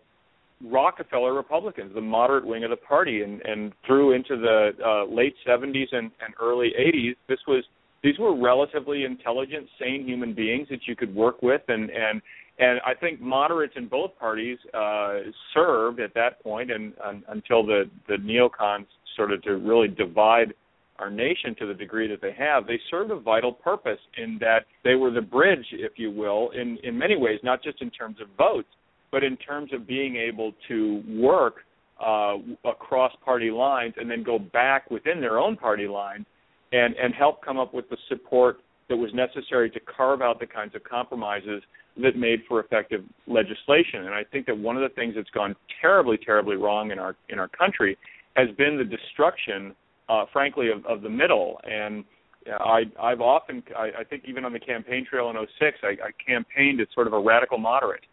Rockefeller 0.63 1.33
Republicans, 1.33 1.91
the 1.95 2.01
moderate 2.01 2.45
wing 2.45 2.63
of 2.63 2.69
the 2.69 2.75
party, 2.75 3.23
and 3.23 3.41
and 3.41 3.73
through 3.85 4.13
into 4.13 4.37
the 4.37 4.71
uh, 4.85 5.11
late 5.11 5.33
70s 5.47 5.87
and, 5.91 6.11
and 6.23 6.35
early 6.39 6.71
80s, 6.79 7.15
this 7.27 7.39
was 7.47 7.63
these 8.03 8.17
were 8.17 8.35
relatively 8.35 9.03
intelligent, 9.03 9.67
sane 9.79 10.05
human 10.07 10.33
beings 10.33 10.67
that 10.69 10.87
you 10.87 10.95
could 10.95 11.13
work 11.13 11.41
with, 11.41 11.61
and 11.67 11.89
and 11.89 12.21
and 12.59 12.79
I 12.85 12.93
think 12.93 13.21
moderates 13.21 13.73
in 13.75 13.87
both 13.87 14.17
parties 14.19 14.57
uh, 14.73 15.19
served 15.53 15.99
at 15.99 16.13
that 16.13 16.43
point, 16.43 16.71
and, 16.71 16.93
and 17.05 17.23
until 17.29 17.65
the 17.65 17.89
the 18.07 18.15
neocons 18.15 18.87
started 19.13 19.43
to 19.43 19.57
really 19.57 19.87
divide 19.87 20.53
our 20.99 21.09
nation 21.09 21.55
to 21.57 21.65
the 21.65 21.73
degree 21.73 22.07
that 22.07 22.21
they 22.21 22.33
have, 22.37 22.67
they 22.67 22.79
served 22.91 23.09
a 23.09 23.19
vital 23.19 23.51
purpose 23.51 23.97
in 24.17 24.37
that 24.39 24.65
they 24.83 24.93
were 24.93 25.09
the 25.09 25.21
bridge, 25.21 25.65
if 25.71 25.93
you 25.97 26.11
will, 26.11 26.51
in 26.51 26.77
in 26.83 26.97
many 26.97 27.17
ways, 27.17 27.39
not 27.43 27.61
just 27.63 27.81
in 27.81 27.91
terms 27.91 28.17
of 28.21 28.27
votes, 28.37 28.69
but 29.11 29.23
in 29.23 29.37
terms 29.37 29.71
of 29.73 29.85
being 29.85 30.15
able 30.15 30.53
to 30.67 31.03
work 31.07 31.57
uh, 32.03 32.37
across 32.65 33.11
party 33.23 33.51
lines 33.51 33.93
and 33.97 34.09
then 34.09 34.23
go 34.23 34.39
back 34.39 34.89
within 34.89 35.21
their 35.21 35.37
own 35.37 35.55
party 35.55 35.87
lines 35.87 36.25
and 36.71 36.95
and 36.95 37.13
help 37.13 37.43
come 37.43 37.59
up 37.59 37.73
with 37.73 37.89
the 37.89 37.97
support 38.09 38.59
that 38.89 38.97
was 38.97 39.11
necessary 39.13 39.69
to 39.69 39.79
carve 39.79 40.21
out 40.21 40.39
the 40.39 40.45
kinds 40.45 40.75
of 40.75 40.83
compromises 40.83 41.63
that 41.97 42.15
made 42.15 42.39
for 42.47 42.59
effective 42.59 43.03
legislation. 43.27 44.05
And 44.05 44.13
I 44.13 44.23
think 44.31 44.45
that 44.47 44.57
one 44.57 44.75
of 44.77 44.81
the 44.81 44.93
things 44.95 45.15
that's 45.15 45.29
gone 45.31 45.55
terribly, 45.81 46.17
terribly 46.17 46.55
wrong 46.55 46.91
in 46.91 46.99
our 46.99 47.15
in 47.29 47.39
our 47.39 47.47
country 47.47 47.97
has 48.35 48.47
been 48.57 48.77
the 48.77 48.83
destruction, 48.85 49.75
uh, 50.09 50.25
frankly, 50.31 50.69
of, 50.69 50.85
of 50.85 51.01
the 51.01 51.09
middle. 51.09 51.59
And 51.63 52.05
I, 52.47 52.83
I've 52.99 53.21
often, 53.21 53.61
I, 53.77 53.91
I 53.99 54.03
think, 54.03 54.23
even 54.27 54.45
on 54.45 54.53
the 54.53 54.59
campaign 54.59 55.05
trail 55.09 55.29
in 55.29 55.35
'06, 55.59 55.77
I, 55.83 55.87
I 55.87 56.11
campaigned 56.25 56.81
as 56.81 56.87
sort 56.93 57.07
of 57.07 57.13
a 57.13 57.19
radical 57.19 57.57
moderate, 57.57 58.05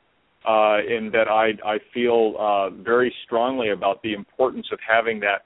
uh, 0.46 0.78
in 0.86 1.10
that 1.12 1.28
I, 1.28 1.50
I 1.64 1.78
feel 1.94 2.34
uh, 2.38 2.70
very 2.70 3.14
strongly 3.24 3.70
about 3.70 4.02
the 4.02 4.12
importance 4.12 4.66
of 4.72 4.78
having 4.86 5.20
that 5.20 5.44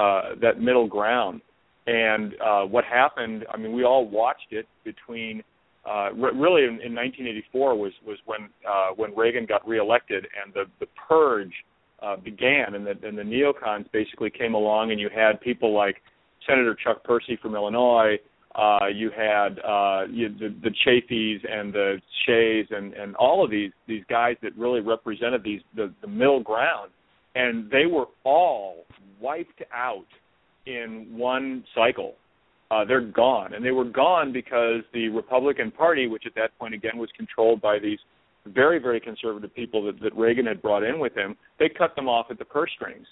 uh, 0.00 0.34
that 0.40 0.60
middle 0.60 0.86
ground. 0.86 1.42
And 1.86 2.34
uh, 2.34 2.62
what 2.62 2.84
happened? 2.84 3.44
I 3.52 3.56
mean, 3.56 3.72
we 3.72 3.84
all 3.84 4.08
watched 4.08 4.52
it 4.52 4.66
between. 4.84 5.42
Uh, 5.84 6.12
re- 6.12 6.30
really, 6.32 6.62
in, 6.62 6.80
in 6.80 6.94
1984 6.94 7.76
was 7.76 7.92
was 8.06 8.18
when 8.24 8.48
uh, 8.68 8.90
when 8.94 9.14
Reagan 9.16 9.46
got 9.46 9.66
reelected, 9.66 10.26
and 10.44 10.54
the 10.54 10.64
the 10.78 10.86
purge 11.08 11.52
uh, 12.00 12.16
began, 12.16 12.74
and 12.74 12.86
the 12.86 12.94
and 13.02 13.18
the 13.18 13.22
neocons 13.22 13.90
basically 13.90 14.30
came 14.30 14.54
along, 14.54 14.92
and 14.92 15.00
you 15.00 15.08
had 15.12 15.40
people 15.40 15.74
like 15.74 15.96
Senator 16.48 16.76
Chuck 16.84 17.02
Percy 17.04 17.36
from 17.40 17.54
Illinois. 17.54 18.16
Uh, 18.54 18.86
you 18.94 19.10
had 19.10 19.58
uh, 19.60 20.04
you, 20.10 20.28
the, 20.28 20.54
the 20.62 20.70
Chafees 20.86 21.40
and 21.50 21.72
the 21.72 22.00
Shays 22.26 22.66
and, 22.70 22.92
and 22.92 23.16
all 23.16 23.42
of 23.42 23.50
these 23.50 23.70
these 23.88 24.04
guys 24.10 24.36
that 24.42 24.54
really 24.56 24.80
represented 24.80 25.42
these 25.42 25.62
the, 25.74 25.92
the 26.02 26.06
middle 26.06 26.42
ground, 26.42 26.90
and 27.34 27.70
they 27.70 27.86
were 27.86 28.06
all 28.24 28.84
wiped 29.20 29.62
out 29.72 30.06
in 30.66 31.06
one 31.10 31.64
cycle. 31.74 32.14
Uh, 32.70 32.84
they're 32.86 33.02
gone, 33.02 33.52
and 33.52 33.64
they 33.64 33.70
were 33.70 33.84
gone 33.84 34.32
because 34.32 34.80
the 34.94 35.08
Republican 35.10 35.70
Party, 35.70 36.06
which 36.06 36.22
at 36.26 36.34
that 36.34 36.56
point 36.58 36.72
again 36.72 36.96
was 36.96 37.10
controlled 37.16 37.60
by 37.60 37.78
these 37.78 37.98
very 38.46 38.78
very 38.78 38.98
conservative 38.98 39.54
people 39.54 39.84
that, 39.84 40.00
that 40.00 40.16
Reagan 40.16 40.46
had 40.46 40.62
brought 40.62 40.82
in 40.82 40.98
with 40.98 41.14
him, 41.14 41.36
they 41.58 41.68
cut 41.68 41.94
them 41.94 42.08
off 42.08 42.26
at 42.30 42.38
the 42.38 42.44
purse 42.44 42.70
strings. 42.74 43.06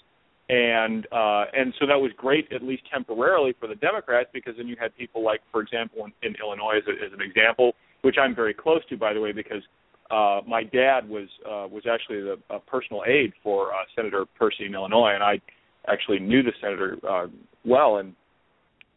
And 0.49 1.05
uh, 1.13 1.45
and 1.53 1.73
so 1.79 1.85
that 1.85 1.95
was 1.95 2.11
great 2.17 2.51
at 2.51 2.63
least 2.63 2.83
temporarily 2.91 3.53
for 3.59 3.67
the 3.67 3.75
Democrats 3.75 4.29
because 4.33 4.55
then 4.57 4.67
you 4.67 4.75
had 4.79 4.95
people 4.97 5.23
like, 5.23 5.41
for 5.51 5.61
example, 5.61 6.05
in, 6.05 6.11
in 6.27 6.35
Illinois 6.41 6.77
as, 6.77 6.83
a, 6.87 7.05
as 7.05 7.13
an 7.13 7.21
example, 7.21 7.73
which 8.01 8.15
I'm 8.19 8.35
very 8.35 8.53
close 8.53 8.81
to, 8.89 8.97
by 8.97 9.13
the 9.13 9.21
way, 9.21 9.31
because 9.31 9.61
uh, 10.09 10.41
my 10.45 10.63
dad 10.63 11.07
was 11.07 11.29
uh, 11.45 11.67
was 11.71 11.83
actually 11.89 12.21
the 12.21 12.37
a 12.49 12.59
personal 12.59 13.03
aide 13.07 13.31
for 13.41 13.71
uh, 13.71 13.77
Senator 13.95 14.25
Percy 14.37 14.65
in 14.65 14.73
Illinois, 14.73 15.13
and 15.13 15.23
I 15.23 15.39
actually 15.87 16.19
knew 16.19 16.43
the 16.43 16.53
senator 16.61 16.97
uh, 17.07 17.27
well, 17.65 17.97
and 17.97 18.13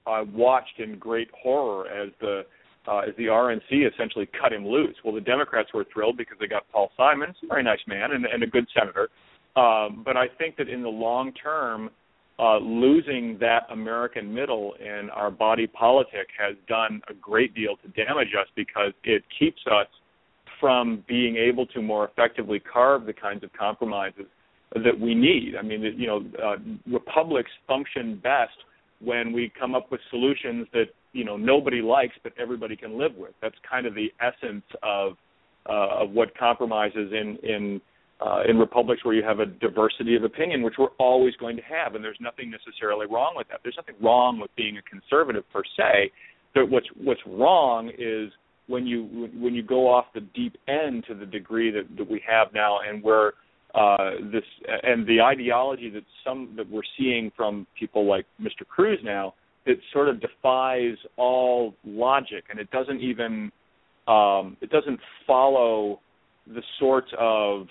I 0.06 0.22
watched 0.22 0.78
in 0.78 0.98
great 0.98 1.28
horror 1.32 1.88
as 1.88 2.10
the 2.20 2.42
uh, 2.86 2.98
as 2.98 3.16
the 3.16 3.24
RNC 3.24 3.90
essentially 3.92 4.28
cut 4.38 4.52
him 4.52 4.66
loose. 4.66 4.94
Well, 5.02 5.14
the 5.14 5.20
Democrats 5.20 5.70
were 5.72 5.86
thrilled 5.90 6.18
because 6.18 6.36
they 6.38 6.46
got 6.46 6.70
Paul 6.70 6.90
Simon, 6.98 7.34
a 7.42 7.46
very 7.46 7.62
nice 7.62 7.78
man 7.86 8.12
and, 8.12 8.26
and 8.26 8.42
a 8.42 8.46
good 8.46 8.66
senator. 8.78 9.08
Um, 9.56 10.02
but 10.04 10.18
I 10.18 10.26
think 10.36 10.56
that 10.56 10.68
in 10.68 10.82
the 10.82 10.88
long 10.90 11.32
term, 11.32 11.88
uh, 12.38 12.58
losing 12.58 13.38
that 13.40 13.60
American 13.70 14.34
middle 14.34 14.74
in 14.80 15.08
our 15.10 15.30
body 15.30 15.66
politic 15.66 16.26
has 16.38 16.56
done 16.68 17.00
a 17.08 17.14
great 17.14 17.54
deal 17.54 17.76
to 17.76 17.88
damage 18.04 18.34
us 18.38 18.48
because 18.56 18.92
it 19.04 19.22
keeps 19.38 19.62
us 19.66 19.86
from 20.60 21.04
being 21.06 21.36
able 21.36 21.66
to 21.66 21.80
more 21.80 22.08
effectively 22.08 22.60
carve 22.60 23.06
the 23.06 23.12
kinds 23.12 23.44
of 23.44 23.52
compromises 23.52 24.26
that 24.74 24.98
we 24.98 25.14
need. 25.14 25.54
I 25.58 25.62
mean, 25.62 25.82
you 25.96 26.06
know, 26.06 26.24
uh, 26.42 26.56
republics 26.90 27.50
function 27.66 28.20
best 28.22 28.52
when 29.00 29.32
we 29.32 29.52
come 29.58 29.74
up 29.74 29.90
with 29.90 30.00
solutions 30.10 30.66
that 30.72 30.86
you 31.12 31.24
know 31.24 31.36
nobody 31.36 31.80
likes 31.80 32.14
but 32.22 32.32
everybody 32.38 32.76
can 32.76 32.98
live 32.98 33.14
with. 33.16 33.32
That's 33.40 33.54
kind 33.68 33.86
of 33.86 33.94
the 33.94 34.12
essence 34.20 34.64
of 34.82 35.12
uh, 35.68 36.02
of 36.02 36.10
what 36.10 36.36
compromises 36.36 37.12
in 37.12 37.38
in 37.42 37.80
uh, 38.20 38.42
in 38.48 38.58
republics 38.58 39.04
where 39.04 39.14
you 39.14 39.22
have 39.22 39.40
a 39.40 39.46
diversity 39.46 40.16
of 40.16 40.24
opinion, 40.24 40.62
which 40.62 40.74
we're 40.78 40.94
always 40.98 41.34
going 41.36 41.56
to 41.56 41.62
have, 41.62 41.94
and 41.94 42.04
there's 42.04 42.18
nothing 42.20 42.50
necessarily 42.50 43.06
wrong 43.06 43.34
with 43.36 43.48
that. 43.48 43.60
There's 43.62 43.76
nothing 43.76 43.96
wrong 44.02 44.40
with 44.40 44.50
being 44.56 44.78
a 44.78 44.82
conservative 44.82 45.44
per 45.52 45.62
se. 45.76 46.10
But 46.54 46.70
what's 46.70 46.86
what's 46.96 47.20
wrong 47.26 47.90
is 47.98 48.30
when 48.66 48.86
you 48.86 49.30
when 49.36 49.54
you 49.54 49.62
go 49.62 49.88
off 49.88 50.06
the 50.14 50.20
deep 50.20 50.56
end 50.68 51.04
to 51.08 51.14
the 51.14 51.26
degree 51.26 51.70
that, 51.70 51.96
that 51.96 52.08
we 52.08 52.22
have 52.26 52.48
now, 52.54 52.78
and 52.88 53.02
where 53.02 53.34
uh, 53.74 54.10
this 54.32 54.44
and 54.82 55.06
the 55.06 55.20
ideology 55.20 55.90
that 55.90 56.04
some 56.24 56.54
that 56.56 56.70
we're 56.70 56.82
seeing 56.96 57.32
from 57.36 57.66
people 57.78 58.06
like 58.06 58.26
Mr. 58.40 58.66
Cruz 58.68 59.00
now, 59.02 59.34
it 59.66 59.78
sort 59.92 60.08
of 60.08 60.20
defies 60.20 60.96
all 61.16 61.74
logic, 61.84 62.44
and 62.50 62.60
it 62.60 62.70
doesn't 62.70 63.00
even 63.00 63.50
um, 64.06 64.56
it 64.60 64.70
doesn't 64.70 65.00
follow 65.26 66.00
the 66.46 66.62
sorts 66.78 67.08
of 67.18 67.66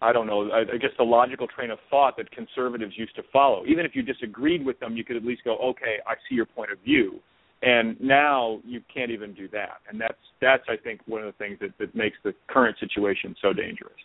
I 0.00 0.12
don't 0.12 0.26
know, 0.26 0.50
I, 0.50 0.60
I 0.60 0.76
guess 0.76 0.90
the 0.98 1.04
logical 1.04 1.46
train 1.46 1.70
of 1.70 1.78
thought 1.88 2.16
that 2.18 2.30
conservatives 2.30 2.92
used 2.96 3.16
to 3.16 3.22
follow. 3.32 3.64
Even 3.66 3.86
if 3.86 3.92
you 3.94 4.02
disagreed 4.02 4.64
with 4.64 4.78
them, 4.78 4.96
you 4.96 5.04
could 5.04 5.16
at 5.16 5.24
least 5.24 5.44
go, 5.44 5.56
okay, 5.56 5.96
I 6.06 6.14
see 6.28 6.34
your 6.34 6.44
point 6.44 6.70
of 6.70 6.78
view. 6.80 7.20
And 7.62 7.98
now 8.00 8.60
you 8.64 8.82
can't 8.92 9.10
even 9.10 9.32
do 9.32 9.48
that, 9.48 9.80
and 9.88 9.98
that's 9.98 10.18
that's 10.42 10.64
I 10.68 10.76
think 10.76 11.00
one 11.06 11.22
of 11.22 11.26
the 11.26 11.38
things 11.38 11.58
that, 11.60 11.70
that 11.78 11.94
makes 11.94 12.18
the 12.22 12.34
current 12.46 12.76
situation 12.78 13.34
so 13.40 13.54
dangerous. 13.54 13.96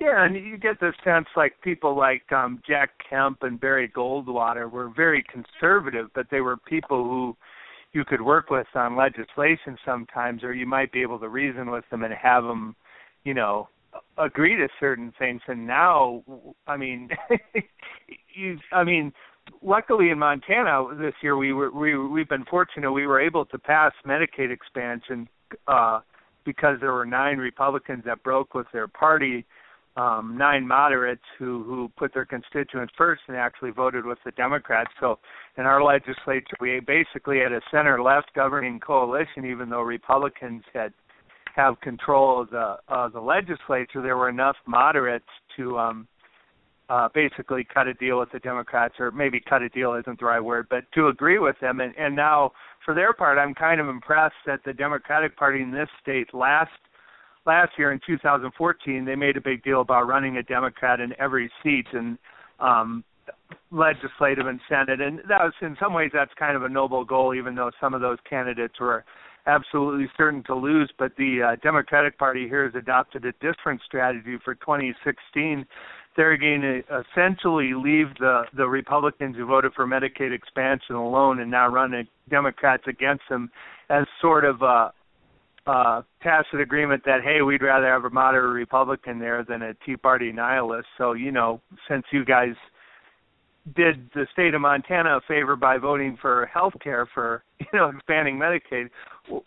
Yeah, 0.00 0.24
and 0.24 0.34
you 0.34 0.56
get 0.58 0.80
the 0.80 0.92
sense 1.04 1.26
like 1.36 1.54
people 1.62 1.96
like 1.96 2.30
um 2.32 2.60
Jack 2.66 2.90
Kemp 3.08 3.42
and 3.42 3.60
Barry 3.60 3.88
Goldwater 3.88 4.70
were 4.70 4.88
very 4.94 5.24
conservative, 5.32 6.08
but 6.14 6.26
they 6.30 6.40
were 6.40 6.56
people 6.56 7.04
who 7.04 7.36
you 7.92 8.04
could 8.04 8.20
work 8.20 8.50
with 8.50 8.66
on 8.74 8.96
legislation 8.96 9.78
sometimes, 9.84 10.42
or 10.42 10.52
you 10.52 10.66
might 10.66 10.90
be 10.90 11.00
able 11.00 11.18
to 11.20 11.28
reason 11.28 11.70
with 11.70 11.84
them 11.90 12.02
and 12.02 12.12
have 12.12 12.42
them, 12.42 12.74
you 13.22 13.34
know, 13.34 13.68
agree 14.18 14.56
to 14.56 14.68
certain 14.80 15.12
things. 15.18 15.40
And 15.46 15.66
now 15.66 16.22
i 16.66 16.76
mean 16.76 17.08
you 18.34 18.58
i 18.72 18.82
mean 18.82 19.12
luckily 19.62 20.10
in 20.10 20.18
montana 20.18 20.86
this 20.98 21.14
year 21.22 21.36
we 21.36 21.52
were 21.52 21.70
we 21.70 21.96
we've 21.96 22.28
been 22.28 22.44
fortunate. 22.46 22.90
We 22.90 23.06
were 23.06 23.20
able 23.20 23.44
to 23.46 23.58
pass 23.58 23.92
medicaid 24.06 24.50
expansion 24.50 25.28
uh 25.68 26.00
because 26.44 26.78
there 26.80 26.92
were 26.92 27.06
nine 27.06 27.38
republicans 27.38 28.02
that 28.06 28.22
broke 28.24 28.54
with 28.54 28.66
their 28.72 28.88
party 28.88 29.46
um 29.96 30.36
nine 30.36 30.66
moderates 30.66 31.22
who 31.38 31.62
who 31.64 31.90
put 31.96 32.12
their 32.12 32.24
constituents 32.24 32.92
first 32.96 33.22
and 33.28 33.36
actually 33.36 33.70
voted 33.70 34.04
with 34.04 34.18
the 34.24 34.30
democrats 34.32 34.90
so 35.00 35.18
in 35.56 35.64
our 35.64 35.82
legislature 35.82 36.56
we 36.60 36.80
basically 36.80 37.38
had 37.38 37.52
a 37.52 37.60
center 37.70 38.02
left 38.02 38.30
governing 38.34 38.80
coalition 38.80 39.44
even 39.44 39.68
though 39.68 39.82
republicans 39.82 40.62
had 40.72 40.92
have 41.54 41.80
control 41.80 42.42
of 42.42 42.50
the 42.50 42.76
uh, 42.88 43.08
the 43.08 43.20
legislature, 43.20 44.02
there 44.02 44.16
were 44.16 44.28
enough 44.28 44.56
moderates 44.66 45.24
to 45.56 45.78
um, 45.78 46.08
uh, 46.88 47.08
basically 47.14 47.66
cut 47.72 47.86
a 47.86 47.94
deal 47.94 48.18
with 48.18 48.30
the 48.32 48.40
Democrats, 48.40 48.94
or 48.98 49.10
maybe 49.10 49.40
cut 49.40 49.62
a 49.62 49.68
deal 49.68 49.94
isn't 49.94 50.18
the 50.18 50.26
right 50.26 50.40
word, 50.40 50.66
but 50.68 50.84
to 50.92 51.08
agree 51.08 51.38
with 51.38 51.56
them. 51.60 51.80
And, 51.80 51.94
and 51.96 52.14
now, 52.14 52.52
for 52.84 52.94
their 52.94 53.12
part, 53.12 53.38
I'm 53.38 53.54
kind 53.54 53.80
of 53.80 53.88
impressed 53.88 54.34
that 54.46 54.60
the 54.64 54.72
Democratic 54.72 55.36
Party 55.36 55.62
in 55.62 55.70
this 55.70 55.88
state 56.02 56.34
last 56.34 56.72
last 57.46 57.72
year 57.78 57.92
in 57.92 58.00
2014 58.06 59.04
they 59.04 59.14
made 59.14 59.36
a 59.36 59.40
big 59.40 59.62
deal 59.62 59.80
about 59.80 60.06
running 60.06 60.36
a 60.36 60.42
Democrat 60.42 61.00
in 61.00 61.12
every 61.18 61.50
seat 61.62 61.86
and 61.92 62.18
um, 62.60 63.04
legislative 63.70 64.46
and 64.46 64.60
Senate, 64.68 65.00
and 65.00 65.18
that 65.28 65.42
was 65.42 65.52
in 65.60 65.76
some 65.80 65.92
ways 65.92 66.10
that's 66.12 66.32
kind 66.38 66.56
of 66.56 66.62
a 66.62 66.68
noble 66.68 67.04
goal, 67.04 67.34
even 67.34 67.54
though 67.54 67.70
some 67.80 67.94
of 67.94 68.00
those 68.00 68.18
candidates 68.28 68.78
were 68.80 69.04
absolutely 69.46 70.06
certain 70.16 70.42
to 70.44 70.54
lose. 70.54 70.90
But 70.98 71.12
the 71.16 71.52
uh, 71.52 71.56
Democratic 71.62 72.18
Party 72.18 72.48
here 72.48 72.64
has 72.64 72.74
adopted 72.74 73.24
a 73.24 73.32
different 73.32 73.80
strategy 73.84 74.36
for 74.44 74.54
2016. 74.54 75.66
They're 76.16 76.36
going 76.36 76.60
to 76.60 76.82
essentially 77.00 77.72
leave 77.74 78.14
the 78.20 78.44
the 78.56 78.68
Republicans 78.68 79.36
who 79.36 79.46
voted 79.46 79.72
for 79.74 79.86
Medicaid 79.86 80.32
expansion 80.32 80.94
alone 80.94 81.40
and 81.40 81.50
now 81.50 81.68
run 81.68 82.06
Democrats 82.30 82.84
against 82.86 83.24
them 83.28 83.50
as 83.90 84.04
sort 84.20 84.44
of 84.44 84.62
a, 84.62 84.92
a 85.66 86.04
tacit 86.22 86.60
agreement 86.60 87.02
that 87.04 87.22
hey, 87.22 87.42
we'd 87.42 87.62
rather 87.62 87.86
have 87.86 88.04
a 88.04 88.10
moderate 88.10 88.54
Republican 88.54 89.18
there 89.18 89.44
than 89.44 89.62
a 89.62 89.74
Tea 89.86 89.96
Party 89.96 90.32
nihilist. 90.32 90.88
So 90.98 91.12
you 91.12 91.32
know, 91.32 91.60
since 91.88 92.04
you 92.12 92.24
guys 92.24 92.54
did 93.74 94.10
the 94.14 94.26
state 94.32 94.54
of 94.54 94.60
Montana 94.60 95.16
a 95.16 95.20
favor 95.26 95.56
by 95.56 95.78
voting 95.78 96.18
for 96.20 96.46
health 96.52 96.74
care 96.82 97.08
for 97.14 97.42
you 97.60 97.66
know 97.72 97.88
expanding 97.88 98.36
Medicaid. 98.36 98.90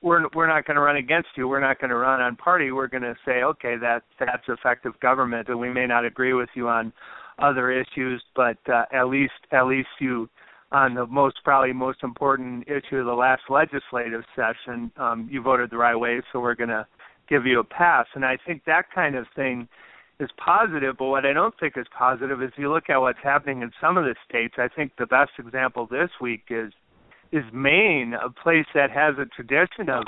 We're 0.02 0.28
we're 0.34 0.48
not 0.48 0.66
going 0.66 0.76
to 0.76 0.82
run 0.82 0.98
against 0.98 1.30
you. 1.36 1.48
We're 1.48 1.60
not 1.60 1.80
going 1.80 1.92
to 1.92 1.98
run 1.98 2.20
on 2.22 2.36
party. 2.36 2.72
We're 2.72 2.88
going 2.88 3.04
to 3.04 3.16
say 3.26 3.44
okay 3.44 3.76
that 3.78 4.04
that's 4.20 4.44
effective 4.48 5.00
government, 5.02 5.50
and 5.50 5.60
we 5.60 5.72
may 5.72 5.86
not 5.86 6.04
agree 6.04 6.34
with 6.34 6.50
you 6.56 6.68
on 6.68 6.92
other 7.40 7.70
issues, 7.72 8.24
but 8.36 8.58
uh, 8.68 8.86
at 8.92 9.08
least 9.08 9.34
at 9.52 9.68
least 9.68 9.90
you 10.00 10.28
on 10.72 10.96
the 10.96 11.06
most 11.06 11.38
probably 11.44 11.74
most 11.74 12.00
important 12.04 12.68
issue 12.68 12.98
of 12.98 13.06
the 13.06 13.14
last 13.14 13.44
legislative 13.50 14.24
session, 14.36 14.92
um, 14.98 15.28
you 15.32 15.42
voted 15.42 15.70
the 15.70 15.78
right 15.78 15.96
way, 15.96 16.22
so 16.32 16.40
we're 16.40 16.56
going 16.56 16.70
to 16.70 16.86
give 17.30 17.46
you 17.46 17.60
a 17.60 17.64
pass. 17.64 18.06
And 18.16 18.26
I 18.26 18.38
think 18.46 18.64
that 18.66 18.86
kind 18.94 19.16
of 19.16 19.26
thing 19.36 19.68
is 20.20 20.30
positive, 20.44 20.96
but 20.98 21.06
what 21.06 21.26
I 21.26 21.34
don't 21.34 21.54
think 21.60 21.78
is 21.78 21.86
positive 21.98 22.42
is 22.42 22.52
you 22.58 22.72
look 22.72 22.90
at 22.90 22.98
what's 22.98 23.20
happening 23.24 23.62
in 23.62 23.72
some 23.80 23.98
of 23.98 24.04
the 24.04 24.16
states. 24.28 24.56
I 24.58 24.68
think 24.68 24.94
the 24.98 25.06
best 25.06 25.32
example 25.38 25.88
this 25.90 26.10
week 26.20 26.44
is 26.50 26.74
is 27.34 27.44
Maine, 27.54 28.14
a 28.14 28.30
place 28.30 28.66
that 28.74 28.90
has 28.90 29.16
a 29.20 29.26
tradition 29.26 29.90
of 29.90 30.06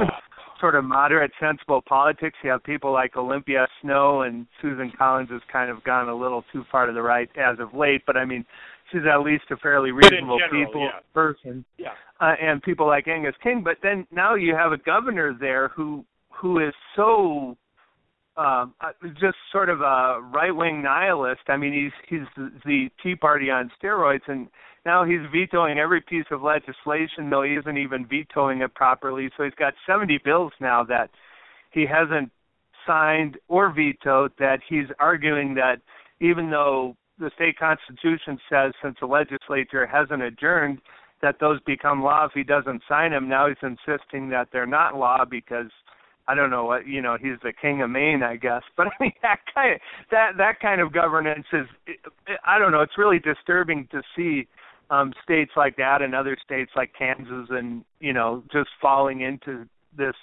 sort 0.60 0.76
of 0.76 0.86
moderate, 0.86 1.32
sensible 1.39 1.82
politics. 1.82 2.38
You 2.43 2.52
have 2.52 2.63
people 2.63 2.93
like 2.93 3.17
Olympia 3.17 3.67
Snowe 3.82 4.22
and 4.22 4.48
Susan 4.62 4.91
Collins 4.98 5.30
has 5.30 5.41
kind 5.52 5.69
of 5.69 5.84
gone 5.84 6.08
a 6.08 6.15
little 6.15 6.45
too 6.54 6.63
far 6.72 6.86
to 6.86 6.93
the 6.93 7.02
right 7.02 7.30
as 7.38 7.60
of 7.60 7.74
late, 7.74 8.04
but 8.06 8.17
I 8.17 8.26
mean, 8.26 8.45
she's 8.91 9.02
at 9.12 9.21
least 9.21 9.45
a 9.52 9.58
fairly 9.58 9.91
reasonable 9.91 10.39
general, 10.39 10.65
people 10.65 10.82
yeah. 10.82 10.99
person. 11.13 11.65
Yeah. 11.78 11.89
Uh, 12.19 12.36
and 12.41 12.62
people 12.62 12.88
like 12.88 13.08
Angus 13.08 13.36
King, 13.41 13.62
but 13.63 13.78
then 13.82 14.06
now 14.12 14.36
you 14.36 14.54
have 14.56 14.71
a 14.71 14.78
governor 14.78 15.36
there 15.39 15.69
who 15.69 16.04
who 16.30 16.60
is 16.60 16.73
so 16.95 17.58
um, 18.39 18.73
uh, 18.80 18.91
just 19.19 19.36
sort 19.52 19.69
of 19.69 19.82
a 19.82 20.21
right 20.34 20.56
wing 20.56 20.82
nihilist. 20.82 21.41
I 21.49 21.58
mean, 21.58 21.73
he's 21.73 21.91
he's 22.10 22.28
the, 22.38 22.52
the 22.65 22.89
Tea 23.04 23.15
Party 23.15 23.49
on 23.49 23.69
steroids, 23.82 24.28
and 24.28 24.47
now 24.86 25.04
he's 25.04 25.19
vetoing 25.32 25.78
every 25.78 25.99
piece 25.99 26.25
of 26.32 26.41
legislation, 26.41 27.30
though 27.30 27.43
he 27.43 27.56
isn't 27.56 27.78
even 27.78 28.08
vetoing 28.08 28.62
it 28.62 28.73
properly. 28.73 29.30
So 29.36 29.43
he's 29.43 29.54
got 29.56 29.73
70 29.86 30.19
bills 30.23 30.54
now 30.62 30.84
that 30.86 31.10
he 31.71 31.86
hasn't 31.86 32.32
signed 32.88 33.38
or 33.49 33.73
vetoed. 33.73 34.32
That 34.39 34.60
he's 34.67 34.88
arguing 34.99 35.56
that 35.56 35.82
even 36.21 36.49
though 36.49 36.95
the 37.19 37.32
state 37.36 37.58
constitution 37.58 38.39
says 38.49 38.73
since 38.82 38.95
the 38.99 39.05
legislature 39.05 39.86
hasn't 39.86 40.21
adjourned 40.21 40.79
that 41.21 41.36
those 41.39 41.60
become 41.65 42.01
law 42.01 42.25
if 42.25 42.32
he 42.34 42.43
doesn't 42.43 42.82
sign 42.88 43.12
them. 43.12 43.27
Now 43.27 43.47
he's 43.47 43.58
insisting 43.62 44.29
that 44.29 44.47
they're 44.51 44.65
not 44.65 44.95
law 44.95 45.25
because 45.29 45.69
I 46.27 46.36
don't 46.36 46.49
know 46.49 46.65
what 46.65 46.88
you 46.88 47.01
know. 47.01 47.17
He's 47.19 47.39
the 47.43 47.51
king 47.51 47.82
of 47.82 47.89
Maine, 47.89 48.23
I 48.23 48.36
guess. 48.36 48.62
But 48.77 48.88
I 48.88 48.91
mean 48.99 49.13
that 49.21 49.39
kind 49.53 49.73
of 49.73 49.82
that 50.12 50.32
that 50.38 50.60
kind 50.60 50.79
of 50.79 50.93
governance 50.93 51.45
is 51.51 51.67
I 52.45 52.60
don't 52.60 52.71
know. 52.71 52.82
It's 52.82 52.97
really 52.97 53.19
disturbing 53.19 53.88
to 53.91 54.01
see 54.15 54.47
um 54.89 55.13
states 55.23 55.51
like 55.58 55.75
that 55.77 56.01
and 56.01 56.15
other 56.15 56.38
states 56.43 56.71
like 56.75 56.93
Kansas 56.97 57.47
and 57.49 57.84
you 57.99 58.13
know 58.13 58.43
just 58.51 58.69
falling 58.82 59.21
into 59.21 59.65
this 59.97 60.15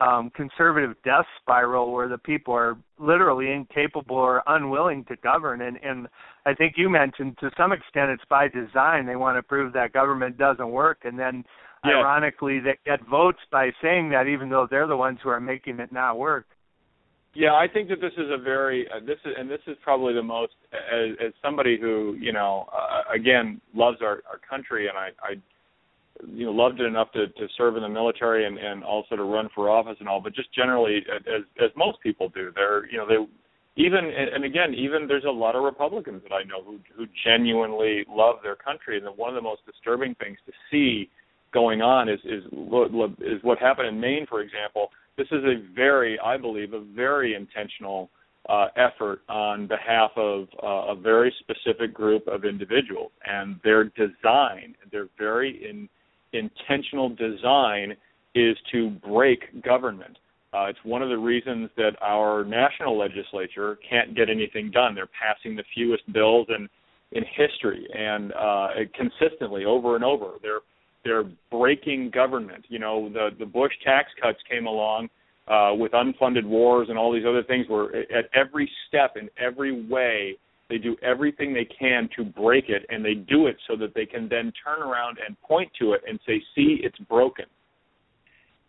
um 0.00 0.30
conservative 0.30 0.96
death 1.04 1.26
spiral 1.40 1.92
where 1.92 2.08
the 2.08 2.18
people 2.18 2.54
are 2.54 2.76
literally 2.98 3.52
incapable 3.52 4.16
or 4.16 4.42
unwilling 4.46 5.04
to 5.06 5.16
govern. 5.16 5.60
And 5.62 5.78
and 5.82 6.08
I 6.46 6.54
think 6.54 6.74
you 6.76 6.88
mentioned 6.88 7.38
to 7.40 7.50
some 7.56 7.72
extent 7.72 8.10
it's 8.10 8.24
by 8.28 8.48
design. 8.48 9.06
They 9.06 9.16
want 9.16 9.36
to 9.38 9.42
prove 9.42 9.72
that 9.74 9.92
government 9.92 10.38
doesn't 10.38 10.70
work. 10.70 10.98
And 11.04 11.18
then 11.18 11.44
Yeah. 11.84 11.96
ironically 11.96 12.60
they 12.60 12.76
get 12.84 13.00
votes 13.06 13.40
by 13.50 13.72
saying 13.82 14.10
that 14.10 14.26
even 14.26 14.48
though 14.50 14.66
they're 14.70 14.86
the 14.86 14.96
ones 14.96 15.18
who 15.22 15.30
are 15.30 15.40
making 15.40 15.80
it 15.80 15.92
not 15.92 16.18
work. 16.18 16.46
Yeah, 17.32 17.54
I 17.54 17.68
think 17.68 17.88
that 17.90 18.00
this 18.00 18.12
is 18.14 18.28
a 18.30 18.36
very 18.38 18.88
uh, 18.90 19.00
this 19.06 19.18
is 19.24 19.34
and 19.38 19.48
this 19.48 19.60
is 19.66 19.76
probably 19.82 20.14
the 20.14 20.22
most 20.22 20.54
as, 20.72 21.16
as 21.24 21.32
somebody 21.40 21.78
who 21.80 22.16
you 22.18 22.32
know 22.32 22.68
uh, 22.72 23.02
again 23.14 23.60
loves 23.74 23.98
our 24.02 24.22
our 24.28 24.38
country 24.48 24.88
and 24.88 24.98
I 24.98 25.10
I 25.22 25.34
you 26.26 26.46
know 26.46 26.52
loved 26.52 26.80
it 26.80 26.84
enough 26.84 27.10
to 27.12 27.28
to 27.28 27.46
serve 27.56 27.76
in 27.76 27.82
the 27.82 27.88
military 27.88 28.46
and 28.46 28.58
and 28.58 28.84
also 28.84 29.16
to 29.16 29.22
run 29.22 29.48
for 29.54 29.70
office 29.70 29.96
and 30.00 30.08
all, 30.08 30.20
but 30.20 30.34
just 30.34 30.52
generally 30.54 31.04
as 31.10 31.42
as 31.62 31.70
most 31.76 32.00
people 32.00 32.28
do, 32.28 32.52
they're 32.54 32.86
you 32.90 32.98
know 32.98 33.06
they 33.06 33.16
even 33.82 34.04
and 34.04 34.44
again 34.44 34.74
even 34.74 35.06
there's 35.06 35.24
a 35.24 35.30
lot 35.30 35.56
of 35.56 35.62
Republicans 35.62 36.22
that 36.22 36.34
I 36.34 36.42
know 36.44 36.62
who 36.62 36.78
who 36.96 37.06
genuinely 37.24 38.04
love 38.08 38.36
their 38.42 38.56
country. 38.56 38.98
And 38.98 39.06
one 39.16 39.28
of 39.28 39.34
the 39.34 39.42
most 39.42 39.64
disturbing 39.66 40.14
things 40.16 40.38
to 40.46 40.52
see 40.70 41.10
going 41.52 41.82
on 41.82 42.08
is 42.08 42.20
is 42.24 42.44
is 42.44 43.42
what 43.42 43.58
happened 43.58 43.88
in 43.88 44.00
Maine 44.00 44.26
for 44.28 44.40
example. 44.40 44.90
This 45.16 45.28
is 45.32 45.44
a 45.44 45.62
very, 45.74 46.18
I 46.18 46.38
believe, 46.38 46.72
a 46.72 46.80
very 46.80 47.34
intentional 47.34 48.10
uh, 48.48 48.68
effort 48.76 49.20
on 49.28 49.66
behalf 49.66 50.10
of 50.16 50.48
uh, 50.62 50.92
a 50.92 50.94
very 50.94 51.32
specific 51.40 51.92
group 51.92 52.26
of 52.26 52.44
individuals, 52.44 53.12
and 53.26 53.60
their 53.62 53.84
design, 53.84 54.74
their 54.90 55.08
very 55.18 55.68
in, 55.68 55.88
intentional 56.32 57.08
design, 57.10 57.96
is 58.34 58.56
to 58.72 58.90
break 58.90 59.62
government. 59.62 60.16
Uh, 60.52 60.66
it's 60.66 60.78
one 60.84 61.02
of 61.02 61.08
the 61.08 61.18
reasons 61.18 61.70
that 61.76 61.92
our 62.00 62.44
national 62.44 62.98
legislature 62.98 63.78
can't 63.88 64.16
get 64.16 64.28
anything 64.28 64.70
done. 64.70 64.94
They're 64.94 65.06
passing 65.06 65.56
the 65.56 65.64
fewest 65.74 66.10
bills 66.12 66.46
in 66.48 66.68
in 67.12 67.24
history, 67.36 67.88
and 67.92 68.32
uh, 68.32 68.68
consistently 68.94 69.64
over 69.64 69.96
and 69.96 70.04
over. 70.04 70.32
They're 70.42 70.60
they're 71.04 71.24
breaking 71.50 72.10
government. 72.10 72.64
You 72.68 72.78
know, 72.78 73.08
the 73.08 73.30
the 73.38 73.46
Bush 73.46 73.72
tax 73.84 74.10
cuts 74.20 74.38
came 74.48 74.66
along 74.66 75.08
uh, 75.48 75.72
with 75.74 75.92
unfunded 75.92 76.44
wars 76.44 76.88
and 76.88 76.98
all 76.98 77.12
these 77.12 77.26
other 77.28 77.42
things. 77.42 77.66
Where 77.68 77.94
at 77.96 78.28
every 78.34 78.70
step, 78.88 79.16
in 79.16 79.28
every 79.38 79.86
way, 79.86 80.36
they 80.70 80.78
do 80.78 80.96
everything 81.02 81.52
they 81.52 81.66
can 81.66 82.08
to 82.16 82.24
break 82.24 82.68
it, 82.68 82.86
and 82.88 83.04
they 83.04 83.14
do 83.14 83.46
it 83.46 83.56
so 83.68 83.76
that 83.76 83.94
they 83.94 84.06
can 84.06 84.28
then 84.28 84.52
turn 84.64 84.82
around 84.82 85.18
and 85.26 85.38
point 85.42 85.70
to 85.80 85.92
it 85.92 86.00
and 86.08 86.18
say, 86.26 86.42
"See, 86.54 86.80
it's 86.82 86.98
broken." 87.00 87.44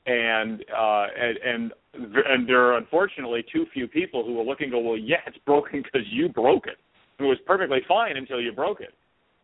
And 0.06 0.66
uh, 0.78 1.06
and 1.18 1.38
and 1.38 1.74
and 1.94 2.50
there 2.50 2.62
are 2.66 2.78
unfortunately 2.78 3.46
too 3.54 3.66
few 3.74 3.88
people 3.88 4.26
who 4.26 4.40
are 4.40 4.44
looking. 4.44 4.66
and 4.66 4.74
Go, 4.74 4.80
well, 4.80 4.98
yeah, 4.98 5.22
it's 5.28 5.38
broken 5.46 5.82
because 5.84 6.08
you 6.12 6.28
broke 6.28 6.68
it. 6.68 6.78
It 7.20 7.24
was 7.24 7.38
perfectly 7.46 7.80
fine 7.88 8.18
until 8.18 8.42
you 8.42 8.52
broke 8.52 8.82
it 8.82 8.94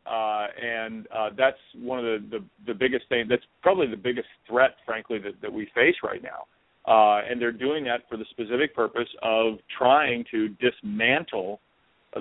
uh, 0.10 0.48
and 0.62 1.08
uh, 1.16 1.30
that's 1.38 1.58
one 1.76 2.00
of 2.00 2.06
the, 2.06 2.40
the 2.40 2.46
the 2.68 2.74
biggest 2.74 3.08
thing. 3.10 3.26
That's 3.30 3.44
probably 3.62 3.88
the 3.88 3.98
biggest 3.98 4.28
threat, 4.48 4.76
frankly, 4.86 5.20
that, 5.20 5.42
that 5.42 5.52
we 5.52 5.70
face 5.76 5.96
right 6.04 6.22
now. 6.24 6.46
Uh, 6.88 7.22
and 7.30 7.42
they're 7.42 7.52
doing 7.52 7.84
that 7.84 8.02
for 8.08 8.16
the 8.16 8.24
specific 8.30 8.74
purpose 8.74 9.10
of 9.22 9.56
trying 9.78 10.24
to 10.32 10.50
dismantle 10.62 11.60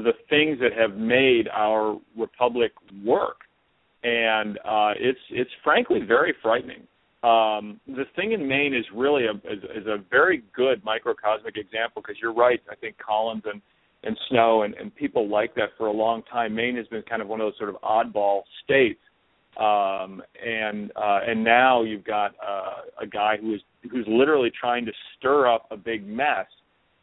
the 0.02 0.12
things 0.28 0.58
that 0.60 0.72
have 0.72 0.96
made 0.96 1.48
our 1.48 1.98
republic 2.16 2.72
work. 3.04 3.36
And 4.02 4.58
uh, 4.58 4.92
it's 4.98 5.18
it's 5.30 5.50
frankly 5.64 6.00
very 6.06 6.34
frightening. 6.42 6.86
Um, 7.22 7.80
the 7.88 8.04
thing 8.14 8.32
in 8.32 8.46
Maine 8.46 8.74
is 8.74 8.84
really 8.94 9.24
a 9.26 9.32
is, 9.50 9.62
is 9.74 9.86
a 9.86 9.96
very 10.10 10.44
good 10.54 10.84
microcosmic 10.84 11.56
example 11.56 12.02
because 12.02 12.16
you're 12.22 12.34
right. 12.34 12.60
I 12.70 12.76
think 12.76 12.96
Collins 12.98 13.42
and 13.46 13.60
and 14.04 14.16
Snowe 14.28 14.62
and, 14.62 14.74
and 14.74 14.94
people 14.94 15.28
like 15.28 15.54
that 15.56 15.70
for 15.76 15.86
a 15.86 15.92
long 15.92 16.22
time. 16.30 16.54
Maine 16.54 16.76
has 16.76 16.86
been 16.86 17.02
kind 17.02 17.20
of 17.20 17.28
one 17.28 17.40
of 17.40 17.46
those 17.46 17.58
sort 17.58 17.70
of 17.70 17.76
oddball 17.82 18.42
states, 18.62 19.00
um, 19.58 20.22
and 20.44 20.92
uh, 20.94 21.20
and 21.26 21.42
now 21.42 21.82
you've 21.82 22.04
got 22.04 22.34
uh, 22.46 23.02
a 23.02 23.06
guy 23.06 23.36
who 23.40 23.54
is 23.54 23.60
who's 23.90 24.06
literally 24.06 24.52
trying 24.58 24.84
to 24.84 24.92
stir 25.18 25.52
up 25.52 25.66
a 25.70 25.76
big 25.76 26.06
mess, 26.06 26.46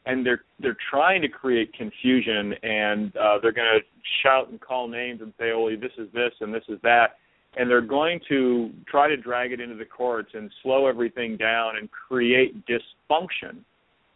and 0.06 0.26
they're 0.26 0.44
they're 0.60 0.78
trying 0.90 1.22
to 1.22 1.28
create 1.28 1.74
confusion, 1.74 2.54
and 2.64 3.16
uh, 3.18 3.38
they're 3.42 3.52
going 3.52 3.80
to 3.80 3.82
shout 4.22 4.50
and 4.50 4.60
call 4.60 4.88
names 4.88 5.22
and 5.22 5.34
say, 5.40 5.52
"Oh, 5.52 5.70
this 5.70 5.92
is 5.98 6.08
this 6.14 6.32
and 6.42 6.54
this 6.54 6.64
is 6.68 6.80
that." 6.84 7.18
And 7.56 7.70
they're 7.70 7.82
going 7.82 8.20
to 8.30 8.72
try 8.88 9.08
to 9.08 9.16
drag 9.16 9.52
it 9.52 9.62
into 9.62 9.76
the 9.76 9.86
courts 9.86 10.30
and 10.34 10.50
slow 10.64 10.88
everything 10.88 11.38
down 11.38 11.78
and 11.78 11.88
create 11.92 12.66
dysfunction. 12.66 13.60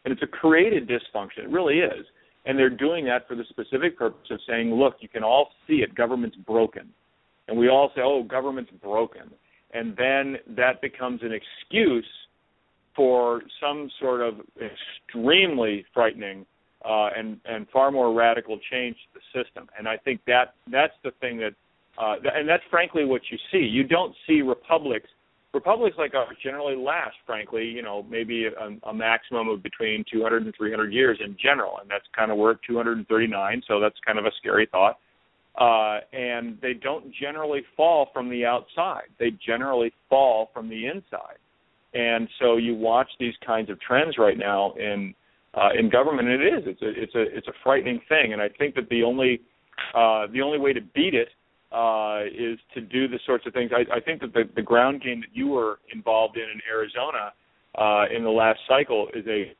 And 0.04 0.12
it's 0.12 0.23
a 0.23 0.28
created 0.28 0.89
dysfunction. 0.89 1.43
It 1.43 1.50
really 1.50 1.80
is 1.80 2.04
and 2.47 2.58
they're 2.58 2.69
doing 2.69 3.06
that 3.06 3.28
for 3.28 3.36
the 3.36 3.43
specific 3.50 3.97
purpose 3.97 4.28
of 4.32 4.39
saying, 4.47 4.73
look, 4.73 4.95
you 5.02 5.10
can 5.10 5.21
all 5.21 5.50
see 5.67 5.76
it, 5.76 5.93
government's 5.93 6.38
broken. 6.38 6.89
And 7.50 7.58
we 7.58 7.67
all 7.67 7.91
say, 7.93 8.02
oh, 8.04 8.23
government's 8.23 8.71
broken. 8.82 9.30
And 9.73 9.95
then 9.97 10.38
that 10.56 10.82
becomes 10.82 11.21
an 11.23 11.34
excuse 11.34 12.08
for 12.97 13.43
some 13.62 13.89
sort 14.01 14.19
of 14.21 14.41
extremely 14.60 15.86
frightening 15.93 16.45
uh, 16.83 17.10
and, 17.15 17.39
and 17.45 17.67
far 17.71 17.91
more 17.91 18.13
radical 18.13 18.60
change 18.69 18.97
to 19.13 19.19
the 19.19 19.43
system. 19.43 19.69
And 19.77 19.88
I 19.88 19.95
think 19.97 20.19
that 20.27 20.55
that's 20.69 20.93
the 21.03 21.12
thing 21.21 21.38
that, 21.38 21.53
uh, 21.97 22.15
and 22.36 22.49
that's 22.49 22.63
frankly 22.69 23.05
what 23.05 23.21
you 23.31 23.38
see. 23.51 23.60
You 23.60 23.83
don't 23.83 24.13
see 24.27 24.41
republics 24.41 25.07
republics 25.53 25.95
like 25.97 26.13
ours 26.13 26.36
generally 26.43 26.75
last, 26.75 27.15
frankly, 27.25 27.65
you 27.65 27.81
know, 27.81 28.05
maybe 28.10 28.45
a, 28.45 28.89
a 28.89 28.93
maximum 28.93 29.47
of 29.47 29.63
between 29.63 30.03
200 30.12 30.43
and 30.43 30.53
300 30.55 30.93
years 30.93 31.19
in 31.23 31.36
general, 31.41 31.79
and 31.81 31.89
that's 31.89 32.05
kind 32.15 32.31
of 32.31 32.38
we're 32.38 32.51
at 32.51 32.57
239, 32.67 33.63
so 33.67 33.79
that's 33.79 33.95
kind 34.05 34.19
of 34.19 34.25
a 34.25 34.31
scary 34.38 34.67
thought. 34.71 34.99
Uh, 35.57 36.01
and 36.13 36.60
they 36.62 36.73
don't 36.73 37.12
generally 37.19 37.63
fall 37.75 38.10
from 38.13 38.29
the 38.29 38.45
outside; 38.45 39.07
they 39.19 39.31
generally 39.43 39.91
fall 40.07 40.51
from 40.53 40.69
the 40.69 40.86
inside. 40.86 41.39
And 41.97 42.29
so 42.39 42.57
you 42.57 42.75
watch 42.75 43.10
these 43.19 43.33
kinds 43.45 43.69
of 43.69 43.79
trends 43.81 44.17
right 44.17 44.38
now 44.38 44.73
in 44.73 45.15
uh, 45.55 45.69
in 45.77 45.89
government, 45.89 46.27
and 46.27 46.43
it 46.43 46.53
is 46.53 46.63
it's 46.67 46.81
a 46.81 46.89
it's 46.89 47.15
a 47.15 47.38
it's 47.38 47.47
a 47.47 47.53
frightening 47.63 47.99
thing. 48.07 48.33
And 48.33 48.41
I 48.41 48.49
think 48.49 48.75
that 48.75 48.88
the 48.89 49.01
only 49.01 49.41
uh, 49.95 50.27
the 50.31 50.41
only 50.41 50.60
way 50.60 50.73
to 50.73 50.81
beat 50.93 51.15
it 51.15 51.29
uh, 51.71 52.25
is 52.25 52.60
to 52.75 52.81
do 52.81 53.07
the 53.07 53.19
sorts 53.25 53.47
of 53.47 53.53
things. 53.53 53.71
I, 53.73 53.97
I 53.97 53.99
think 53.99 54.21
that 54.21 54.33
the, 54.33 54.43
the 54.55 54.62
ground 54.62 55.01
game 55.01 55.21
that 55.21 55.29
you 55.33 55.47
were 55.47 55.79
involved 55.91 56.38
in 56.38 56.43
in 56.43 56.62
Arizona 56.69 57.33
uh, 57.75 58.15
in 58.15 58.23
the 58.23 58.29
last 58.29 58.60
cycle 58.67 59.07
is 59.15 59.25
a 59.27 59.55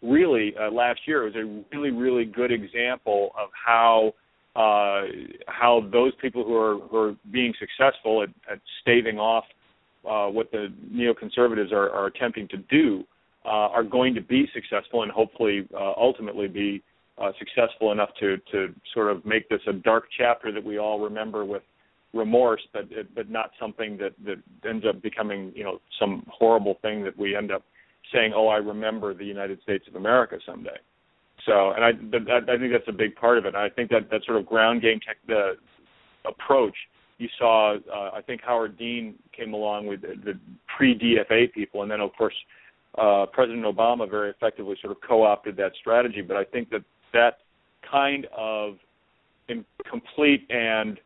really 0.00 0.54
uh, 0.58 0.70
last 0.70 1.00
year 1.06 1.24
was 1.24 1.34
a 1.36 1.62
really 1.76 1.90
really 1.90 2.24
good 2.24 2.50
example 2.50 3.30
of 3.38 3.50
how 3.52 4.14
uh, 4.56 5.02
how 5.46 5.86
those 5.92 6.12
people 6.22 6.44
who 6.44 6.56
are 6.56 6.78
who 6.88 6.96
are 6.96 7.16
being 7.30 7.52
successful 7.60 8.22
at, 8.22 8.30
at 8.50 8.60
staving 8.80 9.18
off 9.18 9.44
uh, 10.08 10.26
what 10.26 10.50
the 10.50 10.68
neoconservatives 10.92 11.72
are, 11.72 11.90
are 11.90 12.06
attempting 12.06 12.48
to 12.48 12.56
do 12.56 13.04
uh, 13.44 13.48
are 13.48 13.82
going 13.82 14.14
to 14.14 14.20
be 14.20 14.46
successful 14.52 15.02
and 15.02 15.12
hopefully 15.12 15.66
uh, 15.74 15.92
ultimately 15.96 16.48
be 16.48 16.82
uh, 17.18 17.32
successful 17.38 17.92
enough 17.92 18.10
to 18.20 18.36
to 18.52 18.74
sort 18.94 19.10
of 19.10 19.24
make 19.24 19.48
this 19.48 19.60
a 19.66 19.72
dark 19.72 20.04
chapter 20.16 20.52
that 20.52 20.62
we 20.62 20.78
all 20.78 21.00
remember 21.00 21.44
with 21.44 21.62
remorse, 22.14 22.60
but 22.72 22.84
but 23.14 23.30
not 23.30 23.50
something 23.60 23.96
that 23.98 24.12
that 24.24 24.68
ends 24.68 24.84
up 24.88 25.02
becoming 25.02 25.52
you 25.54 25.64
know 25.64 25.80
some 25.98 26.24
horrible 26.30 26.78
thing 26.82 27.02
that 27.04 27.16
we 27.18 27.34
end 27.36 27.50
up 27.50 27.62
saying, 28.12 28.32
oh, 28.34 28.48
I 28.48 28.56
remember 28.56 29.14
the 29.14 29.24
United 29.24 29.60
States 29.62 29.84
of 29.88 29.96
America 29.96 30.38
someday. 30.46 30.78
So, 31.46 31.72
and 31.72 31.84
I 31.84 31.92
that, 31.92 32.48
I 32.48 32.58
think 32.58 32.72
that's 32.72 32.88
a 32.88 32.92
big 32.92 33.14
part 33.16 33.38
of 33.38 33.46
it. 33.46 33.54
I 33.54 33.68
think 33.68 33.90
that 33.90 34.10
that 34.10 34.24
sort 34.24 34.38
of 34.38 34.46
ground 34.46 34.82
game 34.82 35.00
tech, 35.06 35.16
the 35.26 35.52
approach 36.26 36.74
you 37.18 37.28
saw. 37.38 37.76
Uh, 37.76 38.10
I 38.14 38.22
think 38.22 38.40
Howard 38.42 38.78
Dean 38.78 39.14
came 39.36 39.52
along 39.52 39.86
with 39.86 40.02
the, 40.02 40.14
the 40.24 40.38
pre 40.76 40.98
DFA 40.98 41.52
people, 41.52 41.82
and 41.82 41.90
then 41.90 42.00
of 42.00 42.10
course 42.16 42.34
uh, 42.96 43.26
President 43.32 43.64
Obama 43.64 44.08
very 44.08 44.30
effectively 44.30 44.76
sort 44.80 44.92
of 44.92 44.98
co-opted 45.06 45.56
that 45.56 45.72
strategy. 45.80 46.22
But 46.22 46.36
I 46.36 46.44
think 46.44 46.70
that 46.70 46.82
that 47.12 47.38
kind 47.90 48.26
of 48.36 48.76
complete 49.88 50.46
and 50.50 50.98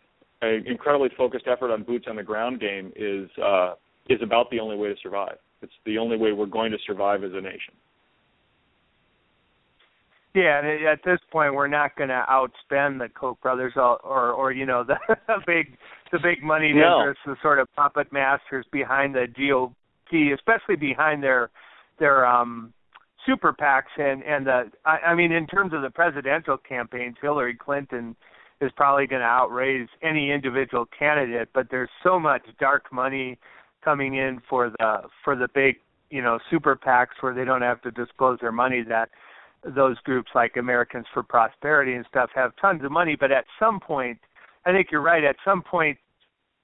incredibly 0.66 1.08
focused 1.16 1.46
effort 1.46 1.72
on 1.72 1.82
boots 1.82 2.06
on 2.08 2.16
the 2.16 2.22
ground 2.22 2.60
game 2.60 2.92
is 2.96 3.28
uh, 3.42 3.74
is 4.08 4.20
about 4.22 4.50
the 4.50 4.60
only 4.60 4.76
way 4.76 4.88
to 4.88 4.96
survive. 5.02 5.36
It's 5.62 5.72
the 5.86 5.98
only 5.98 6.16
way 6.16 6.32
we're 6.32 6.46
going 6.46 6.72
to 6.72 6.78
survive 6.86 7.22
as 7.22 7.30
a 7.34 7.40
nation. 7.40 7.74
Yeah, 10.34 10.60
and 10.60 10.86
at 10.86 11.00
this 11.04 11.18
point, 11.30 11.54
we're 11.54 11.68
not 11.68 11.94
going 11.96 12.08
to 12.08 12.24
outspend 12.28 13.00
the 13.00 13.08
Koch 13.14 13.40
brothers 13.42 13.74
or, 13.76 13.98
or, 13.98 14.32
or 14.32 14.52
you 14.52 14.64
know, 14.64 14.82
the, 14.86 14.96
big, 15.46 15.76
the 16.10 16.18
big 16.22 16.42
money 16.42 16.72
no. 16.72 17.00
interests, 17.00 17.22
the 17.26 17.36
sort 17.42 17.58
of 17.58 17.68
puppet 17.74 18.10
masters 18.12 18.64
behind 18.72 19.14
the 19.14 19.26
GOP, 19.38 20.32
especially 20.32 20.76
behind 20.76 21.22
their, 21.22 21.50
their 21.98 22.24
um, 22.24 22.72
super 23.26 23.52
PACs 23.52 23.98
and 23.98 24.22
and 24.22 24.46
the. 24.46 24.70
I, 24.84 24.98
I 25.08 25.14
mean, 25.14 25.32
in 25.32 25.46
terms 25.46 25.72
of 25.74 25.82
the 25.82 25.90
presidential 25.90 26.56
campaigns, 26.56 27.16
Hillary 27.20 27.54
Clinton 27.54 28.16
is 28.60 28.70
probably 28.76 29.06
going 29.06 29.20
to 29.20 29.26
outraise 29.26 29.88
any 30.02 30.30
individual 30.30 30.86
candidate, 30.96 31.48
but 31.52 31.66
there's 31.70 31.90
so 32.02 32.18
much 32.18 32.42
dark 32.60 32.92
money 32.92 33.38
coming 33.84 34.14
in 34.14 34.40
for 34.48 34.70
the 34.70 35.02
for 35.24 35.36
the 35.36 35.48
big 35.54 35.76
you 36.10 36.22
know 36.22 36.38
super 36.50 36.76
PACs 36.76 37.20
where 37.20 37.34
they 37.34 37.44
don't 37.44 37.62
have 37.62 37.82
to 37.82 37.90
disclose 37.90 38.38
their 38.40 38.52
money 38.52 38.82
that 38.88 39.10
those 39.64 39.98
groups 40.00 40.30
like 40.34 40.56
Americans 40.56 41.06
for 41.12 41.22
Prosperity 41.22 41.94
and 41.94 42.04
stuff 42.08 42.30
have 42.34 42.52
tons 42.60 42.84
of 42.84 42.90
money, 42.90 43.16
but 43.18 43.30
at 43.30 43.44
some 43.58 43.78
point, 43.80 44.18
I 44.66 44.72
think 44.72 44.88
you're 44.90 45.02
right. 45.02 45.24
At 45.24 45.36
some 45.44 45.62
point, 45.62 45.98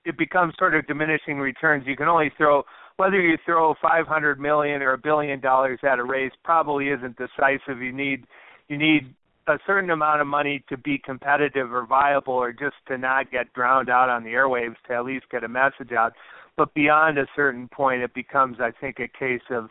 it 0.04 0.16
becomes 0.16 0.54
sort 0.58 0.74
of 0.74 0.86
diminishing 0.86 1.38
returns. 1.38 1.84
You 1.86 1.96
can 1.96 2.08
only 2.08 2.32
throw 2.36 2.64
whether 2.96 3.20
you 3.20 3.38
throw 3.44 3.74
500 3.80 4.40
million 4.40 4.82
or 4.82 4.92
a 4.92 4.98
billion 4.98 5.40
dollars 5.40 5.78
at 5.84 6.00
a 6.00 6.04
race 6.04 6.32
probably 6.42 6.88
isn't 6.88 7.16
decisive. 7.16 7.80
You 7.80 7.92
need 7.92 8.24
you 8.68 8.76
need 8.76 9.14
a 9.46 9.58
certain 9.66 9.90
amount 9.90 10.20
of 10.20 10.26
money 10.26 10.62
to 10.68 10.76
be 10.76 10.98
competitive 10.98 11.72
or 11.72 11.86
viable 11.86 12.34
or 12.34 12.52
just 12.52 12.74
to 12.88 12.98
not 12.98 13.30
get 13.30 13.52
drowned 13.54 13.88
out 13.88 14.08
on 14.08 14.24
the 14.24 14.30
airwaves 14.30 14.76
to 14.86 14.94
at 14.94 15.04
least 15.04 15.24
get 15.30 15.44
a 15.44 15.48
message 15.48 15.92
out. 15.96 16.12
But 16.56 16.74
beyond 16.74 17.18
a 17.18 17.26
certain 17.34 17.68
point, 17.68 18.02
it 18.02 18.12
becomes, 18.14 18.58
I 18.60 18.72
think, 18.78 18.98
a 18.98 19.08
case 19.08 19.40
of 19.50 19.68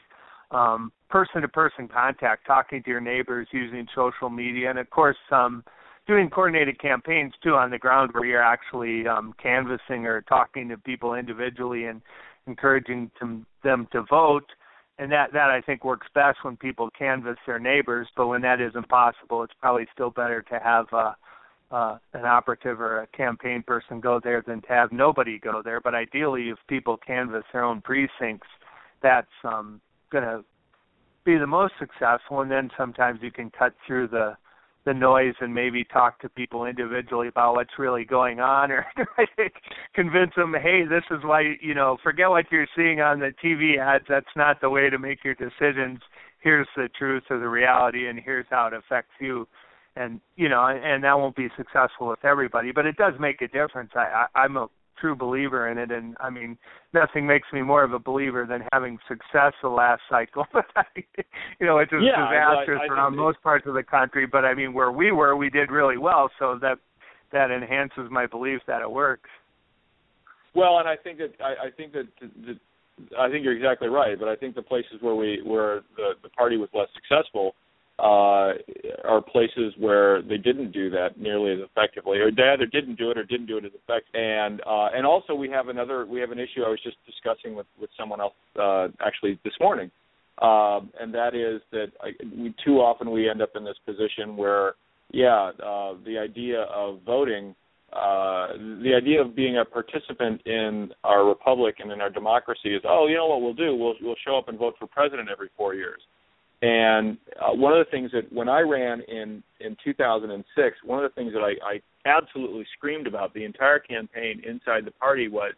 um, 0.52 0.92
person-to-person 1.10 1.88
contact, 1.88 2.46
talking 2.46 2.84
to 2.84 2.90
your 2.90 3.02
neighbors, 3.02 3.48
using 3.52 3.88
social 3.96 4.30
media, 4.30 4.70
and 4.70 4.80
of 4.80 4.90
course, 4.90 5.18
um, 5.32 5.64
doing 6.06 6.30
coordinated 6.30 6.80
campaigns 6.80 7.34
too 7.44 7.56
on 7.56 7.70
the 7.70 7.78
ground 7.78 8.12
where 8.14 8.26
you're 8.26 8.44
actually 8.44 9.08
um, 9.08 9.34
canvassing 9.42 10.06
or 10.06 10.22
talking 10.22 10.70
to 10.70 10.78
people 10.78 11.14
individually 11.16 11.86
and 11.86 12.02
encouraging 12.46 13.12
them, 13.20 13.46
them 13.64 13.88
to 13.92 14.04
vote 14.10 14.46
and 15.00 15.12
that 15.12 15.32
that 15.34 15.50
I 15.50 15.62
think 15.62 15.84
works 15.84 16.08
best 16.14 16.40
when 16.44 16.58
people 16.58 16.90
canvass 16.98 17.38
their 17.46 17.60
neighbors. 17.60 18.08
But 18.16 18.28
when 18.28 18.42
that 18.42 18.60
isn't 18.62 18.90
possible, 18.90 19.44
it's 19.44 19.54
probably 19.60 19.88
still 19.94 20.10
better 20.10 20.42
to 20.44 20.60
have 20.60 20.86
uh, 20.92 21.14
uh, 21.72 21.98
an 22.14 22.26
operative 22.26 22.82
or 22.82 23.02
a 23.02 23.08
campaign 23.08 23.64
person 23.66 24.00
go 24.00 24.20
there 24.24 24.44
than 24.46 24.62
to 24.62 24.68
have 24.70 24.92
nobody 24.92 25.40
go 25.40 25.62
there. 25.64 25.82
But 25.82 25.94
ideally, 25.94 26.50
if 26.50 26.58
people 26.68 26.98
canvass 26.98 27.44
their 27.54 27.64
own 27.64 27.82
precincts, 27.82 28.48
that's 29.04 29.28
um, 29.44 29.82
going 30.12 30.24
to 30.24 30.44
be 31.28 31.38
the 31.38 31.46
most 31.46 31.74
successful. 31.78 32.40
And 32.40 32.50
then 32.50 32.72
sometimes 32.78 33.20
you 33.22 33.32
can 33.32 33.52
cut 33.52 33.74
through 33.86 34.08
the 34.08 34.36
the 34.86 34.94
noise 34.94 35.34
and 35.42 35.54
maybe 35.54 35.84
talk 35.84 36.18
to 36.22 36.30
people 36.30 36.64
individually 36.64 37.28
about 37.28 37.56
what's 37.56 37.78
really 37.78 38.06
going 38.06 38.40
on 38.40 38.72
or 38.72 38.86
convince 39.94 40.32
them 40.38 40.56
hey 40.64 40.84
this 40.90 41.04
is 41.12 41.18
why 41.26 41.44
you 41.60 41.74
know 41.74 41.98
forget 42.02 42.30
what 42.30 42.46
you're 42.50 42.66
seeing 42.74 43.02
on 43.02 43.20
the 43.20 43.34
TV 43.44 43.78
ads. 43.78 44.06
That's 44.08 44.34
not 44.38 44.62
the 44.62 44.70
way 44.70 44.90
to 44.90 44.98
make 44.98 45.26
your 45.26 45.36
decisions. 45.36 46.00
Here's 46.40 46.70
the 46.78 46.88
truth 46.98 47.24
of 47.30 47.42
the 47.42 47.50
reality 47.50 48.08
and 48.08 48.18
here's 48.18 48.46
how 48.50 48.68
it 48.68 48.74
affects 48.74 49.12
you. 49.20 49.46
And 49.98 50.22
you 50.38 50.48
know 50.48 50.66
and 50.66 51.04
that 51.04 51.20
won't 51.20 51.36
be 51.36 51.50
successful 51.58 52.08
with 52.08 52.24
everybody 52.24 52.72
but 52.72 52.86
it 52.86 52.96
does 52.96 53.14
make 53.20 53.42
a 53.42 53.50
difference. 53.50 53.92
I, 53.94 54.28
I 54.34 54.40
i'm 54.44 54.56
a 54.56 54.70
true 55.00 55.16
believer 55.16 55.70
in 55.70 55.78
it 55.78 55.92
and 55.92 56.16
I 56.20 56.30
mean 56.30 56.58
nothing 56.94 57.28
makes 57.28 57.48
me 57.54 57.62
more 57.62 57.84
of 57.84 57.94
a 57.94 58.00
believer 58.00 58.46
than 58.48 58.64
having 58.72 58.98
success 59.08 59.54
the 59.62 59.70
last 59.70 60.02
cycle. 60.10 60.46
But 60.54 60.66
I, 60.76 60.84
you 61.60 61.66
know, 61.66 61.78
it's 61.80 61.92
just 61.92 62.04
yeah, 62.04 62.28
disastrous 62.30 62.82
I, 62.82 62.92
I 62.92 62.96
around 62.96 63.16
most 63.16 63.42
parts 63.42 63.66
of 63.68 63.74
the 63.74 63.84
country. 63.84 64.26
But 64.26 64.46
I 64.46 64.54
mean 64.54 64.74
where 64.74 64.92
we 64.92 65.12
were 65.12 65.36
we 65.36 65.50
did 65.50 65.72
really 65.72 65.98
well 65.98 66.30
so 66.40 66.58
that 66.62 66.80
that 67.32 67.52
enhances 67.52 68.10
my 68.10 68.26
belief 68.26 68.62
that 68.68 68.82
it 68.82 68.90
works. 68.90 69.30
Well, 70.56 70.80
and 70.80 70.88
I 70.88 70.96
think 70.96 71.20
that 71.20 71.34
I, 71.40 71.68
I 71.68 71.72
think 71.76 71.94
that, 71.94 72.08
that 72.22 72.58
I 73.20 73.30
think 73.30 73.44
you're 73.44 73.56
exactly 73.56 73.90
right, 73.90 74.18
but 74.18 74.28
I 74.28 74.36
think 74.36 74.56
the 74.56 74.62
places 74.62 74.98
where 75.02 75.16
we 75.16 75.42
where 75.46 75.82
the 75.96 76.14
the 76.24 76.30
party 76.30 76.58
was 76.58 76.70
less 76.74 76.88
successful 76.96 77.54
uh, 78.00 78.54
are 79.06 79.22
places 79.22 79.74
where 79.78 80.22
they 80.22 80.38
didn't 80.38 80.72
do 80.72 80.90
that 80.92 81.20
nearly 81.20 81.54
as 81.54 81.60
effectively, 81.60 82.20
or 82.20 82.30
they 82.32 82.44
either 82.44 82.68
didn't 82.68 82.96
do 82.96 83.10
it 83.10 83.18
or 83.18 83.24
didn't 83.24 83.48
do 83.48 83.58
it 83.58 83.66
as 83.66 83.72
effectively. 83.72 84.22
And 84.22 84.62
uh, 84.62 84.90
and 84.94 85.06
also 85.06 85.34
we 85.34 85.50
have 85.50 85.68
another 85.70 86.06
we 86.06 86.20
have 86.20 86.32
an 86.32 86.40
issue 86.40 86.64
I 86.64 86.70
was 86.70 86.80
just 86.84 86.98
discussing 87.06 87.56
with 87.56 87.66
with 87.80 87.90
someone 87.98 88.22
else 88.22 88.36
uh, 88.60 88.90
actually 89.04 89.40
this 89.44 89.54
morning, 89.60 89.90
um, 90.42 90.92
and 91.00 91.12
that 91.14 91.34
is 91.34 91.62
that 91.72 91.88
I, 92.02 92.12
we 92.38 92.54
too 92.64 92.78
often 92.82 93.10
we 93.10 93.30
end 93.30 93.42
up 93.42 93.52
in 93.56 93.64
this 93.64 93.78
position 93.84 94.38
where 94.38 94.74
yeah 95.12 95.52
uh, 95.64 95.94
the 96.06 96.18
idea 96.20 96.62
of 96.64 97.02
voting. 97.06 97.56
Uh, 97.94 98.52
the 98.84 98.92
idea 98.94 99.22
of 99.22 99.34
being 99.34 99.60
a 99.60 99.64
participant 99.64 100.42
in 100.46 100.92
our 101.06 101.26
republic 101.26 101.76
and 101.80 101.90
in 101.90 102.02
our 102.02 102.10
democracy 102.10 102.76
is, 102.76 102.82
oh, 102.86 103.08
you 103.08 103.16
know 103.16 103.28
what 103.28 103.42
we'll 103.42 103.54
do? 103.54 103.74
We'll 103.74 103.94
we'll 104.02 104.18
show 104.26 104.38
up 104.38 104.50
and 104.50 104.60
vote 104.60 104.76
for 104.78 104.88
president 104.88 105.30
every 105.32 105.48
four 105.56 105.74
years 105.74 106.02
and 106.62 107.18
uh, 107.40 107.54
one 107.54 107.74
of 107.74 107.86
the 107.86 107.92
things 107.92 108.12
that 108.14 108.32
when 108.34 108.50
I 108.50 108.62
ran 108.62 109.02
in 109.08 109.44
in 109.60 109.78
2006, 109.84 110.78
one 110.84 111.04
of 111.04 111.12
the 111.12 111.16
things 111.16 111.34
that 111.34 111.42
I, 111.42 111.54
I 111.64 111.82
absolutely 112.10 112.66
screamed 112.76 113.06
about 113.06 113.34
the 113.34 113.44
entire 113.44 113.80
campaign 113.80 114.42
inside 114.48 114.86
the 114.86 114.92
party 114.92 115.28
was 115.28 115.54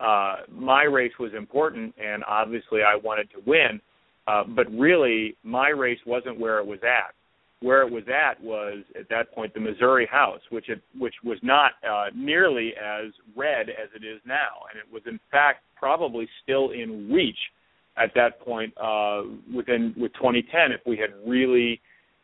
uh, 0.00 0.36
my 0.50 0.84
race 0.84 1.12
was 1.18 1.32
important, 1.36 1.94
and 2.02 2.24
obviously 2.26 2.80
I 2.82 2.96
wanted 2.96 3.30
to 3.32 3.42
win. 3.46 3.80
Uh, 4.26 4.44
but 4.44 4.70
really, 4.72 5.36
my 5.42 5.68
race 5.68 5.98
wasn't 6.06 6.38
where 6.38 6.58
it 6.58 6.66
was 6.66 6.78
at. 6.82 7.14
Where 7.60 7.82
it 7.82 7.92
was 7.92 8.04
at 8.08 8.42
was 8.42 8.78
at 8.98 9.08
that 9.10 9.32
point 9.34 9.54
the 9.54 9.60
Missouri 9.60 10.08
House, 10.10 10.40
which 10.50 10.68
it, 10.68 10.80
which 10.98 11.14
was 11.22 11.38
not 11.42 11.72
uh, 11.88 12.06
nearly 12.14 12.72
as 12.76 13.12
red 13.36 13.68
as 13.68 13.88
it 13.94 14.04
is 14.04 14.20
now, 14.26 14.64
and 14.70 14.80
it 14.80 14.92
was 14.92 15.02
in 15.06 15.20
fact 15.30 15.62
probably 15.76 16.28
still 16.42 16.70
in 16.70 17.12
reach 17.12 17.38
at 17.96 18.12
that 18.14 18.40
point 18.40 18.72
uh, 18.78 19.22
within 19.54 19.94
with 19.96 20.12
2010 20.14 20.72
if 20.72 20.80
we 20.86 20.96
had 20.96 21.10
really 21.26 21.80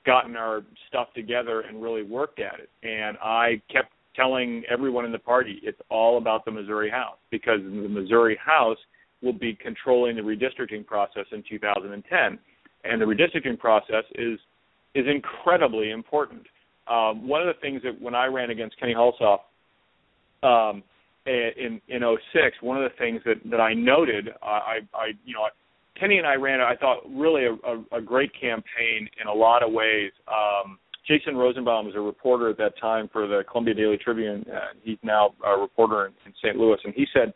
gotten 0.06 0.36
our 0.36 0.62
stuff 0.88 1.08
together 1.14 1.60
and 1.60 1.82
really 1.82 2.02
worked 2.02 2.40
at 2.40 2.54
it. 2.60 2.70
And 2.82 3.18
I 3.18 3.60
kept 3.70 3.92
telling 4.16 4.64
everyone 4.68 5.04
in 5.04 5.12
the 5.12 5.18
party 5.18 5.60
it's 5.62 5.80
all 5.90 6.18
about 6.18 6.44
the 6.44 6.50
Missouri 6.50 6.90
House 6.90 7.18
because 7.30 7.60
the 7.62 7.88
Missouri 7.88 8.38
House 8.42 8.78
will 9.22 9.32
be 9.32 9.54
controlling 9.54 10.16
the 10.16 10.22
redistricting 10.22 10.86
process 10.86 11.26
in 11.32 11.42
2010, 11.48 12.38
and 12.84 13.00
the 13.00 13.04
redistricting 13.04 13.58
process 13.58 14.04
is 14.14 14.38
is 14.94 15.06
incredibly 15.06 15.90
important. 15.90 16.42
Um, 16.88 17.28
one 17.28 17.46
of 17.46 17.54
the 17.54 17.60
things 17.60 17.82
that 17.82 18.00
when 18.00 18.14
I 18.14 18.26
ran 18.26 18.50
against 18.50 18.78
Kenny 18.80 18.94
Hulshof 18.94 19.40
um, 20.42 20.82
in 21.28 21.80
in 21.88 22.02
06, 22.32 22.56
one 22.60 22.82
of 22.82 22.90
the 22.90 22.96
things 22.96 23.20
that 23.24 23.36
that 23.50 23.60
I 23.60 23.74
noted, 23.74 24.30
I, 24.42 24.78
I 24.94 25.06
you 25.24 25.34
know, 25.34 25.46
Kenny 25.98 26.18
and 26.18 26.26
I 26.26 26.34
ran, 26.34 26.60
I 26.60 26.76
thought, 26.76 26.98
really 27.08 27.44
a, 27.44 27.52
a, 27.52 27.98
a 27.98 28.00
great 28.00 28.32
campaign 28.32 29.08
in 29.20 29.26
a 29.28 29.32
lot 29.32 29.62
of 29.62 29.72
ways. 29.72 30.12
Um, 30.28 30.78
Jason 31.06 31.36
Rosenbaum 31.36 31.86
was 31.86 31.94
a 31.96 32.00
reporter 32.00 32.50
at 32.50 32.58
that 32.58 32.78
time 32.78 33.08
for 33.12 33.26
the 33.26 33.42
Columbia 33.50 33.74
Daily 33.74 33.96
Tribune. 33.96 34.44
Uh, 34.52 34.74
he's 34.82 34.98
now 35.02 35.30
a 35.44 35.58
reporter 35.58 36.06
in, 36.06 36.12
in 36.26 36.34
St. 36.42 36.56
Louis, 36.56 36.78
and 36.84 36.92
he 36.94 37.06
said 37.14 37.32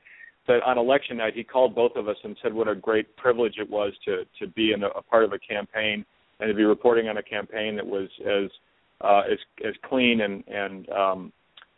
that 0.46 0.62
on 0.66 0.78
election 0.78 1.16
night 1.16 1.34
he 1.34 1.44
called 1.44 1.74
both 1.74 1.92
of 1.96 2.08
us 2.08 2.16
and 2.24 2.36
said 2.42 2.52
what 2.52 2.68
a 2.68 2.74
great 2.74 3.16
privilege 3.16 3.54
it 3.58 3.68
was 3.68 3.92
to 4.04 4.24
to 4.38 4.46
be 4.52 4.72
in 4.72 4.82
a, 4.82 4.88
a 4.88 5.02
part 5.02 5.24
of 5.24 5.32
a 5.32 5.38
campaign 5.38 6.04
and 6.40 6.48
to 6.48 6.54
be 6.54 6.64
reporting 6.64 7.08
on 7.08 7.16
a 7.16 7.22
campaign 7.22 7.76
that 7.76 7.86
was 7.86 8.08
as 8.20 8.50
uh, 9.00 9.22
as 9.30 9.38
as 9.66 9.74
clean 9.88 10.20
and 10.20 10.44
and 10.48 10.88
um, 10.90 11.32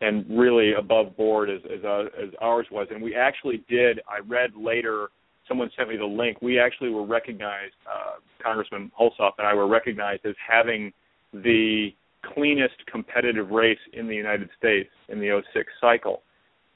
and 0.05 0.25
really 0.29 0.73
above 0.75 1.17
board 1.17 1.51
as 1.51 1.61
as, 1.65 1.85
uh, 1.85 2.05
as 2.23 2.31
ours 2.41 2.67
was. 2.71 2.87
And 2.91 3.03
we 3.03 3.15
actually 3.15 3.65
did. 3.69 4.01
I 4.09 4.19
read 4.27 4.51
later 4.57 5.09
someone 5.49 5.71
sent 5.77 5.89
me 5.89 5.97
the 5.97 6.05
link. 6.05 6.41
We 6.41 6.59
actually 6.59 6.91
were 6.91 7.05
recognized, 7.05 7.75
uh, 7.91 8.15
Congressman 8.43 8.91
Hulshof 8.99 9.33
and 9.39 9.47
I 9.47 9.55
were 9.55 9.67
recognized 9.67 10.25
as 10.25 10.35
having 10.47 10.93
the 11.33 11.91
cleanest 12.35 12.75
competitive 12.91 13.51
race 13.51 13.79
in 13.93 14.09
the 14.09 14.15
United 14.15 14.49
States 14.59 14.91
in 15.09 15.21
the 15.21 15.43
06 15.53 15.71
cycle. 15.81 16.23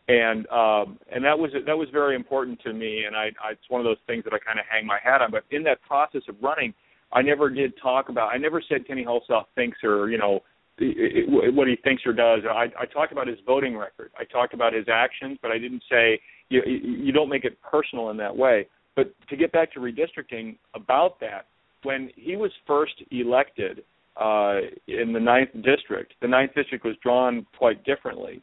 and 0.08 0.46
um, 0.48 0.98
and 1.12 1.22
that 1.24 1.38
was 1.38 1.50
that 1.66 1.76
was 1.76 1.88
very 1.92 2.16
important 2.16 2.58
to 2.62 2.72
me, 2.72 3.04
and 3.06 3.14
I, 3.14 3.26
I 3.44 3.52
it's 3.52 3.68
one 3.68 3.80
of 3.80 3.84
those 3.84 4.02
things 4.06 4.24
that 4.24 4.32
I 4.32 4.38
kind 4.38 4.58
of 4.58 4.64
hang 4.70 4.86
my 4.86 4.98
hat 5.02 5.20
on. 5.20 5.30
But 5.30 5.44
in 5.50 5.62
that 5.64 5.82
process 5.82 6.22
of 6.28 6.36
running, 6.42 6.72
I 7.12 7.20
never 7.20 7.50
did 7.50 7.74
talk 7.80 8.08
about. 8.08 8.32
I 8.32 8.38
never 8.38 8.62
said 8.66 8.86
Kenny 8.86 9.04
Hulshof 9.04 9.44
thinks 9.54 9.78
or 9.84 10.08
you 10.08 10.16
know 10.16 10.40
what 10.78 11.68
he 11.68 11.76
thinks 11.82 12.02
or 12.06 12.12
does. 12.12 12.40
I, 12.48 12.66
I 12.78 12.86
talked 12.86 13.12
about 13.12 13.26
his 13.26 13.38
voting 13.46 13.76
record. 13.76 14.10
I 14.18 14.24
talked 14.24 14.54
about 14.54 14.72
his 14.72 14.86
actions, 14.92 15.38
but 15.42 15.50
I 15.50 15.58
didn't 15.58 15.82
say 15.90 16.20
you, 16.48 16.62
you 16.64 17.12
don't 17.12 17.28
make 17.28 17.44
it 17.44 17.58
personal 17.62 18.10
in 18.10 18.16
that 18.18 18.36
way. 18.36 18.66
But 18.96 19.12
to 19.28 19.36
get 19.36 19.52
back 19.52 19.72
to 19.74 19.80
redistricting, 19.80 20.56
about 20.74 21.20
that, 21.20 21.46
when 21.84 22.10
he 22.16 22.36
was 22.36 22.50
first 22.66 22.94
elected 23.10 23.84
uh, 24.20 24.58
in 24.88 25.12
the 25.12 25.20
ninth 25.20 25.50
district, 25.62 26.14
the 26.20 26.28
ninth 26.28 26.52
district 26.54 26.84
was 26.84 26.96
drawn 27.02 27.46
quite 27.56 27.84
differently, 27.84 28.42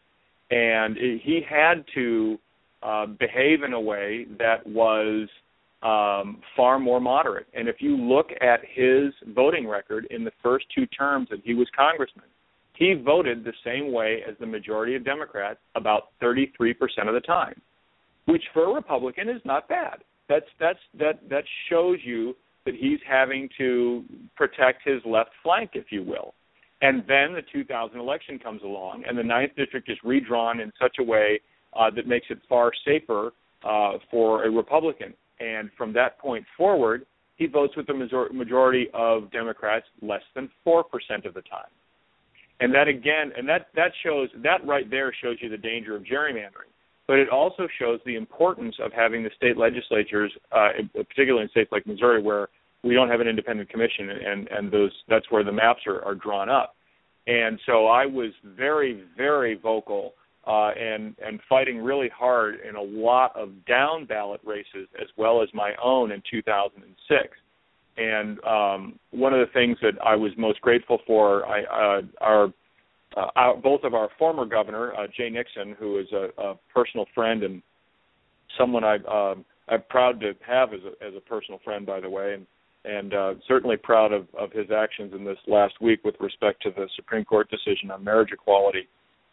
and 0.52 0.96
he 0.96 1.42
had 1.48 1.84
to 1.96 2.38
uh, 2.84 3.06
behave 3.06 3.64
in 3.64 3.74
a 3.74 3.82
way 3.82 4.26
that 4.38 4.66
was 4.66 5.28
um, 5.86 6.42
far 6.58 6.80
more 6.80 7.00
moderate. 7.00 7.46
And 7.54 7.70
if 7.70 7.76
you 7.80 7.96
look 7.96 8.30
at 8.42 8.62
his 8.74 9.14
voting 9.36 9.68
record 9.68 10.08
in 10.10 10.24
the 10.24 10.32
first 10.42 10.66
two 10.74 10.88
terms 10.88 11.28
that 11.30 11.42
he 11.44 11.54
was 11.54 11.68
congressman, 11.78 12.26
he 12.74 12.94
voted 12.94 13.44
the 13.44 13.54
same 13.64 13.94
way 13.94 14.22
as 14.28 14.36
the 14.40 14.48
majority 14.48 14.96
of 14.96 15.06
Democrats 15.06 15.60
about 15.76 16.10
33% 16.22 16.74
of 17.08 17.14
the 17.14 17.22
time, 17.22 17.62
which 18.26 18.42
for 18.52 18.72
a 18.72 18.74
Republican 18.74 19.30
is 19.30 19.42
not 19.46 19.70
bad. 19.70 20.00
That's 20.28 20.48
that's 20.60 20.80
that 20.98 21.30
that 21.30 21.44
shows 21.70 22.00
you 22.04 22.36
that 22.66 22.74
he's 22.74 22.98
having 23.08 23.48
to 23.60 24.04
protect 24.36 24.82
his 24.84 25.00
left 25.06 25.30
flank, 25.44 25.72
if 25.74 25.92
you 25.92 26.02
will. 26.02 26.34
And 26.82 27.02
then 27.02 27.34
the 27.34 27.44
2000 27.54 28.00
election 28.00 28.40
comes 28.40 28.64
along, 28.64 29.04
and 29.08 29.16
the 29.16 29.24
ninth 29.24 29.52
district 29.56 29.88
is 29.90 29.98
redrawn 30.04 30.60
in 30.60 30.72
such 30.82 30.96
a 31.00 31.04
way 31.04 31.40
uh, 31.80 31.92
that 31.96 32.08
makes 32.08 32.26
it 32.32 32.40
far 32.50 32.72
safer 32.84 33.34
uh, 33.64 34.00
for 34.10 34.46
a 34.46 34.52
Republican. 34.52 35.14
And 35.40 35.70
from 35.78 35.94
that 35.94 36.20
point 36.20 36.46
forward, 36.58 37.06
he 37.38 37.48
votes 37.48 37.76
with 37.76 37.88
the 37.88 37.94
majority 38.32 38.88
of 38.94 39.32
Democrats 39.32 39.86
less 40.02 40.22
than 40.36 40.50
4% 40.66 40.84
of 41.26 41.34
the 41.34 41.42
time. 41.42 41.70
And 42.62 42.74
that 42.74 42.88
again, 42.88 43.34
and 43.38 43.48
that, 43.50 43.68
that 43.76 43.92
shows, 44.04 44.30
that 44.44 44.66
right 44.66 44.90
there 44.90 45.14
shows 45.22 45.38
you 45.42 45.50
the 45.50 45.58
danger 45.58 45.96
of 45.96 46.04
gerrymandering. 46.04 46.72
But 47.08 47.20
it 47.20 47.30
also 47.30 47.68
shows 47.78 48.00
the 48.06 48.16
importance 48.16 48.76
of 48.84 48.92
having 48.94 49.24
the 49.24 49.30
state 49.36 49.58
legislatures, 49.58 50.32
uh, 50.52 50.70
particularly 50.94 51.44
in 51.44 51.50
states 51.50 51.72
like 51.72 51.86
Missouri, 51.86 52.22
where 52.22 52.48
we 52.84 52.94
don't 52.94 53.10
have 53.10 53.20
an 53.20 53.28
independent 53.28 53.70
commission, 53.70 54.10
and, 54.10 54.48
and 54.48 54.72
those, 54.72 54.92
that's 55.10 55.30
where 55.30 55.44
the 55.44 55.52
maps 55.52 55.82
are, 55.86 56.04
are 56.04 56.16
drawn 56.16 56.50
up. 56.50 56.76
And 57.28 57.60
so 57.66 57.88
I 57.88 58.06
was 58.06 58.32
very, 58.56 59.04
very 59.18 59.56
vocal 59.56 60.14
uh, 60.48 60.70
and 60.70 61.16
and 61.26 61.40
fighting 61.50 61.78
really 61.78 62.10
hard 62.10 62.56
in 62.68 62.76
a 62.76 62.82
lot 62.82 63.36
of 63.36 63.50
down 63.66 64.06
ballot 64.06 64.42
races 64.46 64.88
as 65.02 65.08
well 65.18 65.42
as 65.42 65.50
my 65.54 65.74
own 65.84 66.12
in 66.12 66.22
2006. 66.30 67.28
And 67.98 68.44
um, 68.44 69.00
one 69.12 69.34
of 69.34 69.40
the 69.40 69.52
things 69.54 69.78
that 69.82 69.94
I 70.06 70.16
was 70.16 70.32
most 70.38 70.60
grateful 70.60 71.00
for, 71.08 71.46
I, 71.46 71.64
uh, 71.64 72.02
our, 72.20 72.46
uh, 73.16 73.28
our 73.36 73.56
both 73.56 73.84
of 73.84 73.94
our 73.94 74.10
former 74.20 74.46
governor 74.46 74.94
uh, 74.96 75.08
Jay 75.16 75.30
Nixon, 75.30 75.76
who 75.80 76.00
is 76.00 76.08
a, 76.12 76.30
a 76.42 76.56
personal 76.74 77.06
friend 77.16 77.44
and 77.44 77.62
someone 78.58 78.84
I 78.84 78.98
uh, 78.98 79.36
I'm 79.68 79.84
proud 79.90 80.20
to 80.22 80.34
have 80.46 80.74
as 80.74 80.82
a 80.84 81.06
as 81.06 81.14
a 81.16 81.22
personal 81.22 81.60
friend, 81.64 81.86
by 81.86 82.00
the 82.00 82.10
way, 82.10 82.34
and 82.34 82.46
and 82.86 83.14
uh, 83.14 83.34
certainly 83.48 83.78
proud 83.78 84.12
of, 84.12 84.28
of 84.38 84.52
his 84.52 84.68
actions 84.72 85.14
in 85.14 85.26
this 85.26 85.38
last 85.48 85.74
week 85.82 86.04
with 86.04 86.16
respect 86.20 86.62
to 86.64 86.70
the 86.70 86.88
Supreme 86.96 87.26
Court 87.26 87.50
decision 87.50 87.90
on 87.92 88.04
marriage 88.04 88.30
equality. 88.32 88.88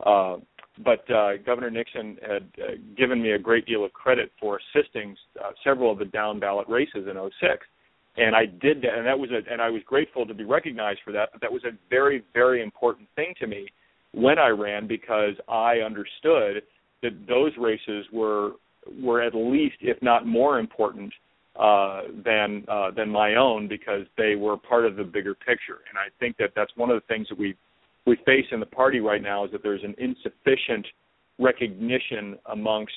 Uh, 0.05 0.37
but 0.85 1.09
uh, 1.11 1.37
Governor 1.45 1.71
Nixon 1.71 2.19
had 2.23 2.43
uh, 2.59 2.73
given 2.97 3.23
me 3.23 3.33
a 3.33 3.39
great 3.39 3.67
deal 3.67 3.85
of 3.85 3.93
credit 3.93 4.31
for 4.41 4.59
assisting 4.59 5.17
uh, 5.41 5.51
several 5.65 5.91
of 5.91 5.99
the 5.99 6.05
down 6.07 6.41
ballot 6.41 6.69
races 6.69 7.07
in 7.09 7.31
06. 7.41 7.67
And 8.17 8.37
I 8.37 8.45
did 8.47 8.83
that, 8.83 8.95
and 8.95 9.07
that 9.07 9.19
was 9.19 9.31
a, 9.31 9.51
and 9.51 9.63
I 9.63 9.71
was 9.71 9.83
grateful 9.87 10.27
to 10.27 10.35
be 10.35 10.45
recognized 10.45 11.01
for 11.05 11.13
that. 11.13 11.31
But 11.33 11.41
that 11.41 11.53
was 11.53 11.65
a 11.65 11.71
very, 11.89 12.23
very 12.35 12.63
important 12.63 13.09
thing 13.17 13.35
to 13.41 13.47
me 13.47 13.67
when 14.13 14.39
I 14.39 14.49
ran 14.49 14.87
because 14.87 15.35
I 15.49 15.79
understood 15.79 16.63
that 17.03 17.27
those 17.27 17.53
races 17.59 18.07
were 18.13 18.53
were 19.01 19.23
at 19.23 19.35
least, 19.35 19.77
if 19.81 19.97
not 20.03 20.27
more 20.27 20.59
important, 20.59 21.13
uh, 21.59 22.03
than 22.25 22.65
uh, 22.69 22.91
than 22.91 23.09
my 23.09 23.37
own 23.37 23.69
because 23.69 24.07
they 24.19 24.35
were 24.35 24.57
part 24.57 24.85
of 24.85 24.97
the 24.97 25.05
bigger 25.05 25.35
picture. 25.35 25.81
And 25.89 25.99
I 25.99 26.09
think 26.21 26.37
that 26.39 26.51
that's 26.55 26.73
one 26.77 26.91
of 26.91 26.97
the 26.97 27.07
things 27.07 27.29
that 27.29 27.39
we 27.39 27.55
we 28.07 28.17
face 28.27 28.47
in 28.51 28.61
the 28.61 28.67
party 28.67 29.01
right 29.01 29.23
now 29.23 29.45
is 29.45 29.53
that 29.53 29.63
there's 29.63 29.85
an 29.85 29.95
insufficient 29.99 30.87
recognition 31.39 32.39
amongst 32.51 32.93